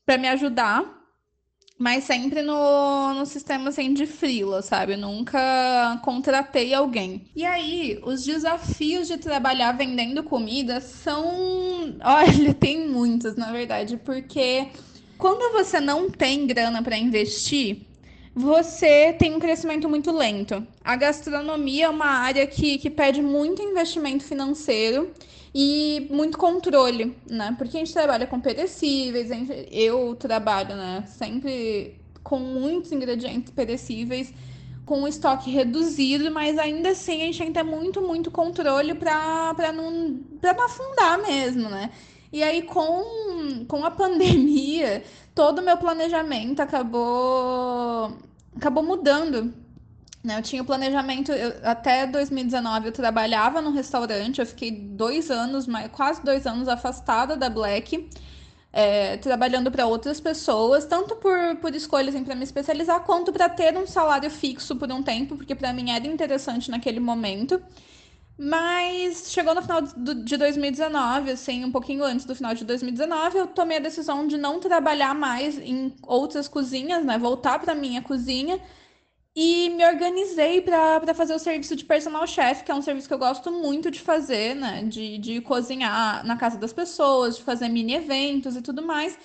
para 0.06 0.18
me 0.20 0.28
ajudar 0.28 0.99
mas 1.80 2.04
sempre 2.04 2.42
no, 2.42 3.14
no 3.14 3.26
sistema 3.26 3.70
assim, 3.70 3.94
de 3.94 4.06
frila, 4.06 4.62
sabe? 4.62 4.98
Nunca 4.98 5.98
contratei 6.04 6.74
alguém. 6.74 7.26
E 7.34 7.46
aí, 7.46 7.98
os 8.04 8.26
desafios 8.26 9.08
de 9.08 9.18
trabalhar 9.18 9.72
vendendo 9.72 10.22
comida 10.22 10.82
são. 10.82 11.26
Olha, 12.04 12.54
tem 12.54 12.90
muitos, 12.90 13.38
na 13.38 13.54
verdade, 13.54 13.96
porque 13.96 14.68
quando 15.18 15.54
você 15.54 15.80
não 15.80 16.10
tem 16.10 16.46
grana 16.46 16.84
para 16.84 16.98
investir, 16.98 17.88
você 18.36 19.14
tem 19.14 19.34
um 19.34 19.40
crescimento 19.40 19.88
muito 19.88 20.12
lento. 20.12 20.68
A 20.84 20.98
gastronomia 20.98 21.86
é 21.86 21.90
uma 21.90 22.08
área 22.08 22.46
que, 22.46 22.78
que 22.78 22.90
pede 22.90 23.22
muito 23.22 23.62
investimento 23.62 24.26
financeiro 24.26 25.12
e 25.54 26.08
muito 26.12 26.38
controle, 26.38 27.16
né? 27.30 27.56
Porque 27.58 27.78
a 27.78 27.80
gente 27.80 27.94
trabalha 27.94 28.28
com 28.28 28.40
perecíveis, 28.40 29.30
eu 29.72 30.16
trabalho, 30.16 30.76
né, 30.76 31.04
sempre 31.08 32.00
com 32.24 32.40
muitos 32.40 32.92
ingredientes 32.92 33.52
perecíveis, 33.52 34.34
com 34.86 35.08
estoque 35.08 35.52
reduzido, 35.52 36.32
mas 36.32 36.58
ainda 36.58 36.90
assim 36.90 37.22
a 37.22 37.26
gente 37.26 37.38
tem 37.38 37.48
que 37.48 37.54
ter 37.54 37.64
muito, 37.64 38.02
muito 38.02 38.32
controle 38.32 38.94
para 38.94 39.72
não, 39.74 39.92
não 39.92 40.66
afundar 40.66 41.20
mesmo, 41.22 41.70
né? 41.70 41.92
E 42.32 42.44
aí, 42.44 42.62
com, 42.62 43.66
com 43.68 43.84
a 43.84 43.90
pandemia, 43.92 45.04
todo 45.34 45.60
o 45.60 45.64
meu 45.64 45.78
planejamento 45.78 46.60
acabou, 46.60 48.16
acabou 48.56 48.84
mudando 48.84 49.54
eu 50.38 50.42
tinha 50.42 50.62
o 50.62 50.66
planejamento, 50.66 51.32
eu, 51.32 51.54
até 51.64 52.06
2019 52.08 52.88
eu 52.88 52.92
trabalhava 52.92 53.62
num 53.62 53.72
restaurante, 53.72 54.40
eu 54.40 54.46
fiquei 54.46 54.72
dois 54.72 55.30
anos, 55.32 55.66
quase 55.92 56.24
dois 56.24 56.46
anos 56.46 56.68
afastada 56.68 57.36
da 57.36 57.50
Black, 57.50 58.10
é, 58.72 59.18
trabalhando 59.18 59.72
para 59.72 59.86
outras 59.86 60.20
pessoas, 60.20 60.86
tanto 60.86 61.16
por, 61.16 61.56
por 61.58 61.74
escolhas 61.76 62.16
para 62.22 62.36
me 62.36 62.44
especializar, 62.44 63.02
quanto 63.02 63.32
para 63.34 63.50
ter 63.50 63.76
um 63.78 63.88
salário 63.88 64.30
fixo 64.30 64.76
por 64.76 64.92
um 64.92 65.02
tempo, 65.02 65.36
porque 65.36 65.56
para 65.56 65.74
mim 65.74 65.92
era 65.92 66.06
interessante 66.08 66.70
naquele 66.70 67.00
momento. 67.00 67.62
Mas 68.42 69.32
chegou 69.32 69.54
no 69.54 69.62
final 69.62 69.82
de 69.82 70.38
2019, 70.38 71.32
assim, 71.32 71.66
um 71.66 71.72
pouquinho 71.72 72.06
antes 72.06 72.26
do 72.26 72.34
final 72.34 72.54
de 72.54 72.64
2019, 72.64 73.38
eu 73.38 73.48
tomei 73.48 73.78
a 73.78 73.82
decisão 73.82 74.26
de 74.28 74.38
não 74.38 74.62
trabalhar 74.62 75.14
mais 75.14 75.58
em 75.58 75.94
outras 76.04 76.48
cozinhas, 76.48 77.04
né? 77.04 77.18
Voltar 77.18 77.60
para 77.60 77.76
minha 77.76 78.02
cozinha 78.02 78.58
e 79.36 79.70
me 79.70 79.86
organizei 79.86 80.62
para 80.62 81.14
fazer 81.14 81.34
o 81.34 81.40
serviço 81.40 81.76
de 81.76 81.86
personal 81.86 82.26
chef, 82.28 82.64
que 82.64 82.72
é 82.72 82.76
um 82.76 82.82
serviço 82.82 83.08
que 83.08 83.14
eu 83.14 83.20
gosto 83.20 83.52
muito 83.52 83.92
de 83.92 84.00
fazer, 84.00 84.56
né? 84.56 84.84
De, 84.84 85.18
de 85.18 85.42
cozinhar 85.42 86.26
na 86.26 86.38
casa 86.38 86.58
das 86.58 86.74
pessoas, 86.74 87.38
de 87.38 87.44
fazer 87.44 87.70
mini 87.70 87.96
eventos 87.96 88.56
e 88.56 88.62
tudo 88.62 88.82
mais. 88.82 89.18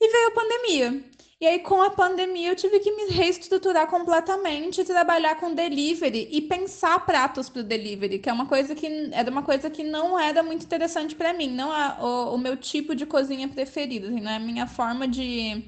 E 0.00 0.08
veio 0.10 0.28
a 0.28 0.32
pandemia. 0.32 1.04
E 1.40 1.46
aí, 1.46 1.58
com 1.60 1.80
a 1.80 1.88
pandemia, 1.88 2.50
eu 2.50 2.56
tive 2.56 2.80
que 2.80 2.92
me 2.92 3.12
reestruturar 3.12 3.86
completamente, 3.86 4.84
trabalhar 4.84 5.36
com 5.36 5.54
delivery 5.54 6.28
e 6.30 6.42
pensar 6.42 7.06
pratos 7.06 7.48
para 7.48 7.60
o 7.60 7.64
delivery, 7.64 8.18
que 8.18 8.28
é 8.28 8.32
uma 8.32 8.44
coisa 8.46 8.74
que 8.74 9.08
era 9.10 9.30
uma 9.30 9.42
coisa 9.42 9.70
que 9.70 9.82
não 9.82 10.18
era 10.18 10.42
muito 10.42 10.66
interessante 10.66 11.14
para 11.14 11.32
mim, 11.32 11.48
não 11.48 11.74
é 11.74 11.96
o, 11.98 12.34
o, 12.34 12.38
meu 12.38 12.58
tipo 12.58 12.94
de 12.94 13.06
cozinha 13.06 13.48
preferido, 13.48 14.08
assim, 14.08 14.20
não 14.20 14.30
é 14.30 14.36
a 14.36 14.40
minha 14.40 14.66
forma 14.66 15.08
de 15.08 15.64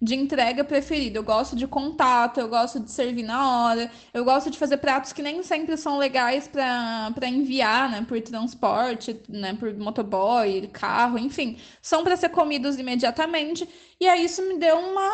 de 0.00 0.14
entrega 0.14 0.62
preferida. 0.62 1.18
Eu 1.18 1.22
gosto 1.22 1.56
de 1.56 1.66
contato, 1.66 2.38
eu 2.38 2.48
gosto 2.48 2.78
de 2.80 2.90
servir 2.90 3.22
na 3.22 3.68
hora, 3.68 3.90
eu 4.12 4.24
gosto 4.24 4.50
de 4.50 4.58
fazer 4.58 4.76
pratos 4.76 5.12
que 5.12 5.22
nem 5.22 5.42
sempre 5.42 5.76
são 5.76 5.98
legais 5.98 6.46
para 6.48 7.28
enviar, 7.28 7.90
né, 7.90 8.04
por 8.06 8.20
transporte, 8.20 9.20
né, 9.28 9.54
por 9.54 9.72
motoboy, 9.74 10.68
carro, 10.72 11.18
enfim, 11.18 11.58
são 11.80 12.04
para 12.04 12.16
ser 12.16 12.28
comidos 12.28 12.78
imediatamente. 12.78 13.68
E 13.98 14.06
aí 14.06 14.24
isso 14.26 14.42
me 14.42 14.58
deu 14.58 14.76
uma 14.76 15.10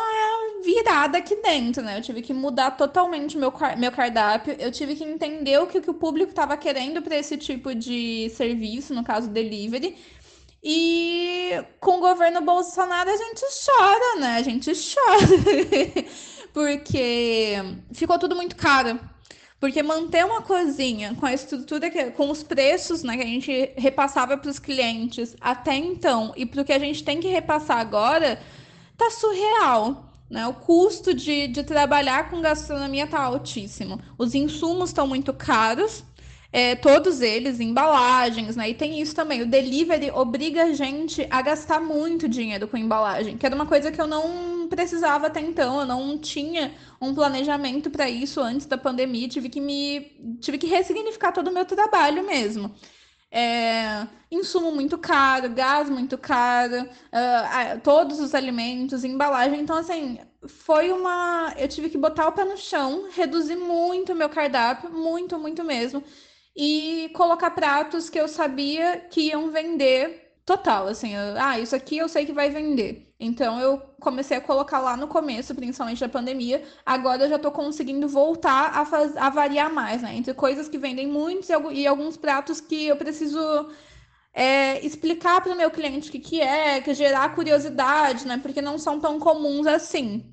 virada 0.63 1.17
aqui 1.17 1.35
dentro, 1.37 1.81
né? 1.81 1.97
Eu 1.97 2.01
tive 2.01 2.21
que 2.21 2.33
mudar 2.33 2.71
totalmente 2.71 3.37
meu, 3.37 3.53
meu 3.77 3.91
cardápio, 3.91 4.55
eu 4.59 4.71
tive 4.71 4.95
que 4.95 5.03
entender 5.05 5.57
o 5.59 5.67
que, 5.67 5.79
que 5.79 5.89
o 5.89 5.93
público 5.93 6.31
estava 6.31 6.57
querendo 6.57 7.01
para 7.01 7.17
esse 7.17 7.37
tipo 7.37 7.73
de 7.73 8.29
serviço, 8.31 8.93
no 8.93 9.03
caso 9.03 9.29
delivery. 9.29 9.95
E 10.63 11.61
com 11.81 11.97
o 11.97 11.99
governo 11.99 12.39
Bolsonaro 12.39 13.09
a 13.09 13.17
gente 13.17 13.41
chora, 13.65 14.19
né? 14.19 14.37
A 14.37 14.41
gente 14.41 14.71
chora. 14.71 16.05
Porque 16.53 17.55
ficou 17.91 18.17
tudo 18.17 18.35
muito 18.35 18.55
caro. 18.55 18.97
Porque 19.59 19.83
manter 19.83 20.25
uma 20.25 20.41
cozinha 20.41 21.15
com 21.15 21.25
a 21.25 21.33
estrutura, 21.33 21.89
que, 21.89 22.11
com 22.11 22.29
os 22.29 22.43
preços 22.43 23.03
né, 23.03 23.17
que 23.17 23.23
a 23.23 23.25
gente 23.25 23.73
repassava 23.75 24.37
para 24.37 24.49
os 24.49 24.59
clientes 24.59 25.35
até 25.39 25.75
então 25.75 26.33
e 26.35 26.45
para 26.45 26.61
o 26.61 26.65
que 26.65 26.73
a 26.73 26.79
gente 26.79 27.03
tem 27.03 27.19
que 27.19 27.27
repassar 27.27 27.79
agora, 27.79 28.41
tá 28.97 29.09
surreal. 29.09 30.13
Né? 30.29 30.47
O 30.47 30.53
custo 30.53 31.13
de, 31.13 31.47
de 31.47 31.63
trabalhar 31.63 32.29
com 32.29 32.41
gastronomia 32.41 33.07
tá 33.07 33.21
altíssimo. 33.21 33.99
Os 34.17 34.33
insumos 34.33 34.89
estão 34.89 35.07
muito 35.07 35.33
caros 35.33 36.03
é, 36.53 36.75
todos 36.75 37.19
eles, 37.19 37.59
embalagens, 37.59 38.55
né? 38.55 38.69
E 38.69 38.75
tem 38.75 39.01
isso 39.01 39.15
também, 39.15 39.41
o 39.41 39.47
delivery 39.47 40.11
obriga 40.11 40.65
a 40.65 40.71
gente 40.71 41.25
a 41.31 41.41
gastar 41.41 41.81
muito 41.81 42.29
dinheiro 42.29 42.67
com 42.67 42.77
embalagem, 42.77 43.35
que 43.37 43.45
era 43.45 43.55
uma 43.55 43.65
coisa 43.65 43.91
que 43.91 43.99
eu 43.99 44.05
não 44.05 44.67
precisava 44.69 45.25
até 45.25 45.41
então, 45.41 45.79
eu 45.79 45.85
não 45.87 46.15
tinha 46.15 46.71
um 47.01 47.15
planejamento 47.15 47.89
para 47.89 48.07
isso 48.07 48.39
antes 48.39 48.67
da 48.67 48.77
pandemia, 48.77 49.27
tive 49.27 49.49
que 49.49 49.59
me 49.59 50.11
tive 50.39 50.59
que 50.59 50.67
ressignificar 50.67 51.31
todo 51.31 51.47
o 51.47 51.53
meu 51.53 51.65
trabalho 51.65 52.23
mesmo. 52.23 52.71
É, 53.31 54.07
insumo 54.29 54.71
muito 54.71 54.95
caro, 54.95 55.49
gás 55.49 55.89
muito 55.89 56.19
caro, 56.19 56.83
uh, 56.83 57.79
todos 57.83 58.19
os 58.19 58.35
alimentos, 58.35 59.03
embalagem. 59.03 59.59
Então, 59.59 59.75
assim, 59.75 60.19
foi 60.47 60.91
uma. 60.91 61.51
Eu 61.57 61.67
tive 61.67 61.89
que 61.89 61.97
botar 61.97 62.27
o 62.27 62.31
pé 62.31 62.45
no 62.45 62.57
chão, 62.57 63.07
reduzir 63.11 63.55
muito 63.55 64.13
o 64.13 64.15
meu 64.15 64.29
cardápio, 64.29 64.91
muito, 64.91 65.39
muito 65.39 65.63
mesmo 65.63 66.03
e 66.55 67.09
colocar 67.15 67.51
pratos 67.51 68.09
que 68.09 68.19
eu 68.19 68.27
sabia 68.27 68.99
que 69.09 69.29
iam 69.29 69.49
vender 69.51 70.23
total, 70.45 70.87
assim, 70.87 71.15
eu, 71.15 71.35
ah, 71.37 71.59
isso 71.59 71.75
aqui 71.75 71.97
eu 71.97 72.09
sei 72.09 72.25
que 72.25 72.33
vai 72.33 72.49
vender. 72.49 73.13
Então 73.19 73.59
eu 73.59 73.81
comecei 74.01 74.35
a 74.35 74.41
colocar 74.41 74.79
lá 74.79 74.97
no 74.97 75.07
começo, 75.07 75.55
principalmente 75.55 76.01
da 76.01 76.09
pandemia. 76.09 76.63
Agora 76.85 77.23
eu 77.23 77.29
já 77.29 77.39
tô 77.39 77.51
conseguindo 77.51 78.07
voltar 78.07 78.77
a, 78.77 78.85
faz, 78.85 79.15
a 79.15 79.29
variar 79.29 79.73
mais, 79.73 80.01
né? 80.01 80.13
Entre 80.15 80.33
coisas 80.33 80.67
que 80.67 80.77
vendem 80.77 81.07
muito 81.07 81.47
e, 81.71 81.87
alguns 81.87 82.17
pratos 82.17 82.59
que 82.59 82.87
eu 82.87 82.97
preciso 82.97 83.39
é, 84.33 84.85
explicar 84.85 85.41
para 85.41 85.53
o 85.53 85.55
meu 85.55 85.71
cliente 85.71 86.09
o 86.09 86.11
que, 86.11 86.19
que 86.19 86.41
é, 86.41 86.81
que 86.81 86.93
gerar 86.93 87.33
curiosidade, 87.33 88.27
né? 88.27 88.37
Porque 88.41 88.61
não 88.61 88.77
são 88.77 88.99
tão 88.99 89.17
comuns 89.19 89.67
assim. 89.67 90.25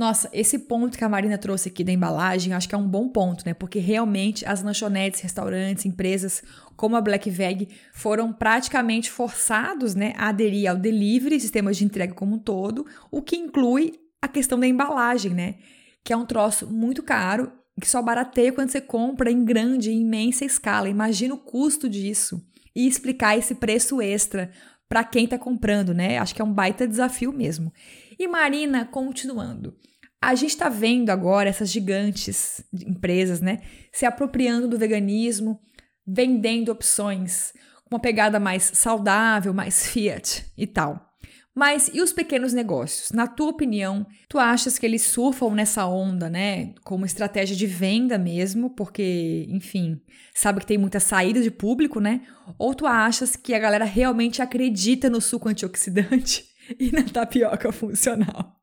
Nossa, 0.00 0.30
esse 0.32 0.60
ponto 0.60 0.96
que 0.96 1.04
a 1.04 1.10
Marina 1.10 1.36
trouxe 1.36 1.68
aqui 1.68 1.84
da 1.84 1.92
embalagem, 1.92 2.54
acho 2.54 2.66
que 2.66 2.74
é 2.74 2.78
um 2.78 2.88
bom 2.88 3.06
ponto, 3.10 3.44
né? 3.44 3.52
Porque 3.52 3.78
realmente 3.78 4.46
as 4.46 4.62
lanchonetes, 4.62 5.20
restaurantes, 5.20 5.84
empresas 5.84 6.42
como 6.74 6.96
a 6.96 7.02
Black 7.02 7.28
Veg 7.28 7.68
foram 7.92 8.32
praticamente 8.32 9.10
forçados, 9.10 9.94
né, 9.94 10.14
a 10.16 10.30
aderir 10.30 10.70
ao 10.70 10.76
delivery, 10.78 11.38
sistemas 11.38 11.76
de 11.76 11.84
entrega 11.84 12.14
como 12.14 12.36
um 12.36 12.38
todo, 12.38 12.86
o 13.10 13.20
que 13.20 13.36
inclui 13.36 13.92
a 14.22 14.26
questão 14.26 14.58
da 14.58 14.66
embalagem, 14.66 15.34
né? 15.34 15.56
Que 16.02 16.14
é 16.14 16.16
um 16.16 16.24
troço 16.24 16.66
muito 16.66 17.02
caro, 17.02 17.52
que 17.78 17.86
só 17.86 18.00
barateia 18.00 18.54
quando 18.54 18.70
você 18.70 18.80
compra 18.80 19.30
em 19.30 19.44
grande, 19.44 19.90
imensa 19.90 20.46
escala. 20.46 20.88
Imagina 20.88 21.34
o 21.34 21.38
custo 21.38 21.90
disso 21.90 22.42
e 22.74 22.88
explicar 22.88 23.36
esse 23.36 23.54
preço 23.54 24.00
extra 24.00 24.50
para 24.88 25.04
quem 25.04 25.24
está 25.24 25.38
comprando, 25.38 25.92
né? 25.92 26.16
Acho 26.16 26.34
que 26.34 26.40
é 26.40 26.44
um 26.44 26.54
baita 26.54 26.88
desafio 26.88 27.34
mesmo. 27.34 27.70
E 28.18 28.26
Marina, 28.26 28.86
continuando. 28.86 29.76
A 30.22 30.34
gente 30.34 30.50
está 30.50 30.68
vendo 30.68 31.10
agora 31.10 31.48
essas 31.48 31.70
gigantes 31.70 32.62
empresas, 32.72 33.40
né, 33.40 33.62
se 33.92 34.04
apropriando 34.04 34.68
do 34.68 34.78
veganismo, 34.78 35.58
vendendo 36.06 36.70
opções 36.70 37.52
uma 37.90 37.98
pegada 37.98 38.38
mais 38.38 38.70
saudável, 38.74 39.52
mais 39.52 39.86
fiat 39.86 40.46
e 40.56 40.66
tal. 40.66 41.10
Mas 41.52 41.90
e 41.92 42.00
os 42.00 42.12
pequenos 42.12 42.52
negócios? 42.52 43.10
Na 43.10 43.26
tua 43.26 43.48
opinião, 43.48 44.06
tu 44.28 44.38
achas 44.38 44.78
que 44.78 44.86
eles 44.86 45.02
surfam 45.02 45.50
nessa 45.50 45.84
onda, 45.84 46.30
né, 46.30 46.72
como 46.84 47.04
estratégia 47.04 47.56
de 47.56 47.66
venda 47.66 48.16
mesmo, 48.16 48.70
porque, 48.70 49.46
enfim, 49.48 50.00
sabe 50.32 50.60
que 50.60 50.66
tem 50.66 50.78
muita 50.78 51.00
saída 51.00 51.42
de 51.42 51.50
público, 51.50 51.98
né? 51.98 52.22
Ou 52.56 52.72
tu 52.72 52.86
achas 52.86 53.34
que 53.34 53.52
a 53.52 53.58
galera 53.58 53.84
realmente 53.84 54.40
acredita 54.40 55.10
no 55.10 55.20
suco 55.20 55.48
antioxidante 55.48 56.44
e 56.78 56.92
na 56.92 57.02
tapioca 57.02 57.72
funcional? 57.72 58.56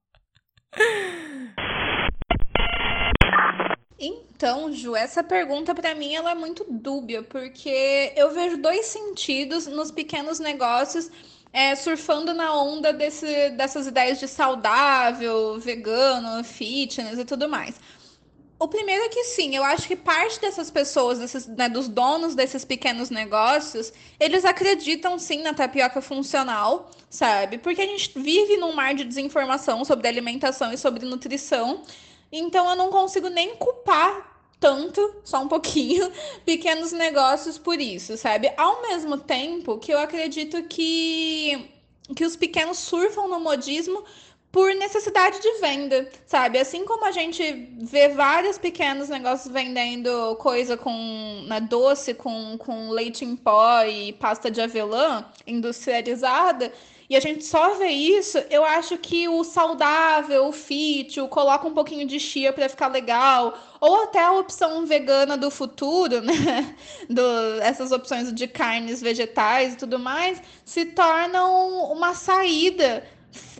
Então, 4.00 4.72
Ju, 4.72 4.95
essa 4.95 5.24
pergunta 5.24 5.74
para 5.74 5.95
mim 5.95 6.14
ela 6.14 6.32
é 6.32 6.36
muito 6.36 6.66
dúbia, 6.70 7.24
porque 7.24 8.14
eu 8.16 8.32
vejo 8.32 8.58
dois 8.58 8.86
sentidos 8.86 9.66
nos 9.66 9.89
pequenos 9.91 10.39
negócios 10.39 11.10
é, 11.52 11.76
surfando 11.76 12.34
na 12.34 12.54
onda 12.54 12.93
desse, 12.93 13.50
dessas 13.52 13.88
ideias 13.88 14.20
de 14.20 14.28
saudável, 14.28 15.60
vegano, 15.60 16.43
fitness 16.43 17.18
e 17.18 17.26
tudo 17.26 17.50
mais. 17.50 17.80
O 18.60 18.68
primeiro 18.68 19.04
é 19.04 19.10
que 19.10 19.24
sim, 19.24 19.56
eu 19.56 19.64
acho 19.64 19.88
que 19.88 19.95
parte 19.95 20.39
dessas 20.41 20.72
pessoas, 20.72 21.20
desses, 21.20 21.45
né, 21.45 21.70
dos 21.70 21.88
donos 21.88 22.34
desses 22.34 22.66
pequenos 22.66 23.12
negócios, 23.12 23.93
eles 24.20 24.45
acreditam 24.45 25.20
sim 25.20 25.43
na 25.43 25.54
tapioca 25.54 26.02
funcional, 26.02 26.89
sabe? 27.08 27.60
Porque 27.60 27.82
a 27.82 27.86
gente 27.86 28.18
vive 28.20 28.58
num 28.58 28.74
mar 28.74 28.95
de 28.95 29.04
desinformação 29.04 29.86
sobre 29.86 30.08
alimentação 30.08 30.74
e 30.74 30.78
sobre 30.78 31.06
nutrição. 31.06 31.84
Então 32.32 32.70
eu 32.70 32.76
não 32.76 32.90
consigo 32.90 33.30
nem 33.30 33.56
culpar 33.56 34.36
tanto, 34.60 35.16
só 35.24 35.42
um 35.42 35.48
pouquinho, 35.48 36.12
pequenos 36.46 36.92
negócios 36.92 37.58
por 37.58 37.80
isso, 37.80 38.18
sabe? 38.18 38.52
Ao 38.58 38.82
mesmo 38.82 39.18
tempo 39.18 39.78
que 39.78 39.94
eu 39.94 40.00
acredito 40.00 40.64
que 40.64 41.74
que 42.16 42.24
os 42.24 42.38
pequenos 42.38 42.78
surfam 42.78 43.28
no 43.28 43.38
modismo 43.40 44.02
por 44.50 44.74
necessidade 44.74 45.42
de 45.42 45.60
venda, 45.60 46.10
sabe? 46.26 46.58
Assim 46.58 46.86
como 46.86 47.06
a 47.06 47.12
gente 47.12 47.70
vê 47.82 48.10
vários 48.10 48.58
pequenos 48.58 49.10
negócios 49.10 49.54
vendendo 49.54 50.36
coisa 50.38 50.78
com 50.78 51.44
né, 51.48 51.60
doce 51.60 52.14
com, 52.14 52.58
com 52.58 52.90
leite 52.90 53.26
em 53.26 53.36
pó 53.36 53.84
e 53.84 54.14
pasta 54.14 54.50
de 54.50 54.62
avelã 54.62 55.26
industrializada, 55.46 56.72
e 57.10 57.16
a 57.16 57.20
gente 57.22 57.45
só 57.45 57.76
vê 57.76 57.88
isso, 57.88 58.38
eu 58.49 58.66
acho 58.66 58.97
que 58.97 59.30
o 59.30 59.41
saudável, 59.43 60.47
o 60.47 60.51
fit, 60.51 61.22
o 61.22 61.28
coloca 61.30 61.66
um 61.66 61.74
pouquinho 61.74 62.05
de 62.05 62.20
chia 62.20 62.51
para 62.51 62.68
ficar 62.68 62.88
legal, 62.88 63.58
ou 63.80 64.03
até 64.03 64.22
a 64.22 64.34
opção 64.34 64.86
vegana 64.86 65.38
do 65.38 65.49
futuro, 65.49 66.20
né? 66.22 66.76
Do, 67.10 67.62
essas 67.62 67.93
opções 67.93 68.34
de 68.34 68.47
carnes 68.47 69.01
vegetais 69.01 69.74
e 69.74 69.78
tudo 69.78 69.97
mais, 69.97 70.41
se 70.66 70.86
tornam 70.86 71.91
uma 71.91 72.14
saída 72.14 73.03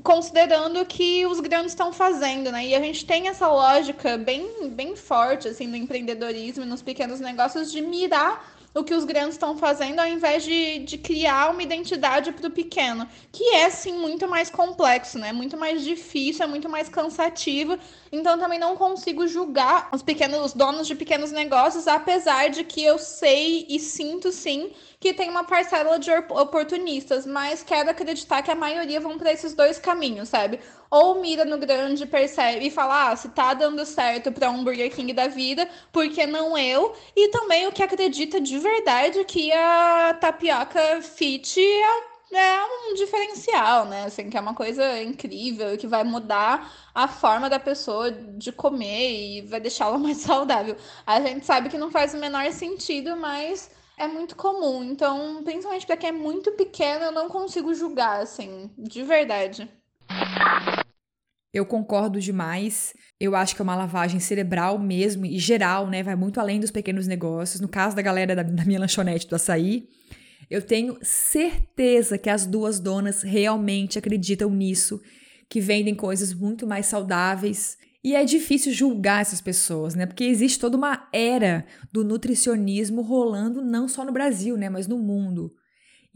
considerando 0.04 0.86
que 0.86 1.26
os 1.26 1.40
grandes 1.40 1.72
estão 1.72 1.92
fazendo, 1.92 2.52
né? 2.52 2.66
E 2.66 2.76
a 2.76 2.80
gente 2.80 3.06
tem 3.06 3.28
essa 3.28 3.48
lógica 3.48 4.18
bem, 4.18 4.70
bem 4.70 4.96
forte 4.96 5.48
assim 5.48 5.68
no 5.68 5.76
empreendedorismo 5.76 6.64
e 6.64 6.68
nos 6.68 6.82
pequenos 6.82 7.20
negócios 7.20 7.72
de 7.72 7.82
mirar 7.82 8.58
o 8.78 8.84
que 8.84 8.94
os 8.94 9.06
grandes 9.06 9.34
estão 9.34 9.58
fazendo, 9.58 10.00
ao 10.00 10.08
invés 10.08 10.44
de, 10.44 10.80
de 10.80 10.98
criar 10.98 11.50
uma 11.52 11.64
identidade 11.64 12.32
para 12.32 12.48
o 12.48 12.52
pequeno, 12.52 13.08
que 13.32 13.44
é 13.56 13.70
sim 13.70 13.94
muito 13.94 14.28
mais 14.28 14.50
complexo, 14.50 15.18
né? 15.18 15.34
Muito 15.34 15.58
mais 15.58 15.84
difícil, 15.84 16.44
é 16.44 16.48
muito 16.48 16.70
mais 16.70 16.88
cansativo. 16.88 17.78
Então 18.12 18.38
também 18.38 18.60
não 18.60 18.76
consigo 18.76 19.28
julgar 19.28 19.90
os 19.92 20.04
pequenos, 20.04 20.46
os 20.46 20.54
donos 20.54 20.86
de 20.86 20.96
pequenos 20.96 21.32
negócios, 21.32 21.88
apesar 21.88 22.50
de 22.50 22.64
que 22.64 22.84
eu 22.84 23.00
sei 23.00 23.66
e 23.68 23.80
sinto 23.80 24.32
sim 24.32 24.72
que 25.00 25.14
tem 25.14 25.30
uma 25.30 25.44
parcela 25.44 26.00
de 26.00 26.10
oportunistas, 26.12 27.26
mas 27.26 27.62
quero 27.64 27.90
acreditar 27.90 28.42
que 28.42 28.50
a 28.50 28.56
maioria 28.56 29.00
vão 29.00 29.18
para 29.18 29.32
esses 29.32 29.54
dois 29.54 29.78
caminhos, 29.88 30.28
sabe? 30.28 30.60
Ou 30.92 31.22
mira 31.22 31.46
no 31.46 31.58
grande, 31.58 32.06
percebe 32.06 32.68
e 32.68 32.72
fala, 32.72 33.10
ah, 33.10 33.16
se 33.16 33.30
tá 33.30 33.54
dando 33.54 33.86
certo 33.86 34.32
para 34.32 34.50
um 34.50 34.64
Burger 34.64 34.94
King 34.94 35.14
da 35.14 35.28
vida, 35.28 35.70
por 35.92 36.10
que 36.10 36.28
não 36.28 36.58
eu? 36.58 36.94
E 37.16 37.30
também 37.30 37.68
o 37.68 37.72
que 37.72 37.82
acredita 37.84 38.40
de 38.42 38.60
verdade 38.60 39.24
que 39.24 39.52
a 39.54 40.18
tapioca 40.20 41.02
fit 41.02 41.60
é 41.60 42.18
é 42.30 42.62
um 42.66 42.94
diferencial, 42.94 43.86
né? 43.86 44.04
Assim, 44.06 44.30
que 44.30 44.38
é 44.38 44.42
uma 44.42 44.54
coisa 44.54 45.02
incrível 45.02 45.78
que 45.78 45.88
vai 45.88 46.04
mudar 46.04 46.70
a 46.94 47.08
forma 47.08 47.50
da 47.50 47.60
pessoa 47.60 48.12
de 48.12 48.52
comer 48.52 49.40
e 49.40 49.42
vai 49.44 49.60
deixá-la 49.62 49.98
mais 49.98 50.18
saudável. 50.18 50.76
A 51.06 51.22
gente 51.22 51.46
sabe 51.46 51.70
que 51.70 51.78
não 51.78 51.90
faz 51.92 52.14
o 52.14 52.18
menor 52.18 52.52
sentido, 52.52 53.16
mas 53.16 53.72
é 53.98 54.08
muito 54.08 54.36
comum. 54.36 54.84
Então, 54.84 55.42
principalmente 55.44 55.86
para 55.86 55.98
quem 55.98 56.10
é 56.10 56.12
muito 56.12 56.52
pequeno, 56.52 57.06
eu 57.06 57.12
não 57.12 57.30
consigo 57.30 57.74
julgar, 57.74 58.22
assim, 58.22 58.70
de 58.78 59.04
verdade. 59.04 59.70
Eu 61.54 61.66
concordo 61.66 62.20
demais. 62.20 62.94
Eu 63.20 63.36
acho 63.36 63.56
que 63.56 63.62
é 63.62 63.64
uma 63.64 63.76
lavagem 63.76 64.20
cerebral 64.20 64.78
mesmo 64.78 65.26
e 65.26 65.40
geral, 65.40 65.90
né? 65.90 66.04
Vai 66.04 66.16
muito 66.16 66.40
além 66.40 66.60
dos 66.60 66.72
pequenos 66.72 67.08
negócios. 67.08 67.60
No 67.62 67.68
caso 67.68 67.96
da 67.96 68.02
galera 68.02 68.36
da, 68.36 68.44
da 68.44 68.66
minha 68.66 68.80
lanchonete 68.80 69.28
do 69.28 69.36
açaí, 69.36 69.88
eu 70.50 70.62
tenho 70.62 70.98
certeza 71.02 72.18
que 72.18 72.30
as 72.30 72.46
duas 72.46 72.80
donas 72.80 73.24
realmente 73.24 73.98
acreditam 73.98 74.50
nisso, 74.50 75.02
que 75.50 75.60
vendem 75.60 75.96
coisas 75.96 76.34
muito 76.34 76.68
mais 76.68 76.86
saudáveis 76.86 77.78
e 78.04 78.16
é 78.16 78.24
difícil 78.24 78.72
julgar 78.72 79.22
essas 79.22 79.42
pessoas, 79.42 79.96
né? 79.96 80.06
Porque 80.06 80.24
existe 80.24 80.60
toda 80.60 80.78
uma 80.78 81.10
era 81.12 81.66
do 81.92 82.04
nutricionismo 82.04 83.02
rolando 83.02 83.62
não 83.62 83.88
só 83.88 84.06
no 84.06 84.14
Brasil, 84.14 84.56
né, 84.56 84.70
mas 84.70 84.88
no 84.88 84.98
mundo. 84.98 85.52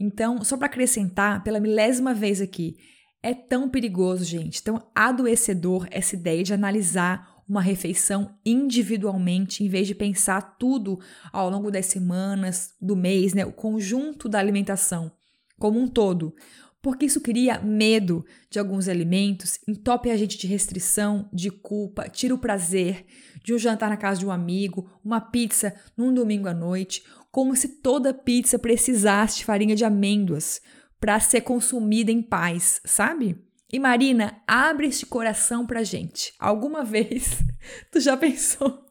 Então, 0.00 0.42
só 0.42 0.56
para 0.56 0.66
acrescentar, 0.66 1.42
pela 1.44 1.60
milésima 1.60 2.14
vez 2.14 2.40
aqui, 2.40 2.76
é 3.22 3.32
tão 3.34 3.68
perigoso, 3.68 4.24
gente, 4.24 4.62
tão 4.62 4.82
adoecedor 4.94 5.86
essa 5.90 6.16
ideia 6.16 6.42
de 6.42 6.52
analisar 6.52 7.42
uma 7.48 7.60
refeição 7.60 8.34
individualmente, 8.44 9.62
em 9.62 9.68
vez 9.68 9.86
de 9.86 9.94
pensar 9.94 10.56
tudo 10.58 10.98
ao 11.32 11.50
longo 11.50 11.70
das 11.70 11.86
semanas, 11.86 12.74
do 12.80 12.96
mês, 12.96 13.34
né? 13.34 13.44
O 13.44 13.52
conjunto 13.52 14.28
da 14.28 14.38
alimentação 14.38 15.12
como 15.58 15.78
um 15.78 15.86
todo 15.86 16.34
porque 16.82 17.06
isso 17.06 17.20
cria 17.20 17.60
medo 17.60 18.26
de 18.50 18.58
alguns 18.58 18.88
alimentos, 18.88 19.60
entope 19.68 20.10
a 20.10 20.16
gente 20.16 20.36
de 20.36 20.48
restrição, 20.48 21.28
de 21.32 21.48
culpa, 21.48 22.08
tira 22.08 22.34
o 22.34 22.38
prazer 22.38 23.06
de 23.44 23.54
um 23.54 23.58
jantar 23.58 23.88
na 23.88 23.96
casa 23.96 24.18
de 24.18 24.26
um 24.26 24.32
amigo, 24.32 24.90
uma 25.04 25.20
pizza 25.20 25.72
num 25.96 26.12
domingo 26.12 26.48
à 26.48 26.54
noite, 26.54 27.04
como 27.30 27.54
se 27.54 27.68
toda 27.80 28.12
pizza 28.12 28.58
precisasse 28.58 29.38
de 29.38 29.44
farinha 29.44 29.76
de 29.76 29.84
amêndoas 29.84 30.60
para 31.02 31.18
ser 31.18 31.40
consumida 31.40 32.12
em 32.12 32.22
paz, 32.22 32.80
sabe? 32.84 33.36
E 33.72 33.80
Marina, 33.80 34.40
abre 34.46 34.86
este 34.86 35.04
coração 35.04 35.66
pra 35.66 35.82
gente. 35.82 36.32
Alguma 36.38 36.84
vez 36.86 37.42
tu 37.90 37.98
já 37.98 38.16
pensou 38.16 38.86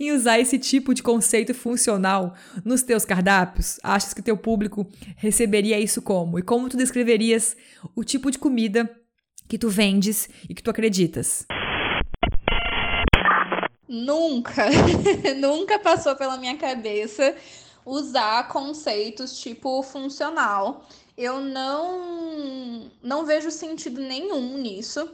em 0.00 0.10
usar 0.10 0.40
esse 0.40 0.58
tipo 0.58 0.92
de 0.92 1.04
conceito 1.04 1.54
funcional 1.54 2.34
nos 2.64 2.82
teus 2.82 3.04
cardápios? 3.04 3.78
Achas 3.80 4.12
que 4.12 4.20
teu 4.20 4.36
público 4.36 4.84
receberia 5.16 5.78
isso 5.78 6.02
como? 6.02 6.36
E 6.36 6.42
como 6.42 6.68
tu 6.68 6.76
descreverias 6.76 7.56
o 7.94 8.02
tipo 8.02 8.28
de 8.28 8.36
comida 8.36 8.90
que 9.48 9.56
tu 9.56 9.68
vendes 9.68 10.28
e 10.48 10.54
que 10.54 10.62
tu 10.64 10.70
acreditas? 10.70 11.46
Nunca, 13.88 14.66
nunca 15.38 15.78
passou 15.78 16.16
pela 16.16 16.36
minha 16.36 16.56
cabeça 16.56 17.36
usar 17.84 18.48
conceitos 18.48 19.38
tipo 19.40 19.80
funcional. 19.84 20.86
Eu 21.20 21.40
não 21.40 22.90
não 23.02 23.24
vejo 23.24 23.50
sentido 23.50 24.00
nenhum 24.00 24.56
nisso 24.58 25.08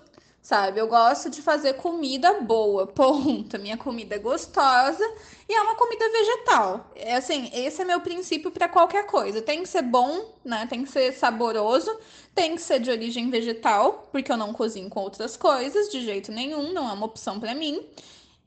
sabe? 0.47 0.79
Eu 0.81 0.87
gosto 0.87 1.29
de 1.29 1.43
fazer 1.43 1.73
comida 1.75 2.35
boa, 2.41 2.87
ponto. 2.95 3.59
Minha 3.59 3.77
comida 3.77 4.15
é 4.15 4.19
gostosa 4.19 5.05
e 5.49 5.53
é 5.53 5.61
uma 5.61 5.75
comida 5.75 6.09
vegetal. 6.09 6.89
É 6.95 7.17
assim, 7.17 7.51
esse 7.53 7.83
é 7.83 7.85
meu 7.85 8.01
princípio 8.01 8.53
para 8.53 8.69
qualquer 8.69 9.07
coisa. 9.07 9.43
Tem 9.43 9.61
que 9.65 9.69
ser 9.69 9.83
bom, 9.83 10.25
né? 10.45 10.65
Tem 10.71 10.85
que 10.85 10.91
ser 10.91 11.13
saboroso, 11.13 11.91
tem 12.33 12.55
que 12.55 12.63
ser 12.63 12.79
de 12.79 12.93
origem 12.93 13.29
vegetal, 13.29 14.09
porque 14.13 14.31
eu 14.31 14.37
não 14.37 14.53
cozinho 14.53 14.89
com 14.89 15.01
outras 15.01 15.37
coisas 15.37 15.89
de 15.91 16.01
jeito 16.05 16.31
nenhum, 16.31 16.73
não 16.73 16.89
é 16.89 16.93
uma 16.93 17.07
opção 17.07 17.41
para 17.41 17.53
mim. 17.53 17.85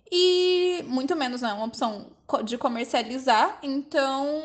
E 0.09 0.81
muito 0.87 1.17
menos 1.17 1.41
não 1.41 1.49
é 1.49 1.53
uma 1.53 1.65
opção 1.65 2.07
de 2.45 2.57
comercializar. 2.57 3.59
Então, 3.61 4.41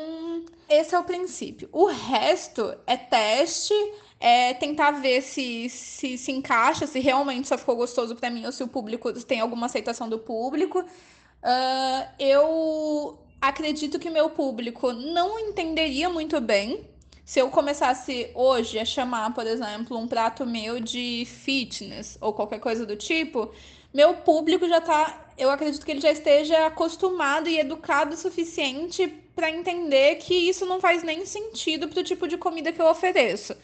esse 0.69 0.95
é 0.95 0.99
o 0.99 1.03
princípio. 1.03 1.69
O 1.71 1.85
resto 1.85 2.75
é 2.87 2.97
teste, 2.97 3.73
é 4.19 4.53
tentar 4.53 4.91
ver 4.91 5.21
se, 5.21 5.69
se 5.69 6.17
se 6.17 6.31
encaixa, 6.31 6.87
se 6.87 6.99
realmente 6.99 7.47
só 7.47 7.57
ficou 7.57 7.75
gostoso 7.75 8.15
para 8.15 8.29
mim 8.29 8.45
ou 8.45 8.51
se 8.51 8.63
o 8.63 8.67
público 8.67 9.11
tem 9.23 9.39
alguma 9.39 9.67
aceitação 9.67 10.09
do 10.09 10.19
público. 10.19 10.79
Uh, 10.79 12.09
eu 12.17 13.19
acredito 13.39 13.99
que 13.99 14.09
meu 14.09 14.29
público 14.29 14.91
não 14.91 15.37
entenderia 15.39 16.09
muito 16.09 16.41
bem 16.41 16.87
se 17.23 17.39
eu 17.39 17.49
começasse 17.49 18.29
hoje 18.35 18.77
a 18.77 18.85
chamar, 18.85 19.33
por 19.33 19.47
exemplo, 19.47 19.97
um 19.97 20.07
prato 20.07 20.45
meu 20.45 20.79
de 20.79 21.25
fitness 21.25 22.17
ou 22.21 22.33
qualquer 22.33 22.59
coisa 22.59 22.85
do 22.85 22.95
tipo, 22.95 23.51
meu 23.93 24.15
público 24.17 24.67
já 24.67 24.79
tá, 24.79 25.31
eu 25.37 25.49
acredito 25.49 25.83
que 25.83 25.91
ele 25.91 26.01
já 26.01 26.11
esteja 26.11 26.67
acostumado 26.67 27.49
e 27.49 27.59
educado 27.59 28.13
o 28.13 28.17
suficiente 28.17 29.11
para 29.35 29.49
entender 29.49 30.15
que 30.15 30.33
isso 30.33 30.65
não 30.65 30.79
faz 30.79 31.03
nem 31.03 31.25
sentido 31.25 31.87
pro 31.87 32.03
tipo 32.03 32.27
de 32.27 32.37
comida 32.37 32.71
que 32.71 32.81
eu 32.81 32.87
ofereço 32.87 33.55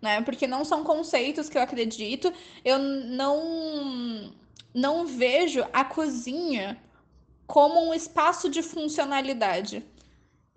né? 0.00 0.20
Porque 0.22 0.46
não 0.46 0.64
são 0.64 0.82
conceitos 0.82 1.48
que 1.48 1.58
eu 1.58 1.62
acredito. 1.62 2.32
Eu 2.64 2.78
não 2.78 4.32
não 4.72 5.04
vejo 5.04 5.66
a 5.72 5.84
cozinha 5.84 6.80
como 7.46 7.88
um 7.88 7.92
espaço 7.92 8.48
de 8.48 8.62
funcionalidade. 8.62 9.84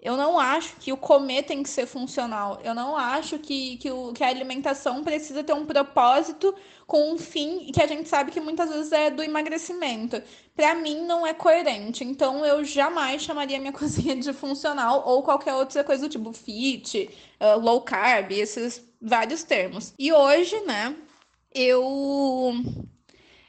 Eu 0.03 0.17
não 0.17 0.37
acho 0.37 0.75
que 0.81 0.91
o 0.91 0.97
comer 0.97 1.43
tem 1.43 1.63
que 1.63 1.69
ser 1.69 1.85
funcional. 1.85 2.59
Eu 2.61 2.75
não 2.75 2.97
acho 2.97 3.39
que, 3.39 3.77
que, 3.77 3.89
o, 3.89 4.11
que 4.11 4.21
a 4.21 4.27
alimentação 4.27 5.01
precisa 5.01 5.45
ter 5.45 5.53
um 5.53 5.65
propósito 5.65 6.53
com 6.85 7.13
um 7.13 7.17
fim 7.17 7.71
que 7.71 7.81
a 7.81 7.87
gente 7.87 8.09
sabe 8.09 8.29
que 8.29 8.41
muitas 8.41 8.69
vezes 8.69 8.91
é 8.91 9.09
do 9.09 9.23
emagrecimento. 9.23 10.21
Para 10.53 10.75
mim 10.75 11.05
não 11.05 11.25
é 11.25 11.33
coerente. 11.33 12.03
Então 12.03 12.45
eu 12.45 12.65
jamais 12.65 13.21
chamaria 13.21 13.59
minha 13.59 13.71
cozinha 13.73 14.13
de 14.17 14.33
funcional 14.33 15.03
ou 15.07 15.23
qualquer 15.23 15.53
outra 15.53 15.85
coisa 15.85 16.03
do 16.03 16.11
tipo 16.11 16.33
fit, 16.33 17.09
uh, 17.39 17.57
low 17.57 17.79
carb, 17.79 18.33
esses 18.33 18.83
vários 19.01 19.43
termos. 19.43 19.93
E 19.97 20.11
hoje, 20.11 20.59
né, 20.65 20.93
eu 21.55 22.53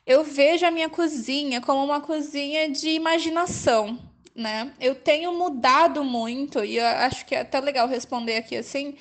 eu 0.06 0.22
vejo 0.22 0.64
a 0.64 0.70
minha 0.70 0.88
cozinha 0.88 1.60
como 1.60 1.82
uma 1.84 2.00
cozinha 2.00 2.70
de 2.70 2.90
imaginação, 2.90 3.98
né? 4.34 4.72
Eu 4.80 4.94
tenho 4.94 5.32
mudado 5.32 6.02
muito 6.04 6.64
e 6.64 6.80
acho 6.80 7.24
que 7.26 7.34
é 7.34 7.40
até 7.40 7.60
legal 7.60 7.86
responder 7.86 8.36
aqui 8.36 8.56
assim, 8.56 8.96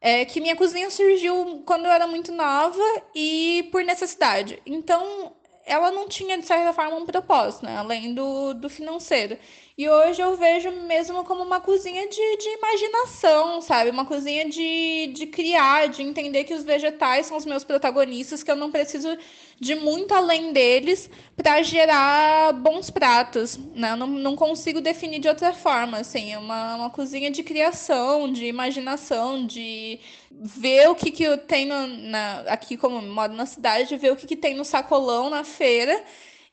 é 0.00 0.24
que 0.24 0.40
minha 0.40 0.56
cozinha 0.56 0.90
surgiu 0.90 1.62
quando 1.66 1.86
eu 1.86 1.90
era 1.90 2.06
muito 2.06 2.32
nova 2.32 2.82
e 3.14 3.68
por 3.72 3.82
necessidade. 3.84 4.62
Então, 4.64 5.34
ela 5.66 5.90
não 5.90 6.08
tinha, 6.08 6.38
de 6.38 6.46
certa 6.46 6.72
forma, 6.72 6.96
um 6.96 7.06
propósito, 7.06 7.64
né? 7.64 7.76
Além 7.76 8.14
do, 8.14 8.54
do 8.54 8.70
financeiro. 8.70 9.38
E 9.78 9.88
hoje 9.88 10.20
eu 10.20 10.36
vejo 10.36 10.72
mesmo 10.72 11.24
como 11.24 11.40
uma 11.44 11.60
cozinha 11.60 12.08
de, 12.08 12.36
de 12.36 12.48
imaginação, 12.48 13.62
sabe? 13.62 13.90
Uma 13.90 14.04
cozinha 14.04 14.48
de, 14.50 15.12
de 15.14 15.24
criar, 15.24 15.86
de 15.88 16.02
entender 16.02 16.42
que 16.42 16.52
os 16.52 16.64
vegetais 16.64 17.26
são 17.26 17.36
os 17.36 17.46
meus 17.46 17.62
protagonistas, 17.62 18.42
que 18.42 18.50
eu 18.50 18.56
não 18.56 18.72
preciso 18.72 19.16
de 19.60 19.76
muito 19.76 20.12
além 20.12 20.52
deles 20.52 21.08
para 21.36 21.62
gerar 21.62 22.54
bons 22.54 22.90
pratos, 22.90 23.56
né? 23.72 23.94
Não, 23.94 24.08
não 24.08 24.34
consigo 24.34 24.80
definir 24.80 25.20
de 25.20 25.28
outra 25.28 25.52
forma, 25.52 25.98
assim, 25.98 26.32
é 26.32 26.38
uma, 26.38 26.74
uma 26.74 26.90
cozinha 26.90 27.30
de 27.30 27.44
criação, 27.44 28.32
de 28.32 28.46
imaginação, 28.46 29.46
de 29.46 30.00
ver 30.32 30.90
o 30.90 30.94
que, 30.96 31.12
que 31.12 31.22
eu 31.22 31.38
tenho 31.38 31.86
na, 31.86 32.40
aqui 32.48 32.76
como 32.76 33.00
modo 33.00 33.34
na 33.36 33.46
cidade, 33.46 33.96
ver 33.96 34.10
o 34.10 34.16
que, 34.16 34.26
que 34.26 34.36
tem 34.36 34.56
no 34.56 34.64
sacolão 34.64 35.30
na 35.30 35.44
feira 35.44 36.04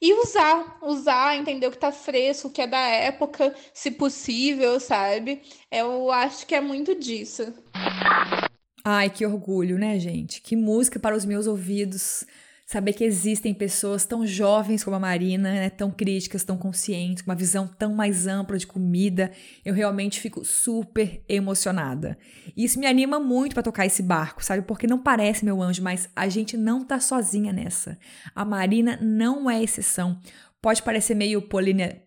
e 0.01 0.13
usar, 0.13 0.77
usar, 0.81 1.37
entender 1.37 1.67
o 1.67 1.71
que 1.71 1.77
tá 1.77 1.91
fresco, 1.91 2.47
o 2.47 2.51
que 2.51 2.61
é 2.61 2.67
da 2.67 2.79
época, 2.79 3.55
se 3.73 3.91
possível, 3.91 4.79
sabe? 4.79 5.41
Eu 5.71 6.11
acho 6.11 6.45
que 6.45 6.55
é 6.55 6.61
muito 6.61 6.95
disso. 6.95 7.53
Ai, 8.83 9.09
que 9.09 9.25
orgulho, 9.25 9.79
né, 9.79 9.97
gente? 9.99 10.41
Que 10.41 10.55
música 10.55 10.99
para 10.99 11.15
os 11.15 11.25
meus 11.25 11.47
ouvidos 11.47 12.23
saber 12.65 12.93
que 12.93 13.03
existem 13.03 13.53
pessoas 13.53 14.05
tão 14.05 14.25
jovens 14.25 14.83
como 14.83 14.95
a 14.95 14.99
Marina, 14.99 15.51
né, 15.51 15.69
tão 15.69 15.91
críticas, 15.91 16.43
tão 16.43 16.57
conscientes, 16.57 17.21
com 17.21 17.29
uma 17.29 17.37
visão 17.37 17.67
tão 17.67 17.93
mais 17.93 18.25
ampla 18.25 18.57
de 18.57 18.65
comida, 18.65 19.31
eu 19.63 19.73
realmente 19.73 20.19
fico 20.19 20.43
super 20.43 21.23
emocionada. 21.29 22.17
E 22.57 22.63
isso 22.63 22.79
me 22.79 22.87
anima 22.87 23.19
muito 23.19 23.53
para 23.53 23.61
tocar 23.61 23.85
esse 23.85 24.01
barco, 24.01 24.43
sabe? 24.43 24.63
Porque 24.63 24.87
não 24.87 24.97
parece 24.97 25.45
meu 25.45 25.61
anjo, 25.61 25.83
mas 25.83 26.09
a 26.15 26.27
gente 26.27 26.57
não 26.57 26.83
tá 26.83 26.99
sozinha 26.99 27.53
nessa. 27.53 27.99
A 28.33 28.43
Marina 28.43 28.97
não 28.99 29.49
é 29.49 29.61
exceção. 29.61 30.19
Pode 30.59 30.81
parecer 30.81 31.13
meio 31.13 31.47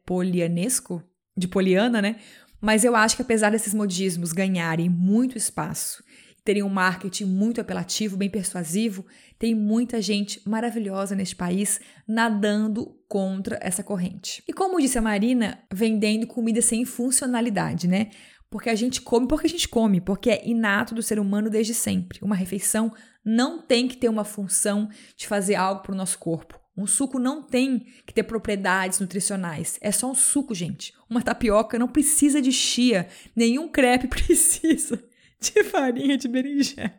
polianesco, 0.05 1.03
de 1.37 1.47
poliana, 1.47 2.03
né? 2.03 2.17
Mas 2.61 2.83
eu 2.83 2.97
acho 2.97 3.15
que 3.15 3.23
apesar 3.23 3.51
desses 3.51 3.73
modismos 3.73 4.33
ganharem 4.33 4.89
muito 4.89 5.39
espaço 5.39 6.03
terem 6.49 6.63
um 6.63 6.71
marketing 6.71 7.27
muito 7.27 7.61
apelativo, 7.61 8.17
bem 8.17 8.31
persuasivo, 8.31 9.05
tem 9.39 9.55
muita 9.55 10.01
gente 10.01 10.41
maravilhosa 10.49 11.15
neste 11.15 11.37
país 11.37 11.79
nadando 12.09 12.99
contra 13.07 13.59
essa 13.61 13.83
corrente. 13.83 14.43
E 14.49 14.53
como 14.55 14.81
disse 14.81 14.97
a 14.97 15.03
Marina, 15.03 15.63
vendendo 15.71 16.27
comida 16.27 16.63
sem 16.63 16.87
funcionalidade, 16.87 17.87
né? 17.87 18.09
Porque 18.49 18.71
a 18.71 18.75
gente 18.75 19.03
come 19.03 19.29
porque 19.29 19.47
a 19.47 19.51
gente 19.51 19.69
come, 19.69 20.01
porque 20.01 20.31
é 20.31 20.49
inato 20.49 20.95
do 20.95 21.03
ser 21.03 21.19
humano 21.19 21.51
desde 21.51 21.75
sempre. 21.75 22.19
Uma 22.23 22.35
refeição 22.35 22.95
não 23.23 23.61
tem 23.61 23.87
que 23.87 23.99
ter 23.99 24.09
uma 24.09 24.25
função 24.25 24.89
de 25.19 25.29
fazer 25.29 25.55
algo 25.55 25.83
para 25.83 25.93
o 25.93 25.97
nosso 25.97 26.19
corpo. 26.19 26.59
Um 26.75 26.87
suco 26.87 27.19
não 27.19 27.43
tem 27.43 27.81
que 28.07 28.15
ter 28.15 28.23
propriedades 28.23 29.01
nutricionais. 29.01 29.79
É 29.83 29.93
só 29.93 30.11
um 30.11 30.15
suco, 30.15 30.55
gente. 30.55 30.95
Uma 31.11 31.21
tapioca 31.21 31.79
não 31.79 31.89
precisa 31.89 32.41
de 32.41 32.53
chia. 32.53 33.07
Nenhum 33.37 33.69
crepe 33.69 34.07
precisa 34.09 35.08
de 35.41 35.65
farinha 35.65 36.17
de 36.17 36.29
berinjela. 36.29 36.95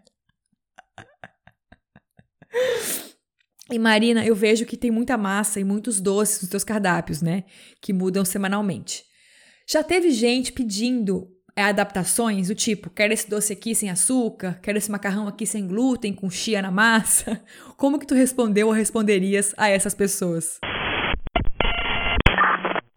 E 3.72 3.78
Marina, 3.78 4.26
eu 4.26 4.36
vejo 4.36 4.66
que 4.66 4.76
tem 4.76 4.90
muita 4.90 5.18
massa 5.18 5.60
e 5.60 5.64
muitos 5.64 6.02
doces 6.02 6.42
nos 6.42 6.50
teus 6.50 6.64
cardápios, 6.64 7.22
né? 7.22 7.44
Que 7.80 7.94
mudam 7.94 8.26
semanalmente. 8.26 9.04
Já 9.70 9.84
teve 9.84 10.10
gente 10.10 10.52
pedindo 10.52 11.28
é, 11.56 11.62
adaptações 11.62 12.48
do 12.48 12.56
tipo, 12.56 12.90
quero 12.90 13.14
esse 13.14 13.30
doce 13.30 13.54
aqui 13.54 13.76
sem 13.76 13.90
açúcar, 13.90 14.60
quero 14.64 14.80
esse 14.80 14.90
macarrão 14.90 15.28
aqui 15.28 15.46
sem 15.46 15.68
glúten, 15.68 16.14
com 16.14 16.30
chia 16.30 16.62
na 16.62 16.72
massa. 16.72 17.40
Como 17.78 18.00
que 18.00 18.08
tu 18.08 18.16
respondeu 18.16 18.68
ou 18.68 18.74
responderias 18.74 19.54
a 19.56 19.70
essas 19.70 19.94
pessoas? 19.94 20.60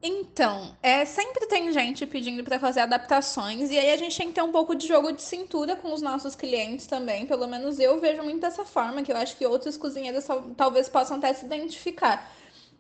Então, 0.05 0.77
é, 0.83 1.05
sempre 1.05 1.47
tem 1.47 1.71
gente 1.73 2.05
pedindo 2.07 2.43
para 2.43 2.59
fazer 2.59 2.81
adaptações, 2.81 3.71
e 3.71 3.79
aí 3.79 3.93
a 3.93 3.97
gente 3.97 4.17
tem 4.17 4.27
que 4.29 4.35
ter 4.35 4.43
um 4.43 4.51
pouco 4.51 4.75
de 4.75 4.89
jogo 4.89 5.13
de 5.13 5.23
cintura 5.23 5.77
com 5.77 5.93
os 5.93 6.03
nossos 6.03 6.35
clientes 6.35 6.89
também. 6.89 7.25
Pelo 7.25 7.47
menos 7.47 7.79
eu 7.79 8.01
vejo 8.01 8.21
muito 8.25 8.41
dessa 8.41 8.65
forma, 8.65 9.05
que 9.05 9.13
eu 9.13 9.17
acho 9.17 9.37
que 9.37 9.47
outros 9.47 9.77
cozinheiros 9.77 10.27
talvez 10.57 10.89
possam 10.89 11.19
até 11.19 11.33
se 11.33 11.47
identificar 11.47 12.29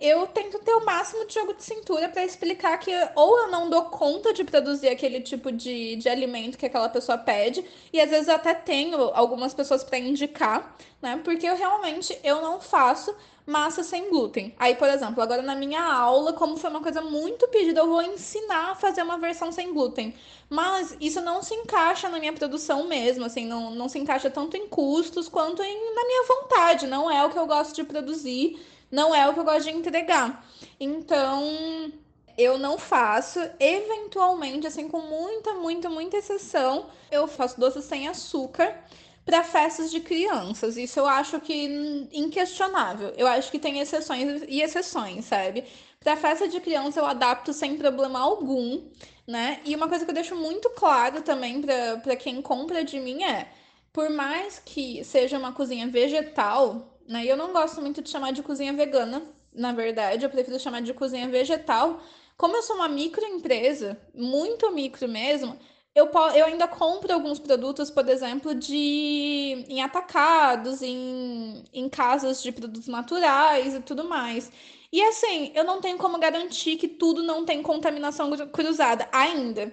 eu 0.02 0.26
tento 0.26 0.58
ter 0.58 0.74
o 0.74 0.84
máximo 0.84 1.24
de 1.26 1.34
jogo 1.34 1.54
de 1.54 1.62
cintura 1.62 2.08
para 2.08 2.24
explicar 2.24 2.76
que 2.78 2.90
ou 3.14 3.38
eu 3.38 3.48
não 3.48 3.70
dou 3.70 3.84
conta 3.84 4.32
de 4.32 4.42
produzir 4.42 4.88
aquele 4.88 5.20
tipo 5.20 5.52
de, 5.52 5.94
de 5.94 6.08
alimento 6.08 6.58
que 6.58 6.66
aquela 6.66 6.88
pessoa 6.88 7.16
pede, 7.16 7.64
e 7.92 8.00
às 8.00 8.10
vezes 8.10 8.28
até 8.28 8.52
tenho 8.52 8.98
algumas 9.14 9.54
pessoas 9.54 9.84
para 9.84 9.98
indicar, 9.98 10.76
né? 11.00 11.20
Porque 11.22 11.46
eu 11.46 11.56
realmente 11.56 12.18
eu 12.24 12.42
não 12.42 12.60
faço 12.60 13.14
massa 13.46 13.82
sem 13.82 14.10
glúten. 14.10 14.54
Aí, 14.58 14.74
por 14.74 14.88
exemplo, 14.88 15.22
agora 15.22 15.42
na 15.42 15.54
minha 15.54 15.82
aula, 15.82 16.32
como 16.32 16.56
foi 16.56 16.70
uma 16.70 16.80
coisa 16.80 17.00
muito 17.00 17.46
pedida, 17.48 17.80
eu 17.80 17.88
vou 17.88 18.02
ensinar 18.02 18.72
a 18.72 18.74
fazer 18.74 19.02
uma 19.02 19.18
versão 19.18 19.52
sem 19.52 19.72
glúten. 19.72 20.14
Mas 20.48 20.96
isso 21.00 21.20
não 21.20 21.42
se 21.42 21.54
encaixa 21.54 22.08
na 22.08 22.18
minha 22.18 22.32
produção 22.32 22.86
mesmo, 22.86 23.24
assim, 23.24 23.46
não, 23.46 23.70
não 23.70 23.88
se 23.88 23.98
encaixa 23.98 24.30
tanto 24.30 24.56
em 24.56 24.68
custos 24.68 25.28
quanto 25.28 25.62
em, 25.62 25.94
na 25.94 26.04
minha 26.04 26.26
vontade. 26.26 26.86
Não 26.86 27.10
é 27.10 27.24
o 27.24 27.30
que 27.30 27.38
eu 27.38 27.46
gosto 27.46 27.74
de 27.74 27.84
produzir 27.84 28.60
não 28.92 29.14
é 29.14 29.26
o 29.26 29.32
que 29.32 29.40
eu 29.40 29.44
gosto 29.44 29.64
de 29.64 29.70
entregar. 29.70 30.46
Então, 30.78 31.90
eu 32.36 32.58
não 32.58 32.78
faço. 32.78 33.40
Eventualmente, 33.58 34.66
assim, 34.66 34.86
com 34.86 35.00
muita, 35.00 35.54
muita, 35.54 35.88
muita 35.88 36.18
exceção, 36.18 36.86
eu 37.10 37.26
faço 37.26 37.58
doces 37.58 37.86
sem 37.86 38.06
açúcar 38.06 38.76
para 39.24 39.42
festas 39.42 39.90
de 39.90 40.00
crianças. 40.00 40.76
Isso 40.76 41.00
eu 41.00 41.06
acho 41.06 41.40
que 41.40 42.08
inquestionável. 42.12 43.12
Eu 43.16 43.26
acho 43.26 43.50
que 43.50 43.58
tem 43.58 43.80
exceções 43.80 44.42
e 44.46 44.60
exceções, 44.60 45.24
sabe? 45.24 45.64
Para 46.00 46.16
festa 46.16 46.48
de 46.48 46.60
criança 46.60 47.00
eu 47.00 47.06
adapto 47.06 47.52
sem 47.52 47.78
problema 47.78 48.20
algum, 48.20 48.82
né? 49.26 49.60
E 49.64 49.74
uma 49.74 49.88
coisa 49.88 50.04
que 50.04 50.10
eu 50.10 50.14
deixo 50.14 50.34
muito 50.36 50.68
claro 50.70 51.22
também 51.22 51.62
para 51.62 52.16
quem 52.16 52.42
compra 52.42 52.84
de 52.84 52.98
mim 53.00 53.22
é 53.22 53.48
por 53.92 54.10
mais 54.10 54.58
que 54.58 55.04
seja 55.04 55.38
uma 55.38 55.52
cozinha 55.52 55.86
vegetal, 55.86 56.91
né? 57.08 57.24
Eu 57.26 57.36
não 57.36 57.52
gosto 57.52 57.80
muito 57.80 58.02
de 58.02 58.10
chamar 58.10 58.32
de 58.32 58.42
cozinha 58.42 58.72
vegana, 58.72 59.22
na 59.52 59.72
verdade, 59.72 60.24
eu 60.24 60.30
prefiro 60.30 60.58
chamar 60.58 60.82
de 60.82 60.94
cozinha 60.94 61.28
vegetal. 61.28 62.00
Como 62.36 62.56
eu 62.56 62.62
sou 62.62 62.76
uma 62.76 62.88
microempresa, 62.88 63.98
muito 64.14 64.70
micro 64.72 65.08
mesmo, 65.08 65.58
eu, 65.94 66.10
eu 66.34 66.46
ainda 66.46 66.66
compro 66.66 67.12
alguns 67.12 67.38
produtos, 67.38 67.90
por 67.90 68.08
exemplo, 68.08 68.54
de 68.54 69.64
em 69.68 69.82
atacados, 69.82 70.80
em, 70.82 71.64
em 71.72 71.88
casas 71.88 72.42
de 72.42 72.50
produtos 72.50 72.88
naturais 72.88 73.74
e 73.74 73.80
tudo 73.80 74.04
mais. 74.04 74.50
E 74.90 75.02
assim, 75.02 75.52
eu 75.54 75.64
não 75.64 75.80
tenho 75.80 75.98
como 75.98 76.18
garantir 76.18 76.76
que 76.76 76.88
tudo 76.88 77.22
não 77.22 77.44
tem 77.44 77.62
contaminação 77.62 78.30
cruzada 78.48 79.08
ainda. 79.12 79.72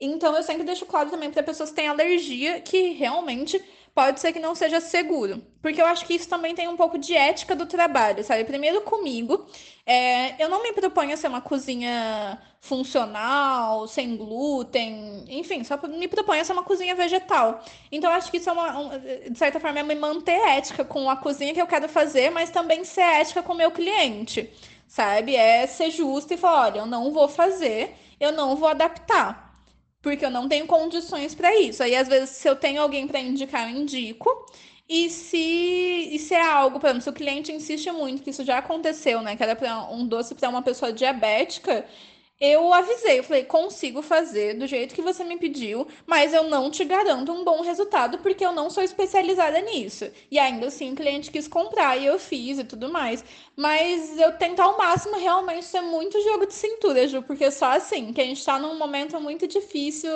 Então 0.00 0.36
eu 0.36 0.42
sempre 0.42 0.64
deixo 0.64 0.86
claro 0.86 1.10
também 1.10 1.30
para 1.30 1.42
pessoas 1.42 1.70
que 1.70 1.76
têm 1.76 1.88
alergia 1.88 2.60
que 2.60 2.90
realmente 2.90 3.62
pode 3.94 4.20
ser 4.20 4.32
que 4.32 4.40
não 4.40 4.54
seja 4.54 4.80
seguro. 4.80 5.40
Porque 5.62 5.80
eu 5.80 5.86
acho 5.86 6.04
que 6.04 6.14
isso 6.14 6.28
também 6.28 6.54
tem 6.54 6.68
um 6.68 6.76
pouco 6.76 6.98
de 6.98 7.14
ética 7.14 7.54
do 7.54 7.64
trabalho, 7.64 8.24
sabe? 8.24 8.44
Primeiro 8.44 8.82
comigo, 8.82 9.46
é, 9.86 10.42
eu 10.42 10.48
não 10.48 10.62
me 10.62 10.72
proponho 10.72 11.14
a 11.14 11.16
ser 11.16 11.28
uma 11.28 11.40
cozinha 11.40 12.38
funcional, 12.60 13.86
sem 13.86 14.16
glúten, 14.16 15.24
enfim, 15.28 15.62
só 15.62 15.78
me 15.86 16.08
proponho 16.08 16.42
a 16.42 16.44
ser 16.44 16.52
uma 16.52 16.64
cozinha 16.64 16.94
vegetal. 16.94 17.62
Então, 17.92 18.10
eu 18.10 18.16
acho 18.16 18.30
que 18.30 18.38
isso 18.38 18.50
é 18.50 18.52
uma, 18.52 18.78
um, 18.78 18.90
de 19.30 19.38
certa 19.38 19.60
forma, 19.60 19.78
é 19.78 19.82
me 19.82 19.94
manter 19.94 20.40
ética 20.48 20.84
com 20.84 21.08
a 21.08 21.16
cozinha 21.16 21.54
que 21.54 21.62
eu 21.62 21.66
quero 21.66 21.88
fazer, 21.88 22.30
mas 22.30 22.50
também 22.50 22.84
ser 22.84 23.02
ética 23.02 23.42
com 23.42 23.52
o 23.52 23.56
meu 23.56 23.70
cliente, 23.70 24.50
sabe? 24.88 25.36
É 25.36 25.66
ser 25.66 25.90
justo 25.90 26.34
e 26.34 26.36
falar, 26.36 26.66
olha, 26.66 26.78
eu 26.80 26.86
não 26.86 27.12
vou 27.12 27.28
fazer, 27.28 27.94
eu 28.18 28.32
não 28.32 28.56
vou 28.56 28.68
adaptar 28.68 29.43
porque 30.04 30.24
eu 30.24 30.30
não 30.30 30.46
tenho 30.46 30.66
condições 30.66 31.34
para 31.34 31.58
isso. 31.58 31.82
Aí, 31.82 31.96
às 31.96 32.06
vezes, 32.06 32.30
se 32.30 32.46
eu 32.46 32.54
tenho 32.54 32.80
alguém 32.82 33.08
para 33.08 33.18
indicar, 33.18 33.68
eu 33.70 33.76
indico. 33.80 34.28
E 34.86 35.08
se, 35.08 35.38
e 35.38 36.18
se 36.18 36.34
é 36.34 36.42
algo, 36.42 36.78
por 36.78 36.86
exemplo, 36.88 37.02
se 37.02 37.08
o 37.08 37.12
cliente 37.12 37.50
insiste 37.50 37.90
muito, 37.90 38.22
que 38.22 38.28
isso 38.28 38.44
já 38.44 38.58
aconteceu, 38.58 39.22
né? 39.22 39.34
Que 39.34 39.42
era 39.42 39.56
um 39.90 40.06
doce 40.06 40.34
para 40.34 40.50
uma 40.50 40.60
pessoa 40.60 40.92
diabética, 40.92 41.86
eu 42.40 42.74
avisei, 42.74 43.20
eu 43.20 43.24
falei, 43.24 43.44
consigo 43.44 44.02
fazer 44.02 44.54
do 44.54 44.66
jeito 44.66 44.94
que 44.94 45.00
você 45.00 45.22
me 45.22 45.38
pediu, 45.38 45.86
mas 46.04 46.34
eu 46.34 46.44
não 46.44 46.68
te 46.68 46.84
garanto 46.84 47.32
um 47.32 47.44
bom 47.44 47.62
resultado 47.62 48.18
porque 48.18 48.44
eu 48.44 48.52
não 48.52 48.68
sou 48.68 48.82
especializada 48.82 49.60
nisso. 49.60 50.10
E 50.30 50.38
ainda 50.38 50.66
assim 50.66 50.92
o 50.92 50.96
cliente 50.96 51.30
quis 51.30 51.46
comprar 51.46 51.96
e 51.96 52.06
eu 52.06 52.18
fiz 52.18 52.58
e 52.58 52.64
tudo 52.64 52.90
mais. 52.90 53.24
Mas 53.56 54.18
eu 54.18 54.32
tento 54.32 54.60
ao 54.60 54.76
máximo 54.76 55.16
realmente 55.16 55.64
ser 55.64 55.80
muito 55.80 56.20
jogo 56.22 56.46
de 56.46 56.54
cintura, 56.54 57.06
Ju, 57.06 57.22
porque 57.22 57.50
só 57.50 57.76
assim, 57.76 58.12
que 58.12 58.20
a 58.20 58.24
gente 58.24 58.44
tá 58.44 58.58
num 58.58 58.76
momento 58.76 59.18
muito 59.20 59.46
difícil 59.46 60.10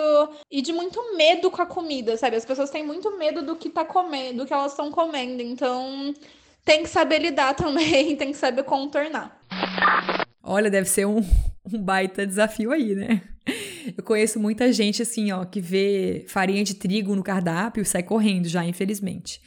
e 0.51 0.61
de 0.61 0.73
muito 0.73 1.15
medo 1.15 1.49
com 1.49 1.61
a 1.61 1.65
comida, 1.65 2.17
sabe? 2.17 2.35
As 2.35 2.45
pessoas 2.45 2.69
têm 2.69 2.83
muito 2.83 3.17
medo 3.17 3.41
do 3.41 3.55
que 3.55 3.69
tá 3.69 3.85
comendo, 3.85 4.39
do 4.39 4.45
que 4.45 4.53
elas 4.53 4.73
estão 4.73 4.91
comendo. 4.91 5.41
Então 5.41 6.13
tem 6.65 6.83
que 6.83 6.89
saber 6.89 7.19
lidar 7.19 7.55
também, 7.55 8.15
tem 8.17 8.31
que 8.33 8.37
saber 8.37 8.63
contornar. 8.63 9.39
Olha, 10.43 10.69
deve 10.69 10.89
ser 10.89 11.05
um, 11.05 11.23
um 11.73 11.81
baita 11.81 12.25
desafio 12.25 12.71
aí, 12.71 12.95
né? 12.95 13.21
Eu 13.97 14.03
conheço 14.03 14.39
muita 14.39 14.71
gente 14.71 15.01
assim, 15.01 15.31
ó, 15.31 15.45
que 15.45 15.59
vê 15.59 16.25
farinha 16.27 16.63
de 16.63 16.75
trigo 16.75 17.15
no 17.15 17.23
cardápio 17.23 17.81
e 17.81 17.85
sai 17.85 18.03
correndo 18.03 18.47
já, 18.47 18.65
infelizmente. 18.65 19.41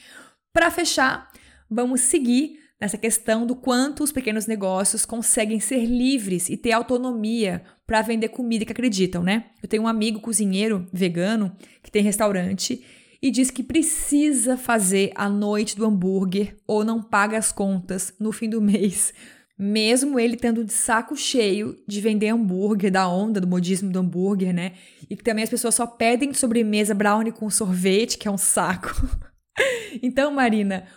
Para 0.53 0.71
fechar, 0.71 1.31
vamos 1.71 2.01
seguir 2.03 2.59
nessa 2.81 2.99
questão 2.99 3.47
do 3.47 3.55
quanto 3.55 4.03
os 4.03 4.11
pequenos 4.11 4.47
negócios 4.47 5.07
conseguem 5.07 5.61
ser 5.61 5.85
livres 5.85 6.49
e 6.49 6.57
ter 6.57 6.73
autonomia 6.73 7.63
para 7.87 8.03
vender 8.03 8.29
comida 8.31 8.65
que 8.65 8.73
acreditam, 8.73 9.23
né? 9.23 9.45
Eu 9.63 9.69
tenho 9.69 9.85
um 9.85 9.89
amigo 9.89 10.19
cozinheiro 10.19 10.87
vegano 10.93 11.57
que 11.83 11.93
tem 11.93 12.03
restaurante 12.03 12.85
e 13.23 13.31
diz 13.31 13.53
que 13.53 13.63
precisa 13.63 14.57
fazer 14.57 15.13
a 15.15 15.29
noite 15.29 15.77
do 15.77 15.87
hambúrguer 15.87 16.57
ou 16.67 16.85
não 16.85 17.01
paga 17.01 17.39
as 17.39 17.53
contas 17.53 18.13
no 18.19 18.33
fim 18.33 18.51
do 18.51 18.61
mês 18.63 19.15
mesmo 19.63 20.19
ele 20.19 20.37
tendo 20.37 20.65
de 20.65 20.73
saco 20.73 21.17
cheio 21.17 21.81
de 21.87 22.01
vender 22.01 22.31
hambúrguer, 22.31 22.91
da 22.91 23.09
onda 23.09 23.41
do 23.41 23.47
modismo 23.47 23.93
do 23.93 24.01
hambúrguer, 24.01 24.53
né? 24.53 24.73
E 25.09 25.15
que 25.15 25.23
também 25.23 25.45
as 25.45 25.51
pessoas 25.51 25.77
só 25.77 25.87
pedem 25.87 26.35
sobremesa 26.35 26.95
brownie 26.95 27.31
com 27.31 27.49
sorvete, 27.49 28.19
que 28.19 28.27
é 28.27 28.31
um 28.31 28.37
saco. 28.37 28.91
então, 30.03 30.33
Marina, 30.33 30.89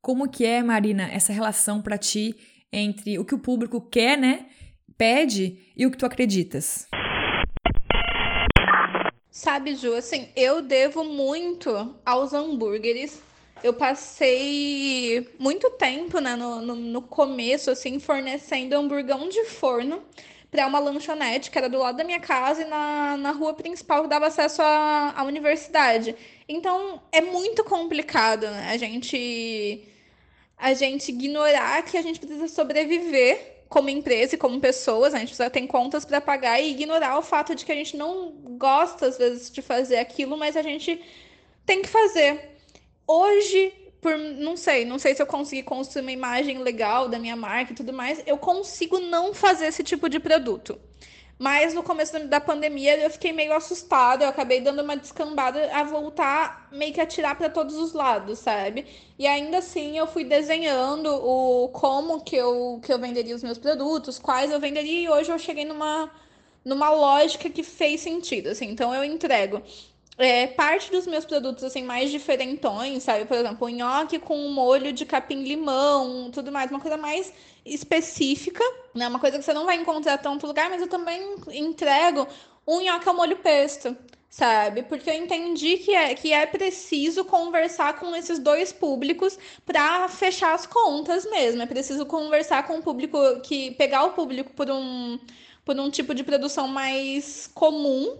como 0.00 0.30
que 0.30 0.46
é, 0.46 0.62
Marina, 0.62 1.10
essa 1.10 1.32
relação 1.32 1.82
para 1.82 1.98
ti 1.98 2.36
entre 2.72 3.18
o 3.18 3.24
que 3.24 3.34
o 3.34 3.40
público 3.40 3.80
quer, 3.80 4.16
né, 4.16 4.46
pede 4.96 5.58
e 5.76 5.84
o 5.84 5.90
que 5.90 5.98
tu 5.98 6.06
acreditas? 6.06 6.86
Sabe, 9.32 9.74
Ju, 9.74 9.94
assim, 9.94 10.28
eu 10.36 10.62
devo 10.62 11.02
muito 11.02 11.96
aos 12.06 12.32
hambúrgueres 12.32 13.20
eu 13.62 13.72
passei 13.74 15.28
muito 15.38 15.70
tempo, 15.70 16.20
né, 16.20 16.36
no, 16.36 16.60
no, 16.60 16.74
no 16.74 17.02
começo, 17.02 17.70
assim, 17.70 17.98
fornecendo 17.98 18.76
hamburgão 18.76 19.28
de 19.28 19.44
forno 19.44 20.02
para 20.50 20.66
uma 20.66 20.78
lanchonete 20.78 21.50
que 21.50 21.58
era 21.58 21.68
do 21.68 21.78
lado 21.78 21.96
da 21.96 22.04
minha 22.04 22.18
casa 22.18 22.62
e 22.62 22.64
na, 22.64 23.16
na 23.16 23.30
rua 23.30 23.54
principal 23.54 24.02
que 24.02 24.08
dava 24.08 24.26
acesso 24.26 24.60
à, 24.62 25.14
à 25.16 25.22
universidade. 25.24 26.14
Então 26.48 27.00
é 27.12 27.20
muito 27.20 27.62
complicado 27.62 28.46
né? 28.48 28.68
a 28.70 28.76
gente 28.76 29.86
a 30.58 30.74
gente 30.74 31.10
ignorar 31.10 31.82
que 31.84 31.96
a 31.96 32.02
gente 32.02 32.18
precisa 32.20 32.48
sobreviver 32.48 33.64
como 33.68 33.88
empresa 33.88 34.34
e 34.34 34.38
como 34.38 34.60
pessoas, 34.60 35.14
a 35.14 35.18
gente 35.18 35.28
precisa 35.28 35.48
ter 35.48 35.64
contas 35.68 36.04
para 36.04 36.20
pagar 36.20 36.60
e 36.60 36.72
ignorar 36.72 37.16
o 37.16 37.22
fato 37.22 37.54
de 37.54 37.64
que 37.64 37.70
a 37.70 37.74
gente 37.74 37.96
não 37.96 38.32
gosta 38.58 39.06
às 39.06 39.16
vezes 39.16 39.50
de 39.50 39.62
fazer 39.62 39.96
aquilo, 39.98 40.36
mas 40.36 40.56
a 40.56 40.62
gente 40.62 41.00
tem 41.64 41.80
que 41.80 41.88
fazer. 41.88 42.49
Hoje, 43.12 43.72
por 44.00 44.16
não 44.16 44.56
sei, 44.56 44.84
não 44.84 44.96
sei 44.96 45.16
se 45.16 45.20
eu 45.20 45.26
consegui 45.26 45.64
construir 45.64 46.02
uma 46.02 46.12
imagem 46.12 46.58
legal 46.58 47.08
da 47.08 47.18
minha 47.18 47.34
marca 47.34 47.72
e 47.72 47.74
tudo 47.74 47.92
mais, 47.92 48.22
eu 48.24 48.38
consigo 48.38 49.00
não 49.00 49.34
fazer 49.34 49.66
esse 49.66 49.82
tipo 49.82 50.08
de 50.08 50.20
produto. 50.20 50.78
Mas 51.36 51.74
no 51.74 51.82
começo 51.82 52.16
da 52.28 52.40
pandemia 52.40 52.96
eu 52.98 53.10
fiquei 53.10 53.32
meio 53.32 53.52
assustada, 53.52 54.24
eu 54.24 54.28
acabei 54.28 54.60
dando 54.60 54.80
uma 54.82 54.96
descambada 54.96 55.74
a 55.74 55.82
voltar 55.82 56.68
meio 56.70 56.92
que 56.92 57.00
atirar 57.00 57.36
para 57.36 57.50
todos 57.50 57.74
os 57.74 57.92
lados, 57.92 58.38
sabe? 58.38 58.86
E 59.18 59.26
ainda 59.26 59.58
assim 59.58 59.98
eu 59.98 60.06
fui 60.06 60.22
desenhando 60.22 61.08
o 61.12 61.68
como 61.70 62.22
que 62.22 62.36
eu, 62.36 62.78
que 62.80 62.92
eu 62.92 62.98
venderia 63.00 63.34
os 63.34 63.42
meus 63.42 63.58
produtos, 63.58 64.20
quais 64.20 64.52
eu 64.52 64.60
venderia, 64.60 65.00
e 65.02 65.08
hoje 65.08 65.32
eu 65.32 65.38
cheguei 65.38 65.64
numa, 65.64 66.08
numa 66.64 66.90
lógica 66.90 67.50
que 67.50 67.64
fez 67.64 68.02
sentido, 68.02 68.50
assim. 68.50 68.66
Então 68.66 68.94
eu 68.94 69.02
entrego 69.02 69.60
é, 70.20 70.46
parte 70.46 70.90
dos 70.90 71.06
meus 71.06 71.24
produtos 71.24 71.64
assim 71.64 71.82
mais 71.82 72.10
diferentões, 72.10 73.02
sabe? 73.02 73.24
Por 73.24 73.36
exemplo, 73.36 73.66
um 73.66 73.70
nhoque 73.70 74.18
com 74.18 74.36
um 74.38 74.52
molho 74.52 74.92
de 74.92 75.06
capim-limão, 75.06 76.30
tudo 76.30 76.52
mais, 76.52 76.70
uma 76.70 76.80
coisa 76.80 76.96
mais 76.96 77.32
específica, 77.64 78.62
né? 78.94 79.08
Uma 79.08 79.18
coisa 79.18 79.38
que 79.38 79.44
você 79.44 79.54
não 79.54 79.64
vai 79.64 79.76
encontrar 79.76 80.18
tanto 80.18 80.46
lugar, 80.46 80.68
mas 80.68 80.82
eu 80.82 80.88
também 80.88 81.36
entrego 81.52 82.26
um 82.66 82.80
nhoque 82.82 83.08
ao 83.08 83.14
molho 83.14 83.38
pesto, 83.38 83.96
sabe? 84.28 84.82
Porque 84.82 85.08
eu 85.08 85.14
entendi 85.14 85.78
que 85.78 85.94
é, 85.94 86.14
que 86.14 86.32
é 86.32 86.44
preciso 86.44 87.24
conversar 87.24 87.98
com 87.98 88.14
esses 88.14 88.38
dois 88.38 88.72
públicos 88.72 89.38
para 89.64 90.06
fechar 90.08 90.54
as 90.54 90.66
contas 90.66 91.24
mesmo. 91.24 91.62
É 91.62 91.66
preciso 91.66 92.04
conversar 92.04 92.66
com 92.66 92.78
o 92.78 92.82
público 92.82 93.18
que 93.42 93.70
pegar 93.72 94.04
o 94.04 94.12
público 94.12 94.52
por 94.52 94.70
um 94.70 95.18
por 95.64 95.78
um 95.78 95.90
tipo 95.90 96.14
de 96.14 96.24
produção 96.24 96.66
mais 96.66 97.48
comum 97.54 98.18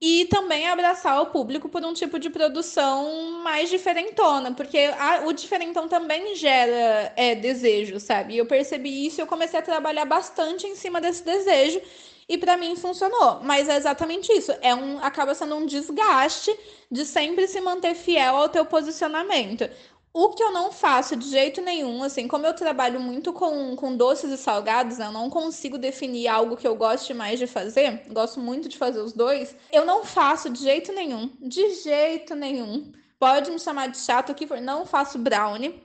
e 0.00 0.24
também 0.26 0.66
abraçar 0.66 1.20
o 1.20 1.26
público 1.26 1.68
por 1.68 1.84
um 1.84 1.92
tipo 1.92 2.18
de 2.18 2.30
produção 2.30 3.42
mais 3.42 3.68
diferentona, 3.68 4.52
porque 4.52 4.78
a, 4.98 5.26
o 5.26 5.32
diferentão 5.32 5.86
também 5.88 6.34
gera 6.34 7.12
é, 7.16 7.34
desejo, 7.34 8.00
sabe? 8.00 8.34
E 8.34 8.38
eu 8.38 8.46
percebi 8.46 9.06
isso 9.06 9.20
e 9.20 9.22
eu 9.22 9.26
comecei 9.26 9.58
a 9.58 9.62
trabalhar 9.62 10.06
bastante 10.06 10.66
em 10.66 10.74
cima 10.74 11.00
desse 11.02 11.22
desejo 11.22 11.82
e 12.26 12.38
para 12.38 12.56
mim 12.56 12.76
funcionou. 12.76 13.40
Mas 13.42 13.68
é 13.68 13.76
exatamente 13.76 14.32
isso, 14.32 14.52
é 14.62 14.74
um 14.74 14.98
acaba 15.00 15.34
sendo 15.34 15.56
um 15.56 15.66
desgaste 15.66 16.50
de 16.90 17.04
sempre 17.04 17.46
se 17.46 17.60
manter 17.60 17.94
fiel 17.94 18.36
ao 18.36 18.48
teu 18.48 18.64
posicionamento. 18.64 19.68
O 20.12 20.30
que 20.30 20.42
eu 20.42 20.50
não 20.50 20.72
faço 20.72 21.14
de 21.14 21.28
jeito 21.28 21.60
nenhum, 21.60 22.02
assim, 22.02 22.26
como 22.26 22.44
eu 22.44 22.52
trabalho 22.52 22.98
muito 22.98 23.32
com, 23.32 23.76
com 23.76 23.96
doces 23.96 24.32
e 24.32 24.36
salgados, 24.36 24.98
né, 24.98 25.06
eu 25.06 25.12
não 25.12 25.30
consigo 25.30 25.78
definir 25.78 26.26
algo 26.26 26.56
que 26.56 26.66
eu 26.66 26.74
goste 26.74 27.14
mais 27.14 27.38
de 27.38 27.46
fazer, 27.46 28.02
gosto 28.08 28.40
muito 28.40 28.68
de 28.68 28.76
fazer 28.76 29.00
os 29.00 29.12
dois, 29.12 29.54
eu 29.70 29.84
não 29.84 30.04
faço 30.04 30.50
de 30.50 30.60
jeito 30.62 30.92
nenhum, 30.92 31.30
de 31.40 31.74
jeito 31.76 32.34
nenhum. 32.34 32.90
Pode 33.20 33.50
me 33.52 33.60
chamar 33.60 33.88
de 33.88 33.98
chato 33.98 34.34
for, 34.48 34.60
não 34.60 34.84
faço 34.84 35.18
brownie 35.18 35.80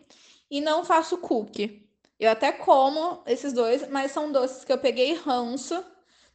e 0.50 0.60
não 0.60 0.84
faço 0.84 1.18
cookie. 1.18 1.86
Eu 2.20 2.32
até 2.32 2.52
como 2.52 3.22
esses 3.28 3.54
dois, 3.54 3.88
mas 3.90 4.12
são 4.12 4.32
doces 4.32 4.64
que 4.64 4.72
eu 4.72 4.78
peguei 4.78 5.14
ranço, 5.14 5.84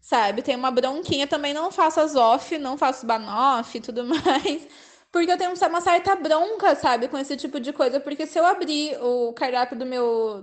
sabe? 0.00 0.42
Tem 0.42 0.54
uma 0.54 0.70
bronquinha, 0.70 1.26
também 1.26 1.54
não 1.54 1.72
faço 1.72 2.00
as 2.00 2.14
off, 2.14 2.56
não 2.58 2.76
faço 2.76 3.06
banoffee 3.06 3.78
e 3.80 3.82
tudo 3.82 4.04
mais. 4.06 4.68
Porque 5.12 5.30
eu 5.30 5.38
tenho 5.38 5.52
uma 5.68 5.80
certa 5.80 6.14
bronca, 6.14 6.74
sabe, 6.76 7.08
com 7.08 7.18
esse 7.18 7.36
tipo 7.36 7.58
de 7.58 7.72
coisa. 7.72 7.98
Porque 8.00 8.26
se 8.26 8.38
eu 8.38 8.46
abrir 8.46 8.96
o 9.02 9.32
cardápio 9.32 9.76
do 9.76 9.86
meu 9.86 10.42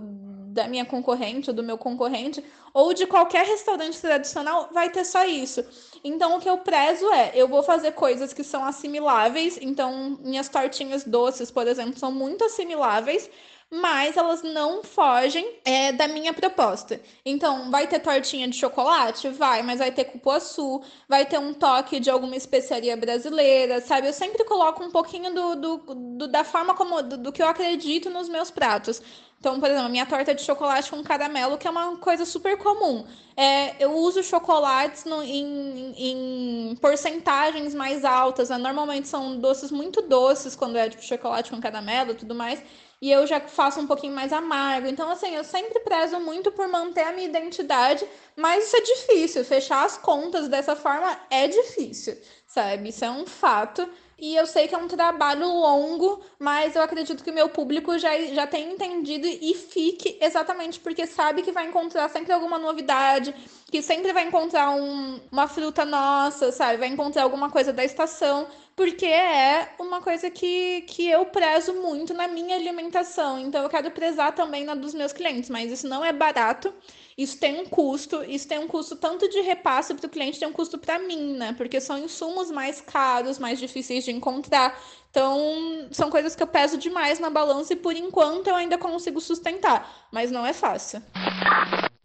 da 0.58 0.68
minha 0.68 0.86
concorrente 0.86 1.52
ou 1.52 1.56
do 1.56 1.62
meu 1.62 1.78
concorrente, 1.78 2.44
ou 2.74 2.92
de 2.92 3.06
qualquer 3.06 3.46
restaurante 3.46 4.02
tradicional, 4.02 4.70
vai 4.74 4.90
ter 4.90 5.06
só 5.06 5.24
isso. 5.24 5.64
Então, 6.04 6.36
o 6.36 6.40
que 6.40 6.50
eu 6.50 6.58
prezo 6.58 7.06
é, 7.14 7.32
eu 7.36 7.48
vou 7.48 7.62
fazer 7.62 7.92
coisas 7.92 8.34
que 8.34 8.44
são 8.44 8.66
assimiláveis. 8.66 9.60
Então, 9.62 10.18
minhas 10.20 10.50
tortinhas 10.50 11.04
doces, 11.04 11.52
por 11.52 11.68
exemplo, 11.68 12.00
são 12.00 12.12
muito 12.12 12.44
assimiláveis, 12.44 13.30
mas 13.70 14.16
elas 14.16 14.44
não 14.44 14.82
fogem 14.82 15.60
é, 15.66 15.92
da 15.92 16.08
minha 16.08 16.34
proposta. 16.34 17.02
Então, 17.26 17.70
vai 17.70 17.86
ter 17.86 18.00
tortinha 18.00 18.48
de 18.48 18.56
chocolate? 18.56 19.30
Vai, 19.30 19.62
mas 19.62 19.80
vai 19.80 19.92
ter 19.92 20.06
cupuaçu, 20.06 20.82
vai 21.08 21.26
ter 21.26 21.38
um 21.38 21.54
toque 21.54 22.00
de 22.00 22.10
alguma 22.10 22.36
especiaria 22.36 22.96
brasileira, 22.96 23.82
sabe? 23.82 24.08
Eu 24.08 24.14
sempre 24.14 24.44
coloco 24.46 24.84
um 24.84 24.92
pouquinho 24.92 25.34
do, 25.34 25.56
do, 25.56 25.78
do 26.18 26.28
da 26.28 26.44
forma 26.46 26.74
como 26.74 27.02
do, 27.04 27.18
do 27.18 27.32
que 27.32 27.42
eu 27.42 27.48
acredito 27.48 28.10
nos 28.10 28.30
meus 28.30 28.50
pratos. 28.50 29.02
Então, 29.40 29.60
por 29.60 29.70
exemplo, 29.70 29.90
minha 29.90 30.06
torta 30.06 30.34
de 30.34 30.42
chocolate 30.42 30.90
com 30.90 31.04
caramelo, 31.04 31.58
que 31.58 31.68
é 31.68 31.70
uma 31.70 31.98
coisa 31.98 32.26
super 32.26 32.58
comum. 32.58 33.06
É, 33.36 33.76
eu 33.84 33.94
uso 33.94 34.24
chocolates 34.24 35.06
no, 35.06 35.22
em, 35.22 35.94
em, 35.96 36.76
porcentagens 36.78 37.76
mais 37.76 38.04
altas. 38.04 38.50
Né? 38.50 38.58
Normalmente 38.58 39.08
são 39.08 39.38
doces 39.38 39.70
muito 39.72 40.02
doces, 40.02 40.56
quando 40.56 40.76
é 40.78 40.90
tipo 40.90 41.04
chocolate 41.04 41.52
com 41.52 41.62
caramelo 41.62 42.12
e 42.12 42.16
tudo 42.16 42.34
mais. 42.34 42.64
E 43.02 43.12
eu 43.12 43.28
já 43.28 43.40
faço 43.40 43.80
um 43.80 43.88
pouquinho 43.88 44.14
mais 44.14 44.34
amargo. 44.34 44.88
Então, 44.88 45.10
assim, 45.12 45.36
eu 45.36 45.44
sempre 45.44 45.80
prezo 45.82 46.20
muito 46.20 46.52
por 46.52 46.68
manter 46.68 47.04
a 47.04 47.14
minha 47.14 47.28
identidade, 47.28 48.06
mas 48.36 48.66
isso 48.66 48.78
é 48.78 48.82
difícil. 48.82 49.46
Fechar 49.46 49.86
as 49.86 49.98
contas 49.98 50.48
dessa 50.48 50.76
forma 50.76 51.20
é 51.30 51.48
difícil, 51.48 52.18
sabe? 52.48 52.90
Isso 52.90 53.06
é 53.06 53.12
um 53.12 53.26
fato. 53.26 53.88
E 54.20 54.36
eu 54.36 54.48
sei 54.48 54.68
que 54.68 54.74
é 54.74 54.78
um 54.78 54.88
trabalho 54.88 55.46
longo, 55.48 56.22
mas 56.40 56.76
eu 56.76 56.82
acredito 56.82 57.24
que 57.24 57.30
o 57.30 57.34
meu 57.34 57.50
público 57.50 58.00
já, 58.00 58.20
já 58.26 58.48
tem 58.48 58.72
entendido 58.74 59.28
e 59.28 59.54
fique 59.54 60.18
exatamente 60.20 60.80
porque 60.80 61.06
sabe 61.06 61.44
que 61.44 61.52
vai 61.52 61.68
encontrar 61.68 62.10
sempre 62.10 62.34
alguma 62.34 62.58
novidade, 62.58 63.34
que 63.72 63.80
sempre 63.80 64.12
vai 64.14 64.26
encontrar 64.28 64.72
um, 64.72 65.20
uma 65.32 65.48
fruta 65.48 65.86
nossa, 65.86 66.52
sabe? 66.52 66.78
Vai 66.78 66.88
encontrar 66.88 67.24
alguma 67.24 67.52
coisa 67.52 67.72
da 67.72 67.86
estação, 67.86 68.48
porque 68.76 69.06
é 69.06 69.70
uma 69.80 70.02
coisa 70.02 70.32
que, 70.32 70.82
que 70.88 71.08
eu 71.08 71.26
prezo 71.28 71.76
muito 71.76 72.12
na 72.14 72.28
minha 72.28 72.56
alimentação. 72.56 73.40
Então 73.40 73.62
eu 73.62 73.70
quero 73.70 73.92
prezar 73.92 74.34
também 74.34 74.64
na 74.66 74.74
dos 74.74 74.96
meus 74.96 75.14
clientes, 75.14 75.50
mas 75.50 75.72
isso 75.72 75.88
não 75.88 76.04
é 76.04 76.12
barato. 76.12 76.74
Isso 77.18 77.40
tem 77.40 77.60
um 77.60 77.66
custo, 77.66 78.24
isso 78.24 78.48
tem 78.48 78.60
um 78.60 78.68
custo 78.68 78.96
tanto 78.96 79.28
de 79.28 79.42
repasse 79.42 79.92
para 79.96 80.06
o 80.06 80.10
cliente, 80.10 80.40
tem 80.40 80.48
um 80.48 80.54
custo 80.54 80.78
para 80.78 81.00
mim, 81.00 81.34
né? 81.36 81.52
Porque 81.54 81.82
são 81.82 81.98
insumos 81.98 82.52
mais 82.52 82.80
caros, 82.80 83.40
mais 83.40 83.58
difíceis 83.60 84.06
de 84.06 84.12
encontrar. 84.12 84.80
Então, 85.10 85.88
são 85.90 86.12
coisas 86.12 86.36
que 86.36 86.44
eu 86.44 86.48
peso 86.48 86.78
demais 86.78 87.20
na 87.20 87.32
balança 87.32 87.74
e 87.74 87.76
por 87.76 87.96
enquanto 87.96 88.48
eu 88.48 88.56
ainda 88.56 88.78
consigo 88.78 89.20
sustentar, 89.20 90.08
mas 90.12 90.30
não 90.30 90.46
é 90.46 90.54
fácil. 90.54 91.02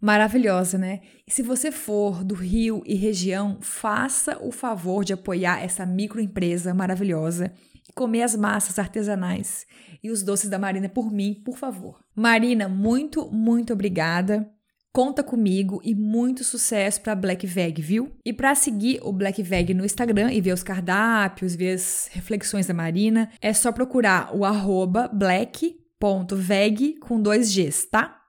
Maravilhosa, 0.01 0.79
né? 0.79 1.01
E 1.27 1.31
se 1.31 1.43
você 1.43 1.71
for 1.71 2.23
do 2.23 2.33
Rio 2.33 2.81
e 2.83 2.95
região, 2.95 3.59
faça 3.61 4.39
o 4.41 4.51
favor 4.51 5.05
de 5.05 5.13
apoiar 5.13 5.63
essa 5.63 5.85
microempresa 5.85 6.73
maravilhosa 6.73 7.53
e 7.87 7.93
comer 7.93 8.23
as 8.23 8.35
massas 8.35 8.79
artesanais 8.79 9.67
e 10.03 10.09
os 10.09 10.23
doces 10.23 10.49
da 10.49 10.57
Marina 10.57 10.89
por 10.89 11.11
mim, 11.11 11.39
por 11.45 11.57
favor. 11.57 12.03
Marina, 12.15 12.67
muito, 12.67 13.31
muito 13.31 13.73
obrigada. 13.73 14.51
Conta 14.95 15.23
comigo 15.23 15.81
e 15.83 15.95
muito 15.95 16.43
sucesso 16.43 17.01
para 17.01 17.15
Black 17.15 17.47
Veg, 17.47 17.81
viu? 17.81 18.11
E 18.23 18.31
para 18.31 18.53
seguir 18.53 18.99
o 19.01 19.11
Black 19.11 19.41
Veg 19.41 19.73
no 19.73 19.83
Instagram 19.83 20.31
e 20.31 20.39
ver 20.39 20.53
os 20.53 20.61
cardápios, 20.61 21.55
ver 21.55 21.73
as 21.73 22.07
reflexões 22.11 22.67
da 22.67 22.75
Marina, 22.75 23.27
é 23.41 23.51
só 23.53 23.71
procurar 23.71 24.35
o 24.35 24.45
arroba 24.45 25.07
black.veg 25.07 26.99
com 26.99 27.19
dois 27.19 27.51
Gs, 27.51 27.87
tá? 27.89 28.21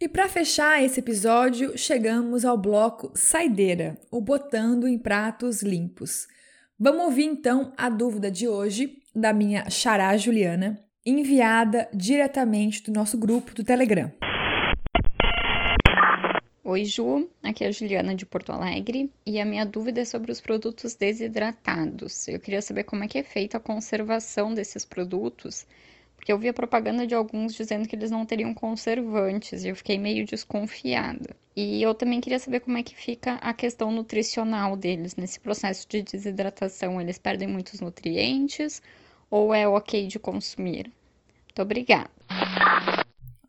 E 0.00 0.08
para 0.08 0.28
fechar 0.28 0.82
esse 0.82 0.98
episódio, 0.98 1.78
chegamos 1.78 2.44
ao 2.44 2.58
bloco 2.58 3.12
Saideira, 3.14 3.96
o 4.10 4.20
botando 4.20 4.88
em 4.88 4.98
pratos 4.98 5.62
limpos. 5.62 6.26
Vamos 6.84 7.04
ouvir 7.04 7.26
então 7.26 7.72
a 7.76 7.88
dúvida 7.88 8.28
de 8.28 8.48
hoje 8.48 9.00
da 9.14 9.32
minha 9.32 9.70
xará 9.70 10.16
Juliana, 10.16 10.84
enviada 11.06 11.88
diretamente 11.94 12.82
do 12.82 12.92
nosso 12.92 13.16
grupo 13.16 13.54
do 13.54 13.62
Telegram. 13.62 14.10
Oi, 16.64 16.84
Ju, 16.84 17.30
aqui 17.40 17.62
é 17.62 17.68
a 17.68 17.70
Juliana 17.70 18.16
de 18.16 18.26
Porto 18.26 18.50
Alegre 18.50 19.12
e 19.24 19.40
a 19.40 19.44
minha 19.44 19.64
dúvida 19.64 20.00
é 20.00 20.04
sobre 20.04 20.32
os 20.32 20.40
produtos 20.40 20.96
desidratados. 20.96 22.26
Eu 22.26 22.40
queria 22.40 22.60
saber 22.60 22.82
como 22.82 23.04
é 23.04 23.06
que 23.06 23.18
é 23.18 23.22
feita 23.22 23.58
a 23.58 23.60
conservação 23.60 24.52
desses 24.52 24.84
produtos, 24.84 25.64
porque 26.22 26.32
eu 26.32 26.38
vi 26.38 26.48
a 26.48 26.54
propaganda 26.54 27.04
de 27.04 27.16
alguns 27.16 27.52
dizendo 27.52 27.88
que 27.88 27.96
eles 27.96 28.08
não 28.08 28.24
teriam 28.24 28.54
conservantes 28.54 29.64
e 29.64 29.68
eu 29.70 29.74
fiquei 29.74 29.98
meio 29.98 30.24
desconfiada. 30.24 31.34
E 31.56 31.82
eu 31.82 31.96
também 31.96 32.20
queria 32.20 32.38
saber 32.38 32.60
como 32.60 32.78
é 32.78 32.82
que 32.84 32.94
fica 32.94 33.34
a 33.42 33.52
questão 33.52 33.90
nutricional 33.90 34.76
deles 34.76 35.16
nesse 35.16 35.40
processo 35.40 35.84
de 35.88 36.00
desidratação. 36.00 37.00
Eles 37.00 37.18
perdem 37.18 37.48
muitos 37.48 37.80
nutrientes 37.80 38.80
ou 39.28 39.52
é 39.52 39.66
ok 39.66 40.06
de 40.06 40.20
consumir? 40.20 40.92
Muito 41.44 41.60
obrigada. 41.60 42.08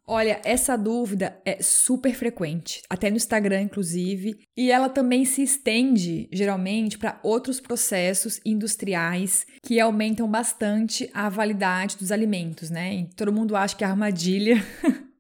Olha, 0.06 0.42
essa 0.44 0.78
dúvida 0.78 1.40
é 1.46 1.62
super 1.62 2.14
frequente, 2.14 2.82
até 2.90 3.10
no 3.10 3.16
Instagram, 3.16 3.62
inclusive, 3.62 4.38
e 4.56 4.70
ela 4.70 4.90
também 4.90 5.24
se 5.24 5.42
estende, 5.42 6.28
geralmente, 6.32 6.98
para 6.98 7.20
outros 7.24 7.62
processos 7.62 8.42
industriais 8.46 9.46
que 9.62 9.80
aumentam 9.80 10.30
bastante 10.30 11.10
a 11.14 11.30
validade 11.30 11.98
dos 11.98 12.12
alimentos, 12.12 12.70
né? 12.70 12.96
E 12.96 13.06
todo 13.16 13.32
mundo 13.32 13.56
acha 13.56 13.76
que 13.78 13.84
é 13.84 13.88
armadilha 13.88 14.58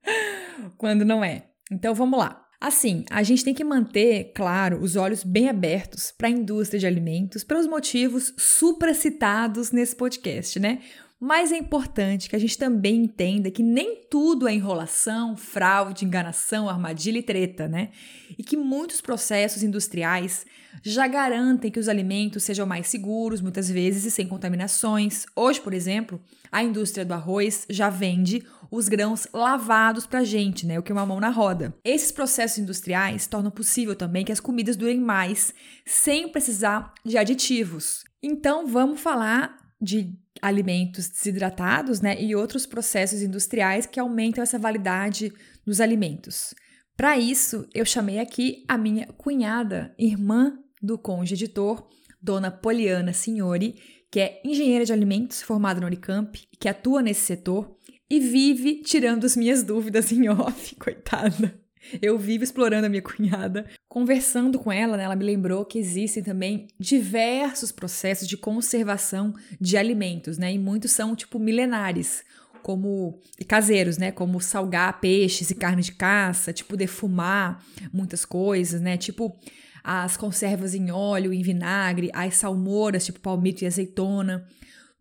quando 0.77 1.05
não 1.05 1.23
é. 1.23 1.45
Então 1.71 1.95
vamos 1.95 2.19
lá. 2.19 2.43
Assim, 2.59 3.03
a 3.09 3.23
gente 3.23 3.43
tem 3.43 3.53
que 3.53 3.63
manter, 3.63 4.31
claro, 4.33 4.81
os 4.81 4.95
olhos 4.95 5.21
bem 5.21 5.49
abertos 5.49 6.13
para 6.17 6.29
a 6.29 6.31
indústria 6.31 6.79
de 6.79 6.87
alimentos 6.87 7.43
pelos 7.43 7.67
motivos 7.67 8.33
supracitados 8.37 9.71
nesse 9.71 9.93
podcast, 9.93 10.57
né? 10.61 10.79
Mas 11.25 11.53
é 11.53 11.57
importante 11.57 12.27
que 12.27 12.35
a 12.35 12.39
gente 12.39 12.57
também 12.57 13.05
entenda 13.05 13.49
que 13.49 13.63
nem 13.63 14.01
tudo 14.11 14.45
é 14.45 14.53
enrolação, 14.53 15.37
fraude, 15.37 16.03
enganação, 16.03 16.67
armadilha 16.67 17.17
e 17.17 17.23
treta, 17.23 17.65
né? 17.65 17.91
E 18.37 18.43
que 18.43 18.57
muitos 18.57 18.99
processos 18.99 19.63
industriais 19.63 20.45
já 20.83 21.07
garantem 21.07 21.71
que 21.71 21.79
os 21.79 21.87
alimentos 21.87 22.43
sejam 22.43 22.65
mais 22.65 22.87
seguros, 22.87 23.39
muitas 23.39 23.69
vezes 23.69 24.03
e 24.03 24.11
sem 24.11 24.27
contaminações. 24.27 25.25
Hoje, 25.33 25.61
por 25.61 25.73
exemplo, 25.73 26.21
a 26.51 26.61
indústria 26.61 27.05
do 27.05 27.13
arroz 27.13 27.65
já 27.69 27.89
vende 27.89 28.45
os 28.69 28.89
grãos 28.89 29.25
lavados 29.31 30.05
para 30.05 30.19
a 30.19 30.25
gente, 30.25 30.65
né? 30.65 30.77
O 30.77 30.83
que 30.83 30.91
é 30.91 30.95
uma 30.95 31.05
mão 31.05 31.21
na 31.21 31.29
roda. 31.29 31.73
Esses 31.85 32.11
processos 32.11 32.57
industriais 32.57 33.27
tornam 33.27 33.49
possível 33.49 33.95
também 33.95 34.25
que 34.25 34.31
as 34.33 34.41
comidas 34.41 34.75
durem 34.75 34.99
mais, 34.99 35.53
sem 35.85 36.27
precisar 36.27 36.93
de 37.05 37.17
aditivos. 37.17 38.03
Então, 38.21 38.67
vamos 38.67 38.99
falar 38.99 39.55
de 39.81 40.21
alimentos 40.43 41.07
desidratados, 41.07 42.01
né? 42.01 42.21
E 42.21 42.35
outros 42.35 42.65
processos 42.65 43.21
industriais 43.21 43.85
que 43.85 43.99
aumentam 43.99 44.43
essa 44.43 44.59
validade 44.59 45.31
dos 45.65 45.79
alimentos. 45.79 46.53
Para 46.97 47.17
isso, 47.17 47.65
eu 47.73 47.85
chamei 47.85 48.19
aqui 48.19 48.65
a 48.67 48.77
minha 48.77 49.07
cunhada, 49.07 49.95
irmã 49.97 50.59
do 50.81 50.97
conde 50.97 51.33
editor, 51.33 51.87
dona 52.21 52.51
Poliana 52.51 53.13
Signori, 53.13 53.75
que 54.11 54.19
é 54.19 54.41
engenheira 54.43 54.85
de 54.85 54.91
alimentos 54.91 55.41
formada 55.41 55.79
no 55.79 55.87
Unicamp, 55.87 56.37
que 56.59 56.67
atua 56.67 57.01
nesse 57.01 57.21
setor 57.21 57.77
e 58.09 58.19
vive 58.19 58.81
tirando 58.81 59.25
as 59.25 59.37
minhas 59.37 59.63
dúvidas 59.63 60.11
em 60.11 60.29
off, 60.29 60.75
coitada. 60.77 61.62
Eu 62.01 62.17
vivo 62.17 62.43
explorando 62.43 62.85
a 62.85 62.89
minha 62.89 63.01
cunhada. 63.01 63.65
Conversando 63.87 64.57
com 64.57 64.71
ela, 64.71 64.97
né, 64.97 65.03
ela 65.03 65.15
me 65.15 65.25
lembrou 65.25 65.65
que 65.65 65.77
existem 65.77 66.23
também 66.23 66.67
diversos 66.79 67.71
processos 67.71 68.27
de 68.27 68.37
conservação 68.37 69.33
de 69.59 69.77
alimentos, 69.77 70.37
né? 70.37 70.53
E 70.53 70.59
muitos 70.59 70.91
são 70.91 71.15
tipo 71.15 71.37
milenares, 71.39 72.23
como 72.61 73.19
caseiros, 73.47 73.97
né? 73.97 74.11
Como 74.11 74.39
salgar 74.41 74.99
peixes 74.99 75.51
e 75.51 75.55
carne 75.55 75.81
de 75.81 75.91
caça, 75.91 76.53
tipo 76.53 76.77
defumar 76.77 77.63
muitas 77.91 78.25
coisas, 78.25 78.81
né? 78.81 78.97
Tipo 78.97 79.37
as 79.83 80.15
conservas 80.15 80.73
em 80.73 80.91
óleo, 80.91 81.33
em 81.33 81.41
vinagre, 81.41 82.09
as 82.13 82.35
salmouras, 82.35 83.05
tipo 83.05 83.19
palmito 83.19 83.63
e 83.63 83.67
azeitona. 83.67 84.47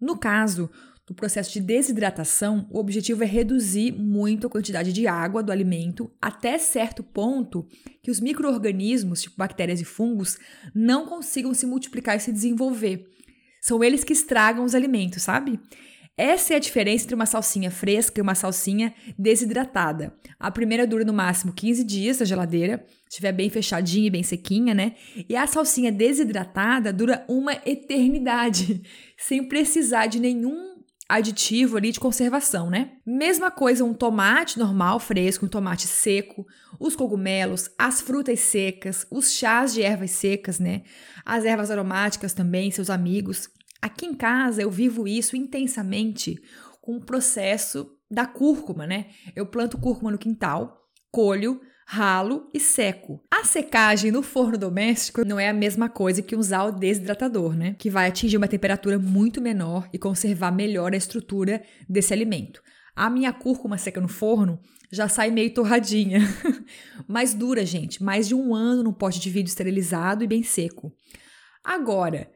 No 0.01 0.19
caso 0.19 0.69
no 1.13 1.15
processo 1.15 1.53
de 1.53 1.61
desidratação, 1.61 2.67
o 2.71 2.79
objetivo 2.79 3.23
é 3.23 3.27
reduzir 3.27 3.93
muito 3.93 4.47
a 4.47 4.51
quantidade 4.51 4.95
de 4.95 5.07
água 5.07 5.43
do 5.43 5.53
alimento 5.53 6.11
até 6.21 6.57
certo 6.57 7.03
ponto 7.03 7.69
que 8.03 8.11
os 8.11 8.19
micro-organismos, 8.19 9.21
tipo 9.21 9.37
bactérias 9.37 9.79
e 9.79 9.85
fungos, 9.85 10.39
não 10.75 11.07
consigam 11.07 11.53
se 11.53 11.67
multiplicar 11.67 12.17
e 12.17 12.21
se 12.21 12.33
desenvolver. 12.33 13.07
São 13.61 13.85
eles 13.85 14.03
que 14.03 14.15
estragam 14.15 14.65
os 14.65 14.75
alimentos, 14.75 15.23
sabe? 15.23 15.61
Essa 16.17 16.55
é 16.55 16.57
a 16.57 16.61
diferença 16.61 17.05
entre 17.05 17.15
uma 17.15 17.27
salsinha 17.27 17.71
fresca 17.71 18.19
e 18.19 18.23
uma 18.23 18.35
salsinha 18.35 18.95
desidratada. 19.19 20.15
A 20.41 20.51
primeira 20.51 20.87
dura 20.87 21.05
no 21.05 21.13
máximo 21.13 21.53
15 21.53 21.85
dias 21.85 22.21
na 22.21 22.25
geladeira, 22.25 22.87
estiver 23.09 23.33
bem 23.33 23.51
fechadinha 23.51 24.07
e 24.07 24.11
bem 24.11 24.23
sequinha, 24.23 24.73
né? 24.73 24.95
E 25.29 25.37
a 25.37 25.47
salsinha 25.47 25.93
desidratada 25.93 26.91
dura 26.91 27.23
uma 27.29 27.53
eternidade, 27.67 28.83
sem 29.19 29.47
precisar 29.47 30.07
de 30.07 30.19
nenhum 30.19 30.72
aditivo 31.17 31.77
ali 31.77 31.93
de 31.93 32.01
conservação, 32.01 32.71
né? 32.71 32.93
Mesma 33.05 33.51
coisa 33.51 33.85
um 33.85 33.93
tomate 33.93 34.59
normal, 34.59 34.99
fresco, 34.99 35.45
um 35.45 35.49
tomate 35.49 35.87
seco, 35.87 36.47
os 36.81 36.97
cogumelos, 36.97 37.69
as 37.79 38.01
frutas 38.01 38.41
secas, 38.41 39.07
os 39.11 39.31
chás 39.31 39.75
de 39.75 39.83
ervas 39.83 40.13
secas, 40.13 40.59
né? 40.59 40.83
As 41.23 41.45
ervas 41.45 41.71
aromáticas 41.71 42.33
também, 42.33 42.71
seus 42.71 42.89
amigos. 42.89 43.51
Aqui 43.83 44.07
em 44.07 44.15
casa 44.15 44.63
eu 44.63 44.71
vivo 44.71 45.07
isso 45.07 45.37
intensamente 45.37 46.41
com 46.81 46.97
o 46.97 47.05
processo 47.05 47.91
da 48.11 48.25
cúrcuma, 48.25 48.87
né? 48.87 49.09
Eu 49.37 49.45
planto 49.45 49.77
cúrcuma 49.77 50.11
no 50.11 50.19
quintal, 50.19 50.89
colho, 51.11 51.61
ralo 51.95 52.49
e 52.55 52.59
seco. 52.59 53.23
A 53.31 53.45
secagem 53.45 54.11
no 54.11 54.23
forno 54.23 54.57
doméstico 54.57 55.27
não 55.27 55.39
é 55.39 55.51
a 55.51 55.53
mesma 55.53 55.91
coisa 55.91 56.23
que 56.23 56.35
usar 56.35 56.65
o 56.65 56.73
desidratador, 56.73 57.55
né? 57.55 57.77
Que 57.79 57.91
vai 57.91 58.09
atingir 58.09 58.39
uma 58.39 58.49
temperatura 58.49 58.99
muito 58.99 59.43
menor 59.43 59.87
e 59.93 59.99
conservar 59.99 60.51
melhor 60.53 60.95
a 60.95 60.97
estrutura 60.97 61.63
desse 61.87 62.15
alimento. 62.15 62.63
A 62.97 63.11
minha 63.11 63.31
cúrcuma 63.31 63.77
seca 63.77 64.01
no 64.01 64.09
forno 64.09 64.59
já 64.91 65.07
sai 65.07 65.31
meio 65.31 65.53
torradinha. 65.53 66.21
Mas 67.07 67.35
dura, 67.35 67.67
gente, 67.67 68.03
mais 68.03 68.27
de 68.27 68.35
um 68.35 68.55
ano 68.55 68.83
no 68.83 68.95
pote 68.95 69.21
de 69.21 69.29
vidro 69.29 69.51
esterilizado 69.51 70.25
e 70.25 70.27
bem 70.27 70.43
seco. 70.43 70.95
Agora, 71.63 72.27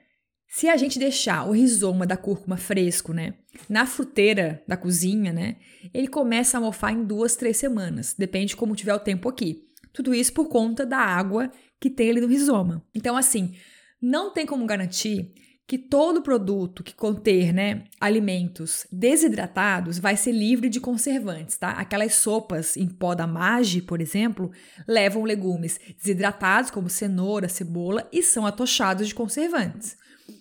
se 0.56 0.70
a 0.70 0.76
gente 0.78 0.98
deixar 0.98 1.46
o 1.46 1.52
rizoma 1.52 2.06
da 2.06 2.16
cúrcuma 2.16 2.56
fresco, 2.56 3.12
né, 3.12 3.34
na 3.68 3.84
fruteira 3.84 4.62
da 4.66 4.74
cozinha, 4.74 5.30
né, 5.30 5.56
ele 5.92 6.08
começa 6.08 6.56
a 6.56 6.60
mofar 6.62 6.94
em 6.94 7.04
duas, 7.04 7.36
três 7.36 7.58
semanas, 7.58 8.14
depende 8.16 8.46
de 8.46 8.56
como 8.56 8.74
tiver 8.74 8.94
o 8.94 8.98
tempo 8.98 9.28
aqui. 9.28 9.66
Tudo 9.92 10.14
isso 10.14 10.32
por 10.32 10.48
conta 10.48 10.86
da 10.86 10.96
água 10.96 11.52
que 11.78 11.90
tem 11.90 12.08
ali 12.08 12.22
no 12.22 12.26
rizoma. 12.26 12.82
Então, 12.94 13.18
assim, 13.18 13.54
não 14.00 14.32
tem 14.32 14.46
como 14.46 14.64
garantir 14.64 15.30
que 15.66 15.76
todo 15.76 16.22
produto 16.22 16.82
que 16.82 16.94
conter, 16.94 17.52
né, 17.52 17.84
alimentos 18.00 18.86
desidratados 18.90 19.98
vai 19.98 20.16
ser 20.16 20.32
livre 20.32 20.70
de 20.70 20.80
conservantes, 20.80 21.58
tá? 21.58 21.72
Aquelas 21.72 22.14
sopas 22.14 22.78
em 22.78 22.88
pó 22.88 23.14
da 23.14 23.26
Mage, 23.26 23.82
por 23.82 24.00
exemplo, 24.00 24.50
levam 24.88 25.22
legumes 25.22 25.78
desidratados 25.98 26.70
como 26.70 26.88
cenoura, 26.88 27.46
cebola 27.46 28.08
e 28.10 28.22
são 28.22 28.46
atochados 28.46 29.06
de 29.06 29.14
conservantes. 29.14 29.98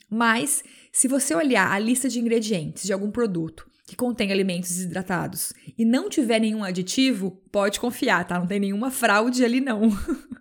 Mas, 0.09 0.63
se 0.91 1.07
você 1.07 1.33
olhar 1.33 1.71
a 1.71 1.79
lista 1.79 2.07
de 2.07 2.19
ingredientes 2.19 2.83
de 2.83 2.93
algum 2.93 3.11
produto 3.11 3.69
que 3.87 3.95
contém 3.95 4.31
alimentos 4.31 4.69
desidratados 4.69 5.53
e 5.77 5.85
não 5.85 6.09
tiver 6.09 6.39
nenhum 6.39 6.63
aditivo, 6.63 7.31
pode 7.51 7.79
confiar, 7.79 8.25
tá? 8.25 8.39
Não 8.39 8.47
tem 8.47 8.59
nenhuma 8.59 8.89
fraude 8.89 9.45
ali 9.45 9.61
não. 9.61 9.89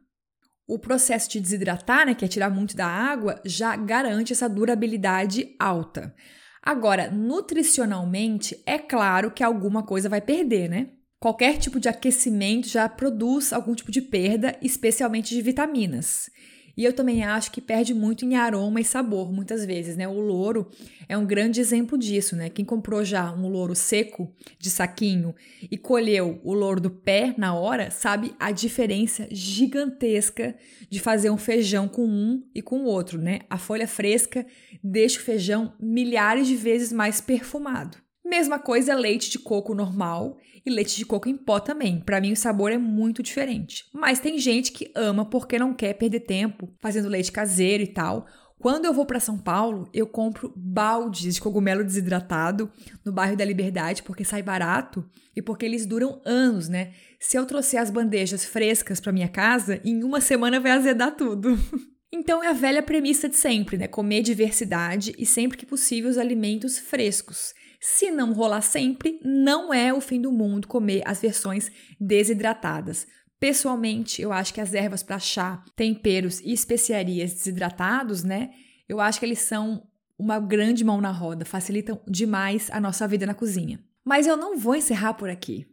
o 0.66 0.78
processo 0.78 1.30
de 1.30 1.40
desidratar, 1.40 2.06
né, 2.06 2.14
que 2.14 2.24
é 2.24 2.28
tirar 2.28 2.50
muito 2.50 2.74
da 2.74 2.86
água, 2.86 3.40
já 3.44 3.76
garante 3.76 4.32
essa 4.32 4.48
durabilidade 4.48 5.54
alta. 5.58 6.14
Agora, 6.62 7.10
nutricionalmente, 7.10 8.58
é 8.64 8.78
claro 8.78 9.30
que 9.30 9.44
alguma 9.44 9.82
coisa 9.82 10.08
vai 10.08 10.22
perder, 10.22 10.70
né? 10.70 10.88
Qualquer 11.20 11.58
tipo 11.58 11.78
de 11.78 11.88
aquecimento 11.88 12.68
já 12.68 12.88
produz 12.88 13.52
algum 13.52 13.74
tipo 13.74 13.90
de 13.90 14.00
perda, 14.00 14.56
especialmente 14.62 15.34
de 15.34 15.42
vitaminas. 15.42 16.30
E 16.76 16.84
eu 16.84 16.92
também 16.92 17.22
acho 17.24 17.52
que 17.52 17.60
perde 17.60 17.94
muito 17.94 18.24
em 18.24 18.34
aroma 18.34 18.80
e 18.80 18.84
sabor, 18.84 19.32
muitas 19.32 19.64
vezes, 19.64 19.96
né? 19.96 20.08
O 20.08 20.18
louro 20.18 20.68
é 21.08 21.16
um 21.16 21.24
grande 21.24 21.60
exemplo 21.60 21.96
disso, 21.96 22.34
né? 22.34 22.48
Quem 22.48 22.64
comprou 22.64 23.04
já 23.04 23.32
um 23.32 23.48
louro 23.48 23.74
seco 23.74 24.32
de 24.58 24.70
saquinho 24.70 25.34
e 25.70 25.78
colheu 25.78 26.40
o 26.42 26.52
louro 26.52 26.80
do 26.80 26.90
pé 26.90 27.34
na 27.38 27.54
hora, 27.54 27.90
sabe 27.90 28.34
a 28.38 28.50
diferença 28.50 29.28
gigantesca 29.30 30.54
de 30.90 30.98
fazer 31.00 31.30
um 31.30 31.38
feijão 31.38 31.86
com 31.86 32.06
um 32.06 32.42
e 32.54 32.60
com 32.60 32.80
o 32.80 32.86
outro, 32.86 33.18
né? 33.18 33.40
A 33.48 33.58
folha 33.58 33.86
fresca 33.86 34.44
deixa 34.82 35.20
o 35.20 35.22
feijão 35.22 35.74
milhares 35.78 36.46
de 36.46 36.56
vezes 36.56 36.92
mais 36.92 37.20
perfumado. 37.20 37.98
Mesma 38.24 38.58
coisa 38.58 38.94
leite 38.94 39.30
de 39.30 39.38
coco 39.38 39.74
normal 39.74 40.38
e 40.64 40.70
leite 40.70 40.96
de 40.96 41.04
coco 41.04 41.28
em 41.28 41.36
pó 41.36 41.60
também. 41.60 42.00
Para 42.00 42.20
mim 42.20 42.32
o 42.32 42.36
sabor 42.36 42.72
é 42.72 42.78
muito 42.78 43.22
diferente. 43.22 43.84
Mas 43.92 44.20
tem 44.20 44.38
gente 44.38 44.72
que 44.72 44.90
ama 44.94 45.24
porque 45.24 45.58
não 45.58 45.74
quer 45.74 45.94
perder 45.94 46.20
tempo 46.20 46.72
fazendo 46.80 47.08
leite 47.08 47.30
caseiro 47.30 47.82
e 47.82 47.88
tal. 47.88 48.26
Quando 48.58 48.86
eu 48.86 48.94
vou 48.94 49.04
para 49.04 49.20
São 49.20 49.36
Paulo, 49.36 49.90
eu 49.92 50.06
compro 50.06 50.50
baldes 50.56 51.34
de 51.34 51.40
cogumelo 51.40 51.84
desidratado 51.84 52.70
no 53.04 53.12
bairro 53.12 53.36
da 53.36 53.44
Liberdade 53.44 54.02
porque 54.02 54.24
sai 54.24 54.42
barato 54.42 55.06
e 55.36 55.42
porque 55.42 55.66
eles 55.66 55.84
duram 55.84 56.22
anos, 56.24 56.68
né? 56.68 56.92
Se 57.20 57.36
eu 57.36 57.44
trouxer 57.44 57.80
as 57.80 57.90
bandejas 57.90 58.44
frescas 58.44 59.00
para 59.00 59.12
minha 59.12 59.28
casa, 59.28 59.80
em 59.84 60.02
uma 60.02 60.20
semana 60.20 60.60
vai 60.60 60.72
azedar 60.72 61.14
tudo. 61.14 61.58
Então 62.16 62.44
é 62.44 62.46
a 62.46 62.52
velha 62.52 62.80
premissa 62.80 63.28
de 63.28 63.34
sempre, 63.34 63.76
né? 63.76 63.88
Comer 63.88 64.22
diversidade 64.22 65.12
e 65.18 65.26
sempre 65.26 65.58
que 65.58 65.66
possível 65.66 66.08
os 66.08 66.16
alimentos 66.16 66.78
frescos. 66.78 67.52
Se 67.86 68.10
não 68.10 68.32
rolar 68.32 68.62
sempre, 68.62 69.20
não 69.22 69.72
é 69.72 69.92
o 69.92 70.00
fim 70.00 70.18
do 70.18 70.32
mundo 70.32 70.66
comer 70.66 71.02
as 71.04 71.20
versões 71.20 71.70
desidratadas. 72.00 73.06
Pessoalmente, 73.38 74.22
eu 74.22 74.32
acho 74.32 74.54
que 74.54 74.60
as 74.62 74.72
ervas 74.72 75.02
para 75.02 75.18
chá, 75.18 75.62
temperos 75.76 76.40
e 76.40 76.50
especiarias 76.50 77.34
desidratados, 77.34 78.24
né? 78.24 78.52
Eu 78.88 79.02
acho 79.02 79.20
que 79.20 79.26
eles 79.26 79.40
são 79.40 79.86
uma 80.18 80.40
grande 80.40 80.82
mão 80.82 80.98
na 80.98 81.10
roda, 81.10 81.44
facilitam 81.44 82.00
demais 82.08 82.70
a 82.70 82.80
nossa 82.80 83.06
vida 83.06 83.26
na 83.26 83.34
cozinha. 83.34 83.78
Mas 84.02 84.26
eu 84.26 84.34
não 84.34 84.56
vou 84.56 84.74
encerrar 84.74 85.12
por 85.12 85.28
aqui. 85.28 85.66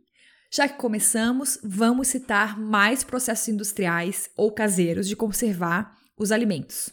Já 0.51 0.67
que 0.67 0.77
começamos, 0.77 1.59
vamos 1.63 2.09
citar 2.09 2.59
mais 2.59 3.05
processos 3.05 3.47
industriais 3.47 4.29
ou 4.35 4.51
caseiros 4.51 5.07
de 5.07 5.15
conservar 5.15 5.95
os 6.17 6.33
alimentos. 6.33 6.91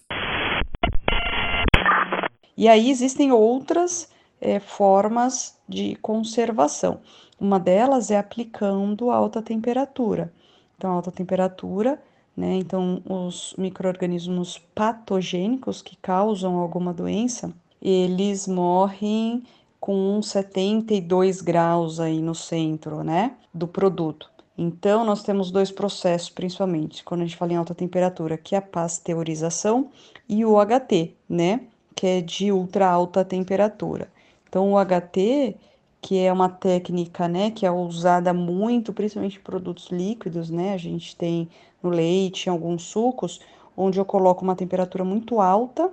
E 2.57 2.69
aí 2.69 2.89
existem 2.89 3.33
outras 3.33 4.09
é, 4.41 4.61
formas 4.61 5.59
de 5.69 5.97
conservação. 5.97 7.01
Uma 7.41 7.59
delas 7.59 8.11
é 8.11 8.19
aplicando 8.19 9.11
alta 9.11 9.41
temperatura. 9.41 10.33
Então, 10.77 10.93
alta 10.93 11.11
temperatura, 11.11 12.01
né? 12.37 12.55
Então, 12.55 13.03
os 13.05 13.55
micro-organismos 13.59 14.59
patogênicos 14.75 15.83
que 15.83 15.97
causam 15.97 16.57
alguma 16.57 16.95
doença, 16.95 17.53
eles 17.83 18.47
morrem 18.47 19.43
com 19.81 20.21
72 20.23 21.41
graus 21.41 22.01
aí 22.01 22.21
no 22.21 22.35
centro, 22.35 23.03
né? 23.03 23.37
Do 23.53 23.67
produto. 23.67 24.31
Então, 24.57 25.05
nós 25.05 25.23
temos 25.23 25.53
dois 25.53 25.71
processos, 25.71 26.31
principalmente, 26.31 27.05
quando 27.05 27.23
a 27.23 27.25
gente 27.25 27.37
fala 27.37 27.53
em 27.53 27.57
alta 27.57 27.75
temperatura, 27.75 28.37
que 28.37 28.55
é 28.57 28.59
a 28.59 28.63
pasteurização 28.63 29.91
e 30.29 30.45
o 30.45 30.57
HT, 30.59 31.15
né? 31.29 31.61
Que 31.95 32.07
é 32.07 32.21
de 32.21 32.51
ultra 32.51 32.89
alta 32.89 33.25
temperatura. 33.25 34.09
Então, 34.49 34.73
o 34.73 34.79
HT, 34.79 35.57
que 36.01 36.19
é 36.19 36.33
uma 36.33 36.49
técnica, 36.49 37.29
né, 37.29 37.51
que 37.51 37.67
é 37.67 37.71
usada 37.71 38.33
muito, 38.33 38.93
principalmente 38.93 39.39
em 39.39 39.43
produtos 39.43 39.89
líquidos, 39.91 40.51
né, 40.51 40.73
a 40.73 40.79
gente 40.79 41.15
tem 41.17 41.49
no 41.83 41.91
leite, 41.91 42.47
em 42.47 42.51
alguns 42.51 42.85
sucos, 42.85 43.41
onde 43.77 43.99
eu 43.99 44.05
coloco 44.05 44.43
uma 44.43 44.57
temperatura 44.57 45.05
muito 45.05 45.41
alta 45.41 45.91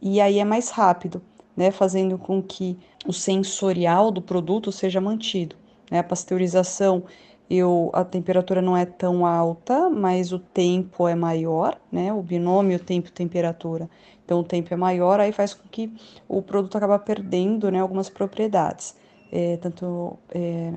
e 0.00 0.20
aí 0.20 0.38
é 0.38 0.44
mais 0.44 0.70
rápido, 0.70 1.20
né, 1.56 1.70
fazendo 1.70 2.18
com 2.18 2.42
que 2.42 2.78
o 3.06 3.12
sensorial 3.12 4.10
do 4.10 4.22
produto 4.22 4.72
seja 4.72 5.00
mantido. 5.00 5.56
Né? 5.90 5.98
A 5.98 6.04
pasteurização, 6.04 7.04
eu, 7.50 7.90
a 7.92 8.04
temperatura 8.04 8.62
não 8.62 8.76
é 8.76 8.86
tão 8.86 9.26
alta, 9.26 9.88
mas 9.90 10.32
o 10.32 10.38
tempo 10.38 11.08
é 11.08 11.14
maior, 11.14 11.78
né, 11.90 12.12
o 12.12 12.22
binômio 12.22 12.78
tempo-temperatura 12.78 13.88
então 14.28 14.40
o 14.40 14.44
tempo 14.44 14.74
é 14.74 14.76
maior, 14.76 15.20
aí 15.20 15.32
faz 15.32 15.54
com 15.54 15.66
que 15.70 15.90
o 16.28 16.42
produto 16.42 16.76
acaba 16.76 16.98
perdendo 16.98 17.70
né, 17.70 17.80
algumas 17.80 18.10
propriedades, 18.10 18.94
é, 19.32 19.56
tanto 19.56 20.18
é, 20.28 20.70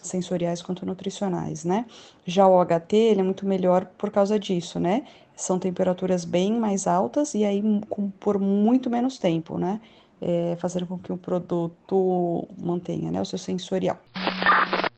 sensoriais 0.00 0.62
quanto 0.62 0.86
nutricionais, 0.86 1.64
né? 1.64 1.86
Já 2.24 2.46
o 2.46 2.64
HT, 2.64 2.94
ele 2.94 3.18
é 3.18 3.24
muito 3.24 3.44
melhor 3.44 3.84
por 3.98 4.12
causa 4.12 4.38
disso, 4.38 4.78
né? 4.78 5.02
São 5.34 5.58
temperaturas 5.58 6.24
bem 6.24 6.52
mais 6.52 6.86
altas 6.86 7.34
e 7.34 7.44
aí 7.44 7.60
com, 7.90 8.10
por 8.10 8.38
muito 8.38 8.88
menos 8.88 9.18
tempo, 9.18 9.58
né? 9.58 9.80
É, 10.22 10.56
fazendo 10.60 10.86
com 10.86 10.96
que 10.96 11.12
o 11.12 11.16
produto 11.16 12.46
mantenha 12.56 13.10
né, 13.10 13.20
o 13.20 13.24
seu 13.24 13.38
sensorial. 13.40 13.98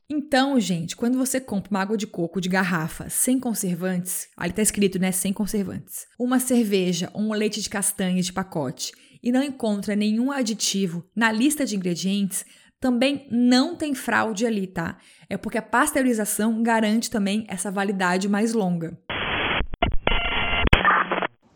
Então, 0.09 0.59
gente, 0.61 0.95
quando 0.95 1.19
você 1.19 1.41
compra 1.41 1.70
uma 1.70 1.81
água 1.81 1.97
de 1.97 2.07
coco 2.07 2.41
de 2.41 2.49
garrafa 2.49 3.09
sem 3.11 3.41
conservantes, 3.41 4.28
ali 4.37 4.53
tá 4.53 4.62
escrito, 4.62 5.01
né, 5.01 5.11
sem 5.11 5.33
conservantes, 5.33 6.07
uma 6.16 6.39
cerveja 6.39 7.11
ou 7.12 7.23
um 7.23 7.33
leite 7.33 7.61
de 7.61 7.69
castanha 7.69 8.23
de 8.23 8.33
pacote 8.33 8.93
e 9.20 9.33
não 9.33 9.43
encontra 9.43 9.97
nenhum 9.97 10.31
aditivo 10.31 11.05
na 11.15 11.33
lista 11.33 11.66
de 11.66 11.74
ingredientes, 11.74 12.45
também 12.78 13.27
não 13.33 13.74
tem 13.74 13.95
fraude 13.97 14.47
ali, 14.47 14.69
tá? 14.69 14.99
É 15.28 15.37
porque 15.37 15.59
a 15.59 15.62
pasteurização 15.62 16.62
garante 16.62 17.11
também 17.11 17.45
essa 17.49 17.70
validade 17.70 18.28
mais 18.28 18.53
longa. 18.53 18.97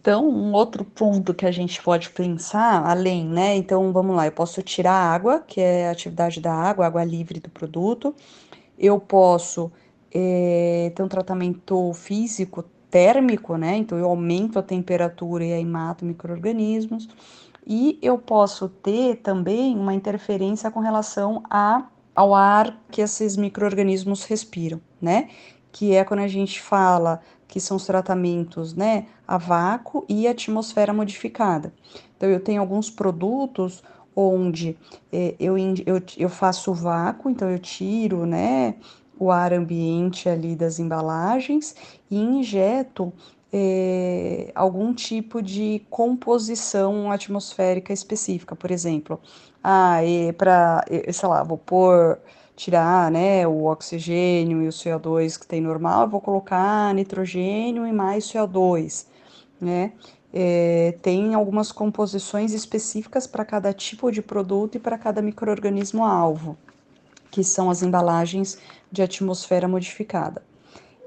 Então, 0.01 0.27
um 0.27 0.53
outro 0.55 0.83
ponto 0.83 1.35
que 1.35 1.45
a 1.45 1.51
gente 1.51 1.83
pode 1.83 2.09
pensar, 2.09 2.83
além, 2.87 3.27
né? 3.27 3.55
Então, 3.57 3.93
vamos 3.93 4.17
lá, 4.17 4.27
eu 4.27 4.33
posso 4.33 4.63
tirar 4.63 4.93
a 4.93 5.13
água, 5.13 5.41
que 5.41 5.61
é 5.61 5.89
a 5.89 5.91
atividade 5.91 6.41
da 6.41 6.55
água, 6.55 6.87
água 6.87 7.05
livre 7.05 7.39
do 7.39 7.51
produto. 7.51 8.15
Eu 8.79 8.99
posso 8.99 9.71
é, 10.11 10.91
ter 10.95 11.03
um 11.03 11.09
tratamento 11.09 11.93
físico 11.93 12.65
térmico, 12.91 13.59
né? 13.59 13.77
Então, 13.77 13.99
eu 13.99 14.07
aumento 14.07 14.59
a 14.59 14.63
temperatura 14.63 15.45
e 15.45 15.53
aí 15.53 15.65
mato 15.67 16.07
micro-organismos. 16.07 17.07
E 17.67 17.99
eu 18.01 18.17
posso 18.17 18.71
ter 18.71 19.17
também 19.17 19.77
uma 19.77 19.93
interferência 19.93 20.71
com 20.71 20.81
relação 20.81 21.43
a, 21.51 21.87
ao 22.15 22.35
ar 22.35 22.81
que 22.91 23.03
esses 23.03 23.37
micro-organismos 23.37 24.25
respiram, 24.25 24.81
né? 25.01 25.29
Que 25.71 25.95
é 25.95 26.05
quando 26.05 26.21
a 26.21 26.29
gente 26.29 26.59
fala 26.59 27.21
que 27.51 27.61
são 27.61 27.77
os 27.77 27.85
tratamentos 27.85 28.75
né, 28.75 29.07
a 29.27 29.37
vácuo 29.37 30.05
e 30.09 30.29
atmosfera 30.29 30.93
modificada. 30.93 31.75
Então, 32.17 32.31
eu 32.31 32.39
tenho 32.39 32.61
alguns 32.61 32.89
produtos 32.89 33.83
onde 34.15 34.79
é, 35.13 35.35
eu, 35.41 35.59
eu, 35.59 36.01
eu 36.17 36.29
faço 36.29 36.73
vácuo, 36.73 37.29
então 37.29 37.51
eu 37.51 37.59
tiro 37.59 38.25
né, 38.25 38.77
o 39.19 39.33
ar 39.33 39.53
ambiente 39.53 40.29
ali 40.29 40.55
das 40.55 40.79
embalagens 40.79 41.75
e 42.09 42.17
injeto 42.19 43.13
é, 43.53 44.53
algum 44.55 44.95
tipo 44.95 45.43
de 45.43 45.83
composição 45.91 47.11
atmosférica 47.11 47.93
específica, 47.93 48.55
por 48.55 48.71
exemplo, 48.71 49.21
ah, 49.63 49.99
para, 50.39 50.85
sei 51.13 51.29
lá, 51.29 51.43
vou 51.43 51.59
pôr 51.59 52.17
tirar 52.61 53.11
né, 53.11 53.49
o 53.49 53.65
oxigênio 53.65 54.63
e 54.63 54.69
o 54.69 54.71
CO2 54.71 55.39
que 55.41 55.47
tem 55.47 55.63
normal, 55.63 56.03
eu 56.03 56.11
vou 56.11 56.21
colocar 56.21 56.95
nitrogênio 56.95 57.87
e 57.87 57.93
mais 57.93 58.25
CO2, 58.27 59.07
né? 59.59 59.93
É, 60.31 60.95
tem 61.01 61.35
algumas 61.35 61.73
composições 61.73 62.53
específicas 62.53 63.27
para 63.27 63.47
cada 63.47 63.73
tipo 63.73 64.13
de 64.13 64.21
produto 64.21 64.75
e 64.77 64.79
para 64.79 64.99
cada 64.99 65.23
microorganismo 65.23 66.05
alvo, 66.05 66.57
que 67.31 67.43
são 67.43 67.71
as 67.71 67.83
embalagens 67.83 68.59
de 68.93 69.01
atmosfera 69.01 69.67
modificada. 69.67 70.43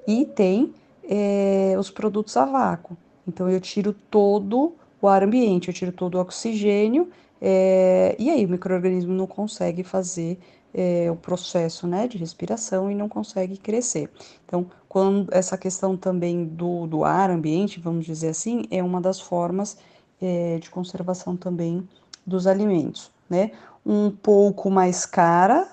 E 0.07 0.25
tem 0.25 0.73
é, 1.07 1.75
os 1.77 1.91
produtos 1.91 2.35
a 2.35 2.45
vácuo. 2.45 2.97
Então 3.27 3.47
eu 3.47 3.61
tiro 3.61 3.93
todo 3.93 4.73
o 4.99 5.07
ar 5.07 5.21
ambiente, 5.21 5.67
eu 5.67 5.73
tiro 5.73 5.91
todo 5.91 6.15
o 6.15 6.19
oxigênio, 6.19 7.11
é, 7.39 8.15
e 8.17 8.31
aí 8.31 8.43
o 8.43 8.49
microorganismo 8.49 9.13
não 9.13 9.27
consegue 9.27 9.83
fazer 9.83 10.39
é, 10.73 11.09
o 11.11 11.15
processo 11.15 11.85
né, 11.85 12.07
de 12.07 12.17
respiração 12.17 12.89
e 12.89 12.95
não 12.95 13.07
consegue 13.07 13.57
crescer. 13.57 14.09
Então, 14.45 14.65
quando 14.89 15.27
essa 15.31 15.57
questão 15.57 15.95
também 15.95 16.45
do, 16.45 16.87
do 16.87 17.03
ar 17.03 17.29
ambiente, 17.29 17.79
vamos 17.79 18.05
dizer 18.05 18.29
assim, 18.29 18.65
é 18.71 18.81
uma 18.81 18.99
das 18.99 19.19
formas 19.19 19.77
é, 20.21 20.57
de 20.59 20.69
conservação 20.69 21.35
também 21.35 21.87
dos 22.25 22.47
alimentos, 22.47 23.11
né? 23.29 23.51
Um 23.85 24.09
pouco 24.09 24.71
mais 24.71 25.05
cara, 25.05 25.67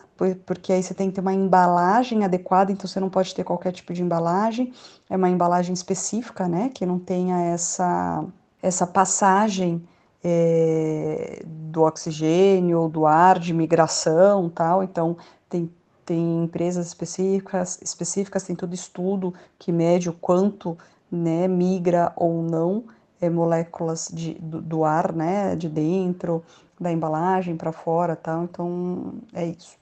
porque 0.45 0.73
aí 0.73 0.83
você 0.83 0.93
tem 0.93 1.09
que 1.09 1.15
ter 1.15 1.21
uma 1.21 1.33
embalagem 1.33 2.25
adequada, 2.25 2.73
então 2.73 2.87
você 2.87 2.99
não 3.01 3.09
pode 3.09 3.35
ter 3.35 3.45
qualquer 3.45 3.73
tipo 3.73 3.93
de 3.95 4.03
embalagem, 4.03 4.73
é 5.09 5.17
uma 5.17 5.31
embalagem 5.31 5.73
específica, 5.73 6.49
né? 6.49 6.71
Que 6.75 6.85
não 6.85 6.99
tenha 6.99 7.41
essa, 7.41 8.25
essa 8.61 8.87
passagem 8.87 9.83
é, 10.23 11.43
do 11.45 11.83
oxigênio 11.83 12.81
ou 12.81 12.89
do 12.89 13.07
ar 13.07 13.39
de 13.39 13.53
migração 13.53 14.49
tal. 14.49 14.83
Então, 14.83 15.17
tem, 15.49 15.71
tem 16.05 16.45
empresas 16.45 16.87
específicas, 16.87 17.81
específicas, 17.83 18.43
tem 18.43 18.57
todo 18.57 18.75
estudo 18.75 19.35
que 19.59 19.73
mede 19.73 20.09
o 20.09 20.13
quanto 20.13 20.77
né, 21.11 21.49
migra 21.49 22.13
ou 22.17 22.43
não 22.43 22.85
é, 23.21 23.29
moléculas 23.29 24.09
de, 24.13 24.35
do, 24.35 24.61
do, 24.61 24.85
ar, 24.85 25.13
né, 25.13 25.55
de 25.55 25.69
dentro, 25.69 26.43
da 26.81 26.91
embalagem 26.91 27.57
para 27.57 27.73
fora 27.73 28.17
tal. 28.17 28.45
Então, 28.45 29.15
é 29.33 29.47
isso. 29.47 29.79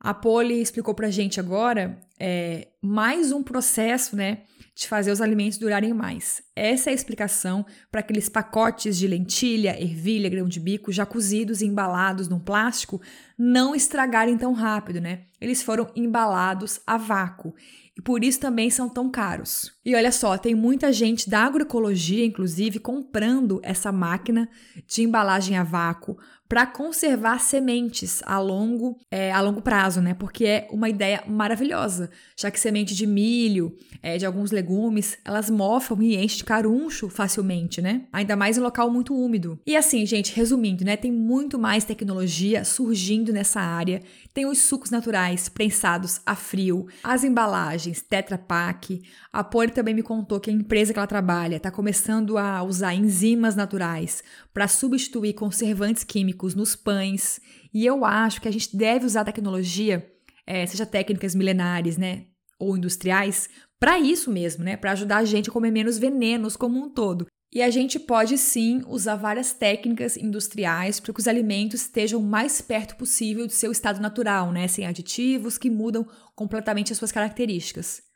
A 0.00 0.14
Poli 0.14 0.60
explicou 0.60 0.94
para 0.94 1.10
gente 1.10 1.38
agora 1.38 1.98
é, 2.18 2.68
mais 2.82 3.30
um 3.30 3.42
processo, 3.42 4.16
né, 4.16 4.38
de 4.78 4.86
fazer 4.86 5.10
os 5.10 5.20
alimentos 5.20 5.58
durarem 5.58 5.92
mais. 5.92 6.40
Essa 6.54 6.88
é 6.88 6.92
a 6.92 6.94
explicação 6.94 7.66
para 7.90 7.98
aqueles 7.98 8.28
pacotes 8.28 8.96
de 8.96 9.08
lentilha, 9.08 9.76
ervilha, 9.82 10.30
grão 10.30 10.46
de 10.46 10.60
bico 10.60 10.92
já 10.92 11.04
cozidos 11.04 11.60
e 11.60 11.66
embalados 11.66 12.28
num 12.28 12.38
plástico 12.38 13.02
não 13.36 13.74
estragarem 13.74 14.38
tão 14.38 14.52
rápido, 14.52 15.00
né? 15.00 15.24
Eles 15.40 15.64
foram 15.64 15.90
embalados 15.96 16.80
a 16.86 16.96
vácuo 16.96 17.56
e 17.96 18.00
por 18.00 18.22
isso 18.22 18.38
também 18.38 18.70
são 18.70 18.88
tão 18.88 19.10
caros. 19.10 19.72
E 19.88 19.94
olha 19.94 20.12
só, 20.12 20.36
tem 20.36 20.54
muita 20.54 20.92
gente 20.92 21.30
da 21.30 21.44
agroecologia, 21.44 22.22
inclusive, 22.22 22.78
comprando 22.78 23.58
essa 23.62 23.90
máquina 23.90 24.46
de 24.86 25.02
embalagem 25.02 25.56
a 25.56 25.64
vácuo 25.64 26.18
para 26.48 26.66
conservar 26.66 27.38
sementes 27.40 28.22
a 28.24 28.38
longo, 28.40 28.98
é, 29.10 29.30
a 29.30 29.40
longo 29.40 29.60
prazo, 29.60 30.00
né? 30.00 30.14
Porque 30.14 30.46
é 30.46 30.68
uma 30.70 30.88
ideia 30.88 31.22
maravilhosa, 31.26 32.10
já 32.36 32.50
que 32.50 32.58
semente 32.58 32.94
de 32.94 33.06
milho, 33.06 33.76
é, 34.02 34.16
de 34.16 34.24
alguns 34.24 34.50
legumes, 34.50 35.18
elas 35.24 35.50
mofam 35.50 36.02
e 36.02 36.16
enchem 36.16 36.38
de 36.38 36.44
caruncho 36.44 37.10
facilmente, 37.10 37.82
né? 37.82 38.06
Ainda 38.10 38.34
mais 38.34 38.56
em 38.56 38.60
local 38.60 38.90
muito 38.90 39.14
úmido. 39.14 39.60
E 39.66 39.76
assim, 39.76 40.06
gente, 40.06 40.34
resumindo, 40.34 40.84
né? 40.84 40.96
Tem 40.96 41.12
muito 41.12 41.58
mais 41.58 41.84
tecnologia 41.84 42.64
surgindo 42.64 43.30
nessa 43.30 43.60
área. 43.60 44.02
Tem 44.32 44.46
os 44.46 44.58
sucos 44.58 44.90
naturais 44.90 45.50
prensados 45.50 46.20
a 46.24 46.34
frio, 46.34 46.86
as 47.04 47.24
embalagens 47.24 48.00
Tetra 48.00 48.38
Pak. 48.38 49.02
A 49.30 49.44
também 49.78 49.94
me 49.94 50.02
contou 50.02 50.40
que 50.40 50.50
a 50.50 50.52
empresa 50.52 50.92
que 50.92 50.98
ela 50.98 51.06
trabalha 51.06 51.54
está 51.54 51.70
começando 51.70 52.36
a 52.36 52.64
usar 52.64 52.94
enzimas 52.94 53.54
naturais 53.54 54.24
para 54.52 54.66
substituir 54.66 55.34
conservantes 55.34 56.02
químicos 56.02 56.52
nos 56.52 56.74
pães. 56.74 57.40
E 57.72 57.86
eu 57.86 58.04
acho 58.04 58.40
que 58.40 58.48
a 58.48 58.50
gente 58.50 58.76
deve 58.76 59.06
usar 59.06 59.20
a 59.20 59.26
tecnologia, 59.26 60.04
é, 60.44 60.66
seja 60.66 60.84
técnicas 60.84 61.32
milenares, 61.32 61.96
né? 61.96 62.24
Ou 62.58 62.76
industriais, 62.76 63.48
para 63.78 64.00
isso 64.00 64.32
mesmo, 64.32 64.64
né? 64.64 64.76
Para 64.76 64.90
ajudar 64.90 65.18
a 65.18 65.24
gente 65.24 65.48
a 65.48 65.52
comer 65.52 65.70
menos 65.70 65.96
venenos 65.96 66.56
como 66.56 66.76
um 66.76 66.90
todo. 66.90 67.28
E 67.54 67.62
a 67.62 67.70
gente 67.70 68.00
pode 68.00 68.36
sim 68.36 68.82
usar 68.88 69.14
várias 69.14 69.52
técnicas 69.52 70.16
industriais 70.16 70.98
para 70.98 71.14
que 71.14 71.20
os 71.20 71.28
alimentos 71.28 71.82
estejam 71.82 72.18
o 72.18 72.24
mais 72.24 72.60
perto 72.60 72.96
possível 72.96 73.46
do 73.46 73.52
seu 73.52 73.70
estado 73.70 74.00
natural, 74.00 74.50
né? 74.50 74.66
Sem 74.66 74.86
aditivos 74.86 75.56
que 75.56 75.70
mudam 75.70 76.04
completamente 76.34 76.92
as 76.92 76.98
suas 76.98 77.12
características. 77.12 78.07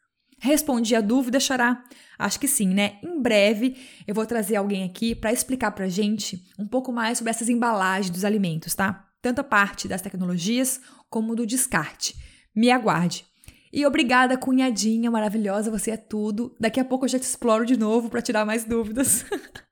Respondi 0.45 0.97
a 0.97 1.01
dúvida, 1.01 1.39
Xará? 1.39 1.85
Acho 2.19 2.41
que 2.41 2.49
sim, 2.49 2.67
né? 2.67 2.99
Em 3.01 3.23
breve 3.23 3.77
eu 4.09 4.13
vou 4.13 4.27
trazer 4.27 4.57
alguém 4.57 4.83
aqui 4.83 5.15
para 5.15 5.33
explicar 5.33 5.71
para 5.71 5.89
gente 5.89 6.45
um 6.59 6.67
pouco 6.67 6.91
mais 6.91 7.19
sobre 7.19 7.31
essas 7.31 7.49
embalagens 7.49 8.11
dos 8.11 8.25
alimentos, 8.25 8.75
tá? 8.75 9.09
Tanto 9.23 9.41
a 9.41 9.45
parte 9.45 9.87
das 9.87 10.03
tecnologias 10.03 10.81
como 11.09 11.37
do 11.37 11.47
descarte. 11.47 12.17
Me 12.53 12.73
aguarde. 12.73 13.25
E 13.73 13.87
obrigada, 13.87 14.37
cunhadinha 14.37 15.13
maravilhosa, 15.13 15.71
você 15.71 15.93
é 15.93 15.97
tudo. 15.97 16.57
Daqui 16.59 16.81
a 16.81 16.85
pouco 16.85 17.05
eu 17.05 17.09
já 17.09 17.21
te 17.21 17.23
exploro 17.23 17.65
de 17.65 17.79
novo 17.79 18.11
para 18.11 18.21
tirar 18.21 18.45
mais 18.45 18.65
dúvidas. 18.65 19.25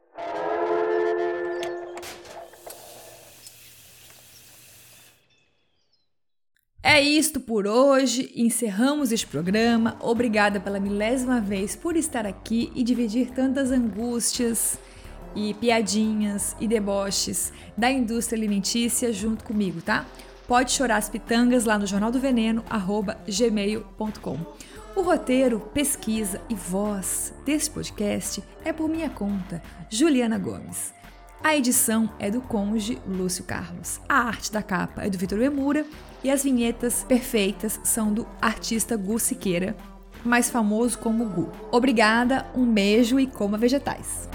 É 6.82 6.98
isto 6.98 7.38
por 7.40 7.66
hoje, 7.66 8.32
encerramos 8.34 9.12
este 9.12 9.26
programa. 9.26 9.96
Obrigada 10.00 10.58
pela 10.58 10.80
milésima 10.80 11.38
vez 11.38 11.76
por 11.76 11.94
estar 11.94 12.24
aqui 12.24 12.72
e 12.74 12.82
dividir 12.82 13.30
tantas 13.32 13.70
angústias 13.70 14.78
e 15.36 15.52
piadinhas 15.54 16.56
e 16.58 16.66
deboches 16.66 17.52
da 17.76 17.90
indústria 17.90 18.38
alimentícia 18.38 19.12
junto 19.12 19.44
comigo, 19.44 19.82
tá? 19.82 20.06
Pode 20.48 20.72
chorar 20.72 20.96
as 20.96 21.08
pitangas 21.08 21.66
lá 21.66 21.78
no 21.78 21.86
Jornal 21.86 22.10
do 22.10 22.18
Veneno, 22.18 22.64
arroba 22.68 23.18
gmail.com. 23.28 24.38
O 24.96 25.02
roteiro, 25.02 25.60
pesquisa 25.74 26.40
e 26.48 26.54
voz 26.54 27.32
desse 27.44 27.70
podcast 27.70 28.42
é 28.64 28.72
por 28.72 28.88
minha 28.88 29.10
conta, 29.10 29.62
Juliana 29.88 30.38
Gomes. 30.38 30.99
A 31.42 31.56
edição 31.56 32.10
é 32.18 32.30
do 32.30 32.42
conge 32.42 32.98
Lúcio 33.06 33.44
Carlos. 33.44 33.98
A 34.06 34.18
arte 34.18 34.52
da 34.52 34.62
capa 34.62 35.02
é 35.02 35.08
do 35.08 35.16
Vitor 35.16 35.40
Emura 35.40 35.86
e 36.22 36.30
as 36.30 36.44
vinhetas 36.44 37.02
perfeitas 37.02 37.80
são 37.82 38.12
do 38.12 38.26
artista 38.42 38.94
Gu 38.94 39.18
Siqueira, 39.18 39.74
mais 40.22 40.50
famoso 40.50 40.98
como 40.98 41.24
Gu. 41.24 41.50
Obrigada, 41.72 42.46
um 42.54 42.70
beijo 42.70 43.18
e 43.18 43.26
coma 43.26 43.56
vegetais. 43.56 44.28